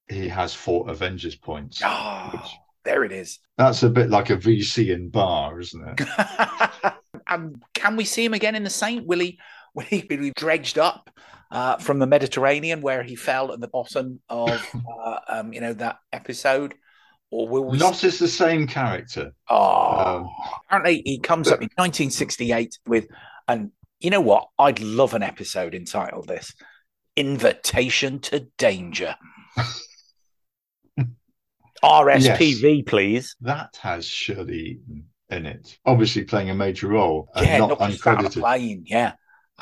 he 0.08 0.28
has 0.30 0.54
four 0.54 0.90
Avengers 0.90 1.36
points. 1.36 1.82
Oh, 1.84 2.42
there 2.86 3.04
it 3.04 3.12
is. 3.12 3.40
That's 3.58 3.84
a 3.84 3.90
bit 3.90 4.10
like 4.10 4.30
a 4.30 4.38
VC 4.38 4.94
in 4.94 5.10
bar, 5.10 5.60
isn't 5.60 6.00
it? 6.00 6.94
and 7.28 7.62
can 7.74 7.96
we 7.96 8.06
see 8.06 8.24
him 8.24 8.34
again 8.34 8.56
in 8.56 8.64
the 8.64 8.70
Saint? 8.70 9.06
Will 9.08 9.20
he? 9.20 9.40
Will 9.74 9.86
he 9.86 10.02
be 10.02 10.32
dredged 10.36 10.78
up 10.78 11.10
uh, 11.50 11.78
from 11.78 12.00
the 12.00 12.08
Mediterranean 12.08 12.82
where 12.82 13.04
he 13.04 13.16
fell 13.16 13.52
at 13.54 13.60
the 13.60 13.68
bottom 13.68 14.20
of, 14.30 14.50
uh, 15.04 15.20
um, 15.28 15.54
you 15.54 15.62
know, 15.62 15.74
that 15.74 15.98
episode, 16.12 16.74
or 17.30 17.48
will 17.48 17.66
we? 17.66 17.78
Not 17.78 18.04
as 18.04 18.20
the 18.20 18.28
same 18.28 18.68
character. 18.68 19.32
Oh, 19.50 20.24
Um, 20.26 20.30
apparently 20.66 21.02
he 21.06 21.20
comes 21.20 21.48
up 21.48 21.62
in 21.62 21.70
1968 21.76 22.80
with, 22.88 23.08
and 23.48 23.72
you 24.00 24.10
know 24.10 24.22
what? 24.22 24.48
I'd 24.60 24.80
love 24.82 25.14
an 25.14 25.24
episode 25.24 25.74
entitled 25.76 26.28
this 26.28 26.54
"Invitation 27.16 28.20
to 28.20 28.48
Danger." 28.58 29.16
RSPV, 31.84 32.86
please. 32.86 33.36
That 33.42 33.78
has 33.82 34.06
Shirley 34.06 34.80
in 35.30 35.46
it, 35.46 35.78
obviously 35.86 36.24
playing 36.24 36.50
a 36.50 36.54
major 36.56 36.88
role 36.90 37.30
and 37.36 37.46
Yeah, 37.46 37.58
not 37.58 37.80
not 37.80 37.80
uncredited. 37.92 38.40
plane. 38.40 38.84
Yeah. 38.86 39.14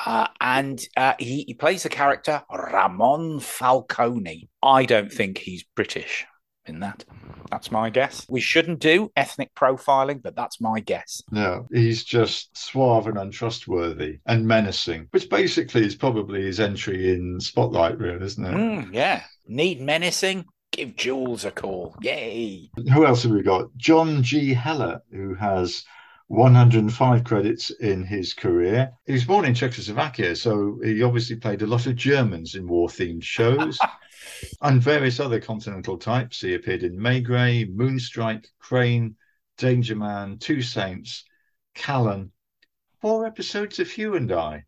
Uh, 0.05 0.27
and 0.39 0.81
uh, 0.95 1.13
he, 1.19 1.43
he 1.47 1.53
plays 1.53 1.83
the 1.83 1.89
character 1.89 2.43
Ramon 2.51 3.39
Falcone. 3.39 4.49
I 4.63 4.85
don't 4.85 5.11
think 5.11 5.37
he's 5.37 5.63
British 5.75 6.25
in 6.65 6.79
that. 6.79 7.03
That's 7.51 7.71
my 7.71 7.89
guess. 7.89 8.25
We 8.29 8.41
shouldn't 8.41 8.79
do 8.79 9.11
ethnic 9.15 9.53
profiling, 9.55 10.21
but 10.21 10.35
that's 10.35 10.61
my 10.61 10.79
guess. 10.79 11.21
No, 11.31 11.67
he's 11.73 12.03
just 12.03 12.55
suave 12.55 13.07
and 13.07 13.17
untrustworthy 13.17 14.19
and 14.27 14.47
menacing, 14.47 15.07
which 15.11 15.29
basically 15.29 15.85
is 15.85 15.95
probably 15.95 16.43
his 16.43 16.59
entry 16.59 17.11
in 17.11 17.39
Spotlight, 17.39 17.97
really, 17.97 18.23
isn't 18.23 18.45
it? 18.45 18.53
Mm, 18.53 18.93
yeah. 18.93 19.23
Need 19.47 19.81
menacing? 19.81 20.45
Give 20.71 20.95
Jules 20.95 21.43
a 21.45 21.51
call. 21.51 21.95
Yay. 22.01 22.69
Who 22.93 23.05
else 23.05 23.23
have 23.23 23.31
we 23.31 23.41
got? 23.41 23.75
John 23.75 24.21
G. 24.21 24.53
Heller, 24.53 25.01
who 25.11 25.33
has 25.33 25.83
105 26.29 27.23
credits 27.23 27.71
in 27.71 28.03
his 28.03 28.33
career. 28.33 28.91
He 29.05 29.13
was 29.13 29.25
born 29.25 29.45
in 29.45 29.55
Czechoslovakia, 29.55 30.35
so 30.35 30.79
he 30.83 31.01
obviously 31.01 31.37
played 31.37 31.63
a 31.63 31.67
lot 31.67 31.87
of 31.87 31.95
Germans 31.95 32.53
in 32.55 32.67
war 32.67 32.87
themed 32.87 33.23
shows. 33.23 33.79
and 34.61 34.81
various 34.81 35.19
other 35.19 35.39
continental 35.39 35.97
types. 35.97 36.41
He 36.41 36.53
appeared 36.53 36.83
in 36.83 36.97
Maigret, 36.97 37.75
Moonstrike, 37.75 38.45
Crane, 38.59 39.15
Danger 39.57 39.95
Man, 39.95 40.37
Two 40.37 40.61
Saints, 40.61 41.23
Callan, 41.73 42.31
four 43.01 43.25
episodes 43.25 43.79
of 43.79 43.89
Hugh 43.89 44.15
and 44.15 44.31
I. 44.31 44.65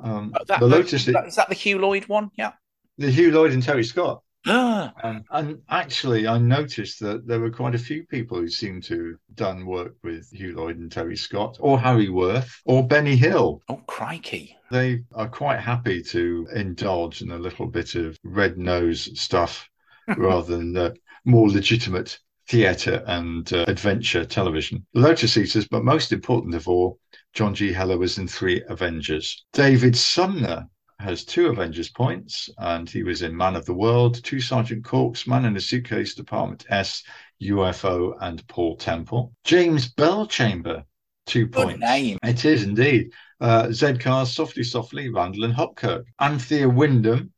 Um, 0.00 0.32
Uh, 0.34 0.44
That, 0.48 0.60
the 0.60 0.66
Lotus, 0.66 1.06
is, 1.06 1.14
that, 1.14 1.26
is 1.28 1.36
that 1.36 1.48
the 1.48 1.54
Hugh 1.54 1.78
Lloyd 1.78 2.06
one? 2.08 2.30
Yeah. 2.36 2.52
the 2.98 3.10
Hugh 3.12 3.30
Lloyd 3.30 3.52
and 3.52 3.62
Terry 3.62 3.84
Scott. 3.84 4.22
Ah, 4.48 4.92
Um, 5.02 5.24
and 5.30 5.62
actually, 5.68 6.26
I 6.26 6.38
noticed 6.38 7.00
that 7.00 7.26
there 7.26 7.38
were 7.40 7.50
quite 7.50 7.74
a 7.74 7.78
few 7.78 8.04
people 8.06 8.38
who 8.38 8.48
seemed 8.48 8.82
to 8.84 9.10
have 9.10 9.36
done 9.36 9.66
work 9.66 9.94
with 10.02 10.30
Hugh 10.32 10.56
Lloyd 10.56 10.78
and 10.78 10.90
Terry 10.90 11.16
Scott, 11.16 11.56
or 11.60 11.78
Harry 11.78 12.08
Worth, 12.08 12.60
or 12.64 12.86
Benny 12.86 13.16
Hill. 13.16 13.62
oh, 13.68 13.82
crikey. 13.86 14.56
They 14.70 15.04
are 15.14 15.28
quite 15.28 15.60
happy 15.60 16.02
to 16.02 16.48
indulge 16.54 17.22
in 17.22 17.30
a 17.30 17.38
little 17.38 17.66
bit 17.66 17.94
of 17.94 18.18
red 18.24 18.58
nose 18.58 19.08
stuff 19.20 19.68
rather 20.16 20.56
than 20.56 20.72
the 20.72 20.96
more 21.24 21.48
legitimate 21.48 22.18
theatre 22.48 23.04
and 23.06 23.52
uh, 23.52 23.64
adventure 23.68 24.24
television. 24.24 24.86
Lotus 24.94 25.36
Eaters, 25.36 25.68
but 25.68 25.84
most 25.84 26.12
important 26.12 26.54
of 26.54 26.66
all, 26.66 26.98
John 27.34 27.54
G. 27.54 27.72
Heller 27.72 27.98
was 27.98 28.18
in 28.18 28.26
three 28.26 28.62
Avengers. 28.68 29.44
David 29.52 29.96
Sumner 29.96 30.66
has 30.98 31.24
two 31.24 31.46
Avengers 31.46 31.88
points, 31.88 32.50
and 32.58 32.88
he 32.88 33.02
was 33.02 33.22
in 33.22 33.36
Man 33.36 33.56
of 33.56 33.64
the 33.66 33.74
World, 33.74 34.22
Two 34.24 34.40
Sergeant 34.40 34.84
Corks, 34.84 35.26
Man 35.26 35.44
in 35.44 35.56
a 35.56 35.60
Suitcase, 35.60 36.14
Department 36.14 36.66
S, 36.70 37.02
UFO, 37.42 38.16
and 38.20 38.46
Paul 38.48 38.76
Temple. 38.76 39.32
James 39.44 39.92
Bellchamber, 39.94 40.84
two 41.26 41.46
Good 41.46 41.62
points. 41.64 41.80
name. 41.80 42.18
It 42.24 42.44
is 42.44 42.64
indeed. 42.64 43.12
Uh, 43.40 43.70
Zed 43.70 44.00
Cars, 44.00 44.32
Softly 44.32 44.64
Softly, 44.64 45.08
Randall 45.08 45.44
and 45.44 45.54
Hopkirk. 45.54 46.04
Anthea 46.20 46.68
Wyndham, 46.68 47.32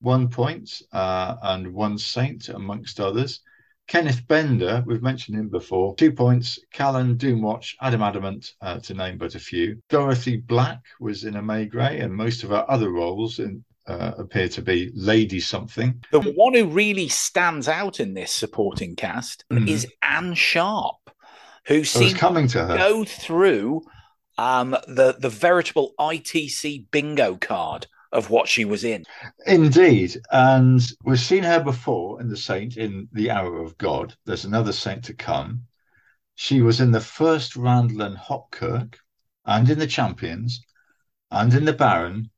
one 0.00 0.28
point, 0.28 0.82
uh, 0.92 1.36
and 1.42 1.72
one 1.72 1.96
saint 1.96 2.50
amongst 2.50 3.00
others. 3.00 3.40
Kenneth 3.88 4.26
Benda, 4.26 4.82
we've 4.86 5.02
mentioned 5.02 5.38
him 5.38 5.48
before, 5.48 5.94
two 5.94 6.12
points. 6.12 6.58
Callan, 6.72 7.16
Doomwatch, 7.16 7.74
Adam 7.80 8.02
Adamant, 8.02 8.52
uh, 8.60 8.80
to 8.80 8.94
name 8.94 9.16
but 9.16 9.34
a 9.34 9.38
few. 9.38 9.80
Dorothy 9.88 10.38
Black 10.38 10.80
was 11.00 11.24
in 11.24 11.36
a 11.36 11.42
Maigret, 11.42 12.02
and 12.02 12.12
most 12.12 12.42
of 12.42 12.50
her 12.50 12.64
other 12.68 12.90
roles 12.90 13.38
in, 13.38 13.64
uh, 13.86 14.12
appear 14.18 14.48
to 14.48 14.62
be 14.62 14.90
Lady 14.94 15.38
Something. 15.38 16.02
The 16.10 16.20
one 16.20 16.54
who 16.54 16.66
really 16.66 17.08
stands 17.08 17.68
out 17.68 18.00
in 18.00 18.14
this 18.14 18.32
supporting 18.32 18.96
cast 18.96 19.44
Mhm. 19.52 19.68
is 19.68 19.86
Anne 20.02 20.34
Sharp, 20.34 20.96
who 21.66 21.84
seems 21.84 22.14
coming 22.14 22.48
to 22.48 22.54
to 22.58 22.66
her. 22.66 22.76
go 22.76 23.04
through 23.04 23.82
um, 24.38 24.72
the 24.86 25.16
the 25.18 25.30
veritable 25.30 25.94
ITC 25.98 26.86
bingo 26.90 27.36
card 27.36 27.86
of 28.12 28.30
what 28.30 28.48
she 28.48 28.64
was 28.64 28.84
in. 28.84 29.04
Indeed. 29.46 30.20
And 30.30 30.80
we've 31.04 31.18
seen 31.18 31.42
her 31.42 31.62
before 31.62 32.20
in 32.20 32.28
The 32.28 32.36
Saint 32.36 32.76
in 32.76 33.08
The 33.12 33.30
Hour 33.30 33.60
of 33.60 33.76
God. 33.78 34.14
There's 34.24 34.44
another 34.44 34.72
saint 34.72 35.04
to 35.04 35.14
come. 35.14 35.62
She 36.34 36.60
was 36.60 36.80
in 36.80 36.90
the 36.90 37.00
first 37.00 37.56
Randall 37.56 38.02
and 38.02 38.16
Hopkirk 38.16 38.98
and 39.44 39.68
in 39.70 39.78
The 39.78 39.86
Champions 39.86 40.60
and 41.30 41.52
in 41.54 41.64
The 41.64 41.72
Baron 41.72 42.30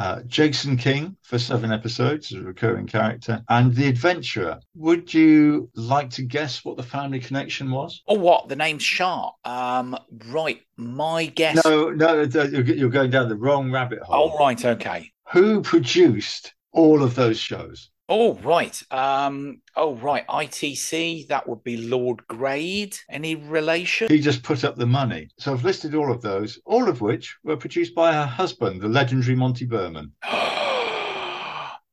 uh, 0.00 0.22
Jason 0.26 0.78
King 0.78 1.14
for 1.22 1.38
seven 1.38 1.70
episodes 1.70 2.32
as 2.32 2.38
a 2.38 2.42
recurring 2.42 2.86
character, 2.86 3.42
and 3.50 3.74
The 3.74 3.86
Adventurer. 3.86 4.58
Would 4.76 5.12
you 5.12 5.68
like 5.74 6.08
to 6.10 6.22
guess 6.22 6.64
what 6.64 6.78
the 6.78 6.82
family 6.82 7.20
connection 7.20 7.70
was? 7.70 8.02
Oh, 8.08 8.14
what? 8.14 8.48
The 8.48 8.56
name's 8.56 8.82
Sharp. 8.82 9.34
Um, 9.44 9.94
right. 10.28 10.62
My 10.78 11.26
guess. 11.26 11.62
No, 11.64 11.90
no, 11.90 12.22
you're 12.22 12.88
going 12.88 13.10
down 13.10 13.28
the 13.28 13.36
wrong 13.36 13.70
rabbit 13.70 14.00
hole. 14.00 14.32
Oh, 14.34 14.38
right. 14.38 14.64
Okay. 14.64 15.12
Who 15.32 15.60
produced 15.60 16.54
all 16.72 17.02
of 17.02 17.14
those 17.14 17.38
shows? 17.38 17.89
Oh 18.12 18.34
right. 18.42 18.82
Um, 18.90 19.62
oh 19.76 19.94
right. 19.94 20.26
ITC. 20.26 21.28
That 21.28 21.48
would 21.48 21.62
be 21.62 21.76
Lord 21.76 22.26
Grade. 22.26 22.96
Any 23.08 23.36
relation? 23.36 24.08
He 24.10 24.20
just 24.20 24.42
put 24.42 24.64
up 24.64 24.74
the 24.74 24.84
money. 24.84 25.28
So 25.38 25.52
I've 25.52 25.62
listed 25.62 25.94
all 25.94 26.10
of 26.10 26.20
those, 26.20 26.58
all 26.66 26.88
of 26.88 27.00
which 27.00 27.36
were 27.44 27.56
produced 27.56 27.94
by 27.94 28.12
her 28.12 28.26
husband, 28.26 28.80
the 28.80 28.88
legendary 28.88 29.36
Monty 29.36 29.64
Berman. 29.64 30.10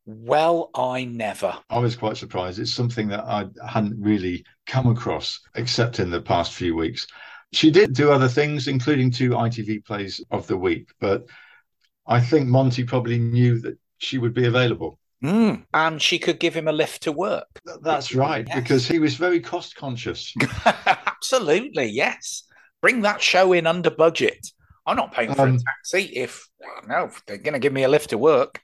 well, 0.07 0.71
I 0.73 1.05
never. 1.05 1.55
I 1.69 1.77
was 1.77 1.95
quite 1.95 2.17
surprised. 2.17 2.57
It's 2.57 2.73
something 2.73 3.09
that 3.09 3.23
I 3.23 3.45
hadn't 3.67 4.01
really 4.01 4.43
come 4.65 4.87
across, 4.87 5.39
except 5.53 5.99
in 5.99 6.09
the 6.09 6.21
past 6.21 6.53
few 6.53 6.75
weeks. 6.75 7.05
She 7.53 7.69
did 7.69 7.93
do 7.93 8.11
other 8.11 8.27
things, 8.27 8.67
including 8.67 9.11
two 9.11 9.29
ITV 9.29 9.85
plays 9.85 10.19
of 10.31 10.47
the 10.47 10.57
week, 10.57 10.89
but 10.99 11.27
I 12.07 12.21
think 12.21 12.47
Monty 12.47 12.83
probably 12.83 13.19
knew 13.19 13.59
that 13.59 13.77
she 13.99 14.17
would 14.17 14.33
be 14.33 14.47
available. 14.47 14.97
Mm. 15.23 15.65
And 15.73 16.01
she 16.01 16.19
could 16.19 16.39
give 16.39 16.53
him 16.53 16.67
a 16.67 16.71
lift 16.71 17.03
to 17.03 17.11
work. 17.11 17.47
That's 17.81 18.13
right, 18.13 18.45
yes. 18.47 18.59
because 18.59 18.87
he 18.87 18.99
was 18.99 19.15
very 19.15 19.39
cost 19.39 19.75
conscious. 19.75 20.33
Absolutely, 20.85 21.85
yes. 21.85 22.43
Bring 22.81 23.01
that 23.01 23.21
show 23.21 23.53
in 23.53 23.65
under 23.65 23.89
budget. 23.89 24.47
I'm 24.85 24.95
not 24.95 25.13
paying 25.13 25.33
for 25.33 25.41
um, 25.41 25.55
a 25.55 25.59
taxi 25.59 26.13
if 26.15 26.47
no, 26.87 27.09
they're 27.25 27.37
going 27.37 27.53
to 27.53 27.59
give 27.59 27.73
me 27.73 27.83
a 27.83 27.89
lift 27.89 28.11
to 28.11 28.17
work. 28.17 28.61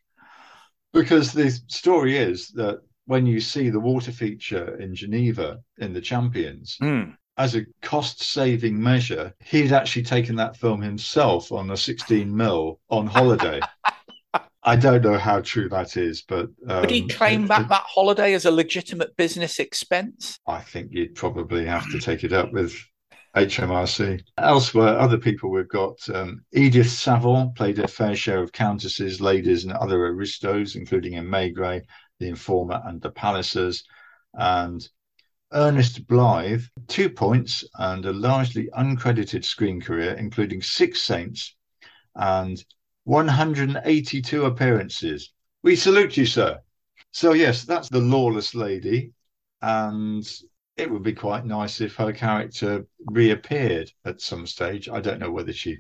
Because 0.94 1.34
the 1.34 1.50
story 1.68 2.18
is 2.18 2.50
that 2.50 2.80
when 3.06 3.26
you 3.26 3.40
see 3.40 3.70
the 3.70 3.80
water 3.80 4.12
feature 4.12 4.80
in 4.80 4.96
Geneva 4.96 5.60
in 5.80 5.92
the 5.92 6.00
Champions, 6.00 6.78
mm. 6.82 7.14
as 7.38 7.56
a 7.56 7.66
cost 7.82 8.22
saving 8.22 8.82
measure, 8.82 9.34
he'd 9.40 9.74
actually 9.74 10.04
taken 10.04 10.36
that 10.38 10.56
film 10.56 10.82
himself 10.82 11.52
on 11.52 11.72
a 11.72 11.78
16 11.78 12.34
mil 12.34 12.80
on 12.90 13.08
holiday. 13.08 13.60
I 14.66 14.76
don't 14.76 15.04
know 15.04 15.18
how 15.18 15.42
true 15.42 15.68
that 15.70 15.98
is, 15.98 16.22
but 16.22 16.50
um, 16.70 16.82
would 16.82 16.90
he 16.90 17.08
claim 17.08 17.46
it, 17.46 17.48
back 17.50 17.64
it, 17.64 17.70
that 17.70 17.84
holiday 17.86 18.34
as 18.34 18.46
a 18.46 18.52
legitimate 18.52 19.16
business 19.18 19.60
expense? 19.60 20.40
I 20.48 20.62
think 20.62 20.90
you'd 20.92 21.16
probably 21.16 21.66
have 21.66 21.90
to 21.92 22.00
take 22.00 22.24
it 22.24 22.32
up 22.32 22.52
with 22.54 22.74
HMRC. 23.36 24.22
Elsewhere, 24.38 24.98
other 25.00 25.18
people 25.18 25.50
we've 25.50 25.68
got 25.68 25.98
um, 26.14 26.46
Edith 26.54 26.90
Saville 26.90 27.52
played 27.56 27.80
a 27.80 27.88
fair 27.88 28.16
share 28.16 28.42
of 28.42 28.52
countesses, 28.52 29.20
ladies, 29.20 29.66
and 29.66 29.74
other 29.74 30.06
aristos, 30.06 30.76
including 30.76 31.14
in 31.14 31.26
Maigret, 31.26 31.84
The 32.20 32.30
Informer, 32.30 32.82
and 32.86 33.02
The 33.02 33.12
Pallisers, 33.12 33.84
and 34.34 34.88
Ernest 35.52 36.08
Blythe, 36.08 36.64
two 36.88 37.10
points 37.10 37.64
and 37.76 38.06
a 38.06 38.14
largely 38.14 38.70
uncredited 38.78 39.44
screen 39.44 39.82
career, 39.82 40.14
including 40.14 40.62
Six 40.62 41.04
Saints 41.04 41.56
and 42.16 42.64
182 43.06 44.46
appearances. 44.46 45.34
We 45.64 45.76
salute 45.76 46.18
you, 46.18 46.26
sir. 46.26 46.60
So, 47.12 47.34
yes, 47.34 47.64
that's 47.64 47.90
the 47.90 48.00
lawless 48.00 48.56
lady. 48.56 49.14
And 49.62 50.28
it 50.78 50.90
would 50.90 51.04
be 51.04 51.14
quite 51.14 51.46
nice 51.46 51.82
if 51.82 51.96
her 51.96 52.12
character 52.12 52.86
reappeared 53.06 53.92
at 54.06 54.22
some 54.22 54.48
stage. 54.48 54.90
I 54.90 55.00
don't 55.00 55.20
know 55.20 55.32
whether 55.32 55.54
she 55.54 55.78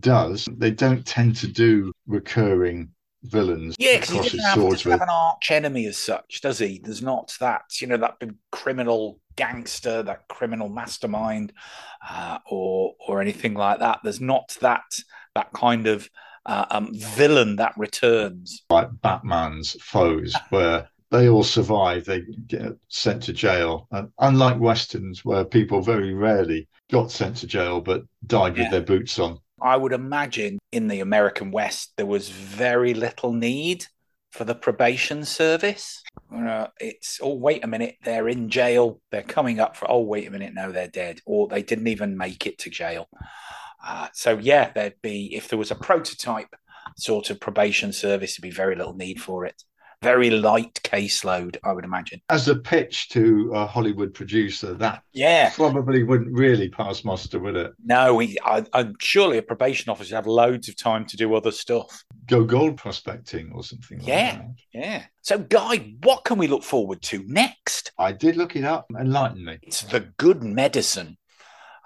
does. 0.00 0.48
They 0.56 0.70
don't 0.70 1.06
tend 1.06 1.36
to 1.36 1.48
do 1.48 1.92
recurring 2.06 2.90
villains. 3.22 3.74
Yeah, 3.78 4.00
because 4.00 4.10
he 4.10 4.16
doesn't 4.18 4.40
have, 4.40 4.70
doesn't 4.70 4.90
have 4.90 5.00
an 5.00 5.08
arch 5.10 5.50
enemy 5.50 5.86
as 5.86 5.96
such, 5.96 6.40
does 6.42 6.58
he? 6.58 6.80
There's 6.82 7.02
not 7.02 7.34
that, 7.40 7.80
you 7.80 7.86
know, 7.86 7.96
that 7.96 8.18
big 8.18 8.34
criminal 8.52 9.20
gangster, 9.36 10.02
that 10.02 10.28
criminal 10.28 10.68
mastermind, 10.68 11.52
uh, 12.08 12.38
or 12.50 12.94
or 13.06 13.20
anything 13.20 13.54
like 13.54 13.80
that. 13.80 14.00
There's 14.02 14.20
not 14.20 14.56
that 14.60 14.84
that 15.34 15.52
kind 15.52 15.86
of 15.86 16.08
uh, 16.46 16.66
um, 16.70 16.90
villain 16.94 17.56
that 17.56 17.74
returns. 17.76 18.64
Like 18.70 18.88
Batman's 19.02 19.76
foes, 19.82 20.34
where 20.50 20.88
they 21.10 21.28
all 21.28 21.44
survive, 21.44 22.04
they 22.04 22.22
get 22.46 22.72
sent 22.88 23.22
to 23.24 23.32
jail. 23.32 23.88
And 23.90 24.10
unlike 24.18 24.58
westerns, 24.58 25.24
where 25.24 25.44
people 25.44 25.82
very 25.82 26.14
rarely 26.14 26.68
got 26.90 27.10
sent 27.10 27.36
to 27.38 27.46
jail 27.46 27.80
but 27.80 28.02
died 28.26 28.56
yeah. 28.56 28.64
with 28.64 28.70
their 28.70 28.80
boots 28.82 29.18
on. 29.18 29.38
I 29.60 29.76
would 29.76 29.92
imagine 29.92 30.58
in 30.72 30.88
the 30.88 31.00
American 31.00 31.50
West 31.50 31.92
there 31.96 32.06
was 32.06 32.28
very 32.28 32.94
little 32.94 33.32
need 33.32 33.86
for 34.32 34.44
the 34.44 34.54
probation 34.54 35.24
service. 35.24 36.02
Uh, 36.34 36.66
it's 36.78 37.18
oh 37.22 37.34
wait 37.34 37.64
a 37.64 37.66
minute, 37.66 37.96
they're 38.04 38.28
in 38.28 38.50
jail, 38.50 39.00
they're 39.10 39.22
coming 39.22 39.60
up 39.60 39.76
for 39.76 39.90
oh 39.90 40.00
wait 40.00 40.28
a 40.28 40.30
minute, 40.30 40.52
no, 40.54 40.72
they're 40.72 40.88
dead, 40.88 41.20
or 41.24 41.48
they 41.48 41.62
didn't 41.62 41.86
even 41.88 42.18
make 42.18 42.46
it 42.46 42.58
to 42.58 42.70
jail. 42.70 43.08
Uh, 43.86 44.08
so 44.12 44.36
yeah, 44.38 44.72
there'd 44.74 45.00
be 45.00 45.34
if 45.34 45.48
there 45.48 45.58
was 45.58 45.70
a 45.70 45.76
prototype 45.76 46.54
sort 46.96 47.30
of 47.30 47.40
probation 47.40 47.92
service, 47.92 48.36
there'd 48.36 48.50
be 48.50 48.54
very 48.54 48.74
little 48.74 48.94
need 48.94 49.20
for 49.20 49.44
it. 49.46 49.62
Very 50.02 50.28
light 50.28 50.74
caseload, 50.84 51.56
I 51.64 51.72
would 51.72 51.84
imagine. 51.84 52.20
As 52.28 52.48
a 52.48 52.56
pitch 52.56 53.08
to 53.10 53.50
a 53.54 53.66
Hollywood 53.66 54.12
producer, 54.12 54.74
that 54.74 55.02
yeah 55.14 55.50
probably 55.54 56.02
wouldn't 56.02 56.36
really 56.36 56.68
pass 56.68 57.02
muster, 57.02 57.38
would 57.38 57.56
it? 57.56 57.72
No, 57.82 58.14
we, 58.14 58.36
I, 58.44 58.64
am 58.74 58.94
surely 59.00 59.38
a 59.38 59.42
probation 59.42 59.90
officer 59.90 60.14
have 60.14 60.26
loads 60.26 60.68
of 60.68 60.76
time 60.76 61.06
to 61.06 61.16
do 61.16 61.34
other 61.34 61.50
stuff. 61.50 62.04
Go 62.26 62.44
gold 62.44 62.76
prospecting 62.76 63.52
or 63.54 63.62
something. 63.62 64.00
Yeah, 64.02 64.40
like 64.42 64.56
yeah. 64.74 65.04
So, 65.22 65.38
Guy, 65.38 65.94
what 66.02 66.24
can 66.24 66.36
we 66.38 66.46
look 66.46 66.62
forward 66.62 67.00
to 67.02 67.24
next? 67.26 67.92
I 67.98 68.12
did 68.12 68.36
look 68.36 68.54
it 68.54 68.64
up. 68.64 68.86
Enlighten 68.98 69.44
me. 69.44 69.58
It's 69.62 69.82
the 69.82 70.00
Good 70.18 70.42
Medicine 70.42 71.16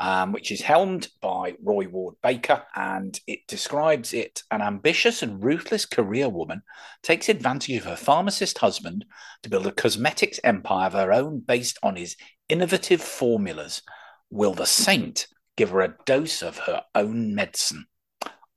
um, 0.00 0.32
which 0.32 0.50
is 0.50 0.62
helmed 0.62 1.08
by 1.20 1.54
Roy 1.62 1.86
Ward 1.86 2.14
Baker, 2.22 2.62
and 2.74 3.20
it 3.26 3.40
describes 3.46 4.14
it 4.14 4.42
an 4.50 4.62
ambitious 4.62 5.22
and 5.22 5.44
ruthless 5.44 5.84
career 5.84 6.28
woman 6.30 6.62
takes 7.02 7.28
advantage 7.28 7.76
of 7.76 7.84
her 7.84 7.96
pharmacist 7.96 8.58
husband 8.58 9.04
to 9.42 9.50
build 9.50 9.66
a 9.66 9.72
cosmetics 9.72 10.40
empire 10.42 10.86
of 10.86 10.94
her 10.94 11.12
own 11.12 11.40
based 11.40 11.78
on 11.82 11.96
his 11.96 12.16
innovative 12.48 13.02
formulas. 13.02 13.82
Will 14.30 14.54
the 14.54 14.64
saint 14.64 15.26
give 15.56 15.70
her 15.70 15.82
a 15.82 15.94
dose 16.06 16.42
of 16.42 16.56
her 16.58 16.82
own 16.94 17.34
medicine? 17.34 17.84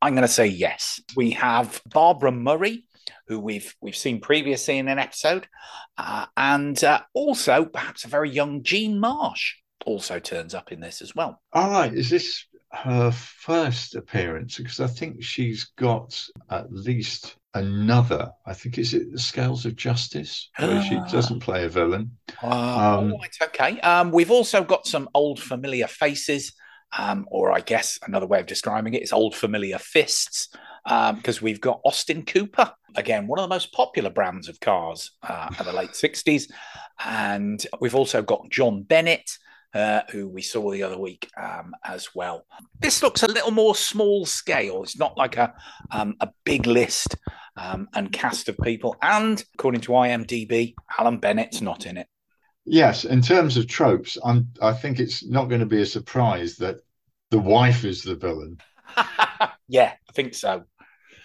I'm 0.02 0.14
going 0.14 0.22
to 0.22 0.28
say 0.30 0.48
yes. 0.48 1.02
We 1.16 1.32
have 1.32 1.82
Barbara 1.86 2.32
Murray, 2.32 2.86
who 3.28 3.40
we've 3.40 3.76
we've 3.82 3.98
seen 3.98 4.22
previously 4.22 4.78
in 4.78 4.88
an 4.88 5.00
episode, 5.00 5.48
uh, 5.98 6.26
and 6.38 6.82
uh, 6.86 7.02
also 7.14 7.66
perhaps 7.66 8.06
a 8.06 8.10
very 8.10 8.30
young 8.30 8.64
Jean 8.64 8.98
Marsh 8.98 9.56
also 9.86 10.20
turns 10.20 10.54
up 10.54 10.72
in 10.72 10.80
this 10.80 11.02
as 11.02 11.16
well. 11.16 11.42
All 11.54 11.70
right, 11.70 11.94
is 11.94 12.10
this 12.10 12.46
her 12.72 13.12
first 13.12 13.96
appearance? 13.96 14.58
Because 14.58 14.80
I 14.80 14.88
think 14.88 15.24
she's 15.24 15.66
got 15.78 16.22
at 16.50 16.72
least 16.72 17.38
another. 17.54 18.32
I 18.46 18.54
think 18.54 18.78
is 18.78 18.94
it 18.94 19.12
the 19.12 19.20
Scales 19.20 19.66
of 19.66 19.76
Justice, 19.76 20.50
where 20.58 20.82
she 20.84 21.00
doesn't 21.12 21.40
play 21.40 21.66
a 21.66 21.70
villain. 21.70 22.12
Uh, 22.42 22.98
um, 23.00 23.14
right, 23.14 23.38
okay. 23.42 23.80
Um, 23.82 24.12
we've 24.12 24.32
also 24.32 24.64
got 24.64 24.88
some 24.88 25.10
old 25.14 25.40
familiar 25.40 25.88
faces. 25.88 26.54
Um, 26.96 27.26
or 27.32 27.52
I 27.52 27.62
guess 27.62 27.98
another 28.06 28.28
way 28.28 28.40
of 28.40 28.46
describing 28.46 28.94
it 28.94 29.02
is 29.02 29.12
old 29.12 29.34
familiar 29.34 29.80
fists, 29.80 30.50
because 30.84 31.38
um, 31.38 31.44
we've 31.44 31.60
got 31.60 31.82
Austin 31.84 32.24
Cooper, 32.24 32.72
again, 32.96 33.28
one 33.28 33.40
of 33.40 33.44
the 33.44 33.54
most 33.56 33.72
popular 33.72 34.10
brands 34.10 34.48
of 34.48 34.60
cars 34.60 35.12
uh, 35.24 35.50
in 35.60 35.66
the 35.66 35.74
late 35.74 35.92
60s. 35.92 36.52
And 37.04 37.66
we've 37.80 37.96
also 37.96 38.22
got 38.22 38.50
John 38.50 38.84
Bennett, 38.84 39.38
uh, 39.74 40.02
who 40.12 40.28
we 40.28 40.42
saw 40.42 40.72
the 40.72 40.84
other 40.84 40.98
week 40.98 41.30
um, 41.42 41.74
as 41.84 42.10
well. 42.14 42.46
This 42.80 43.02
looks 43.02 43.24
a 43.24 43.28
little 43.28 43.52
more 43.52 43.76
small 43.76 44.26
scale. 44.26 44.84
It's 44.84 44.98
not 44.98 45.18
like 45.18 45.38
a 45.38 45.54
um, 45.92 46.16
a 46.20 46.30
big 46.44 46.68
list 46.68 47.16
um, 47.58 47.88
and 47.94 48.12
cast 48.12 48.50
of 48.50 48.58
people. 48.58 48.96
And 49.02 49.44
according 49.56 49.82
to 49.82 49.92
IMDb, 49.92 50.76
Alan 50.98 51.18
Bennett's 51.18 51.62
not 51.62 51.86
in 51.86 51.98
it. 51.98 52.08
Yes, 52.66 53.04
in 53.04 53.22
terms 53.22 53.58
of 53.58 53.68
tropes, 53.68 54.18
I'm, 54.24 54.48
I 54.62 54.72
think 54.72 55.00
it's 55.00 55.26
not 55.26 55.50
going 55.50 55.60
to 55.60 55.66
be 55.66 55.82
a 55.82 55.86
surprise 55.86 56.56
that 56.58 56.78
the 57.30 57.40
wife 57.40 57.84
is 57.84 58.04
the 58.04 58.16
villain. 58.16 58.58
yeah, 59.68 59.94
I 60.10 60.12
think 60.14 60.34
so. 60.34 60.64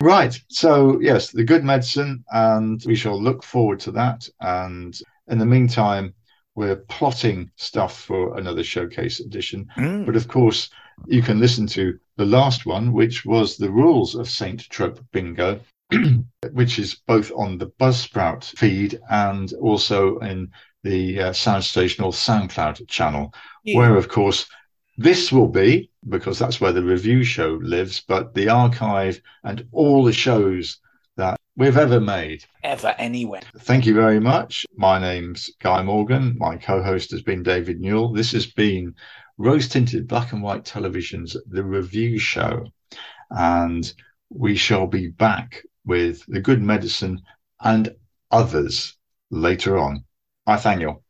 Right. 0.01 0.39
So, 0.49 1.01
yes, 1.01 1.31
the 1.31 1.45
good 1.45 1.65
medicine, 1.65 2.25
and 2.31 2.83
we 2.87 2.95
shall 2.95 3.21
look 3.21 3.45
forward 3.45 3.81
to 3.81 3.93
that. 3.93 4.29
And 4.41 4.99
in 5.29 5.39
the 5.39 5.47
meantime, 5.47 6.15
we're 6.59 6.85
plotting 6.99 7.49
stuff 7.55 8.01
for 8.01 8.37
another 8.37 8.65
showcase 8.65 9.21
edition. 9.21 9.69
Mm. 9.77 10.05
But 10.05 10.17
of 10.17 10.27
course, 10.27 10.71
you 11.07 11.23
can 11.23 11.39
listen 11.39 11.69
to 11.69 11.97
the 12.17 12.27
last 12.27 12.67
one, 12.67 12.93
which 12.93 13.25
was 13.25 13.57
the 13.57 13.71
rules 13.71 14.17
of 14.17 14.29
Saint 14.29 14.69
Trope 14.69 15.01
Bingo. 15.13 15.61
which 16.53 16.79
is 16.79 16.97
both 17.07 17.33
on 17.35 17.57
the 17.57 17.69
Buzzsprout 17.81 18.45
feed 18.45 19.01
and 19.09 19.55
also 19.55 20.19
in 20.19 20.51
the 20.83 21.19
uh, 21.19 21.31
Soundstation 21.31 22.05
or 22.05 22.13
SoundCloud 22.13 22.87
channel, 22.89 23.33
yeah. 23.65 23.79
where, 23.79 23.97
of 23.97 24.09
course, 24.09 24.47
this 24.99 25.33
will 25.33 25.49
be 25.49 25.91
because 26.07 26.39
that's 26.39 26.61
where 26.61 26.73
the 26.73 26.83
review 26.83 27.25
show 27.25 27.59
lives, 27.63 28.03
but 28.07 28.35
the 28.35 28.51
archive 28.51 29.19
and 29.45 29.67
all 29.73 30.05
the 30.05 30.13
shows 30.13 30.79
we've 31.59 31.77
ever 31.77 32.01
made. 32.01 32.45
Ever, 32.63 32.95
anywhere. 32.99 33.43
Thank 33.59 33.85
you 33.85 33.95
very 33.95 34.21
much. 34.21 34.65
My 34.77 34.99
name's 34.99 35.51
Guy 35.61 35.83
Morgan. 35.83 36.37
My 36.39 36.57
co 36.57 36.83
host 36.83 37.11
has 37.11 37.21
been 37.21 37.43
David 37.43 37.81
Newell. 37.81 38.13
This 38.13 38.33
has 38.33 38.47
been 38.47 38.95
Rose 39.37 39.69
Tinted 39.69 40.09
Black 40.09 40.33
and 40.33 40.43
White 40.43 40.65
Television's 40.65 41.37
The 41.51 41.65
Review 41.65 42.19
Show. 42.19 42.65
And 43.31 43.93
we 44.31 44.55
shall 44.55 44.87
be 44.87 45.09
back 45.09 45.63
with 45.85 46.25
The 46.29 46.41
Good 46.41 46.63
Medicine 46.63 47.21
and 47.61 47.95
others 48.31 48.97
later 49.31 49.77
on. 49.77 50.05
Nathaniel. 50.47 51.03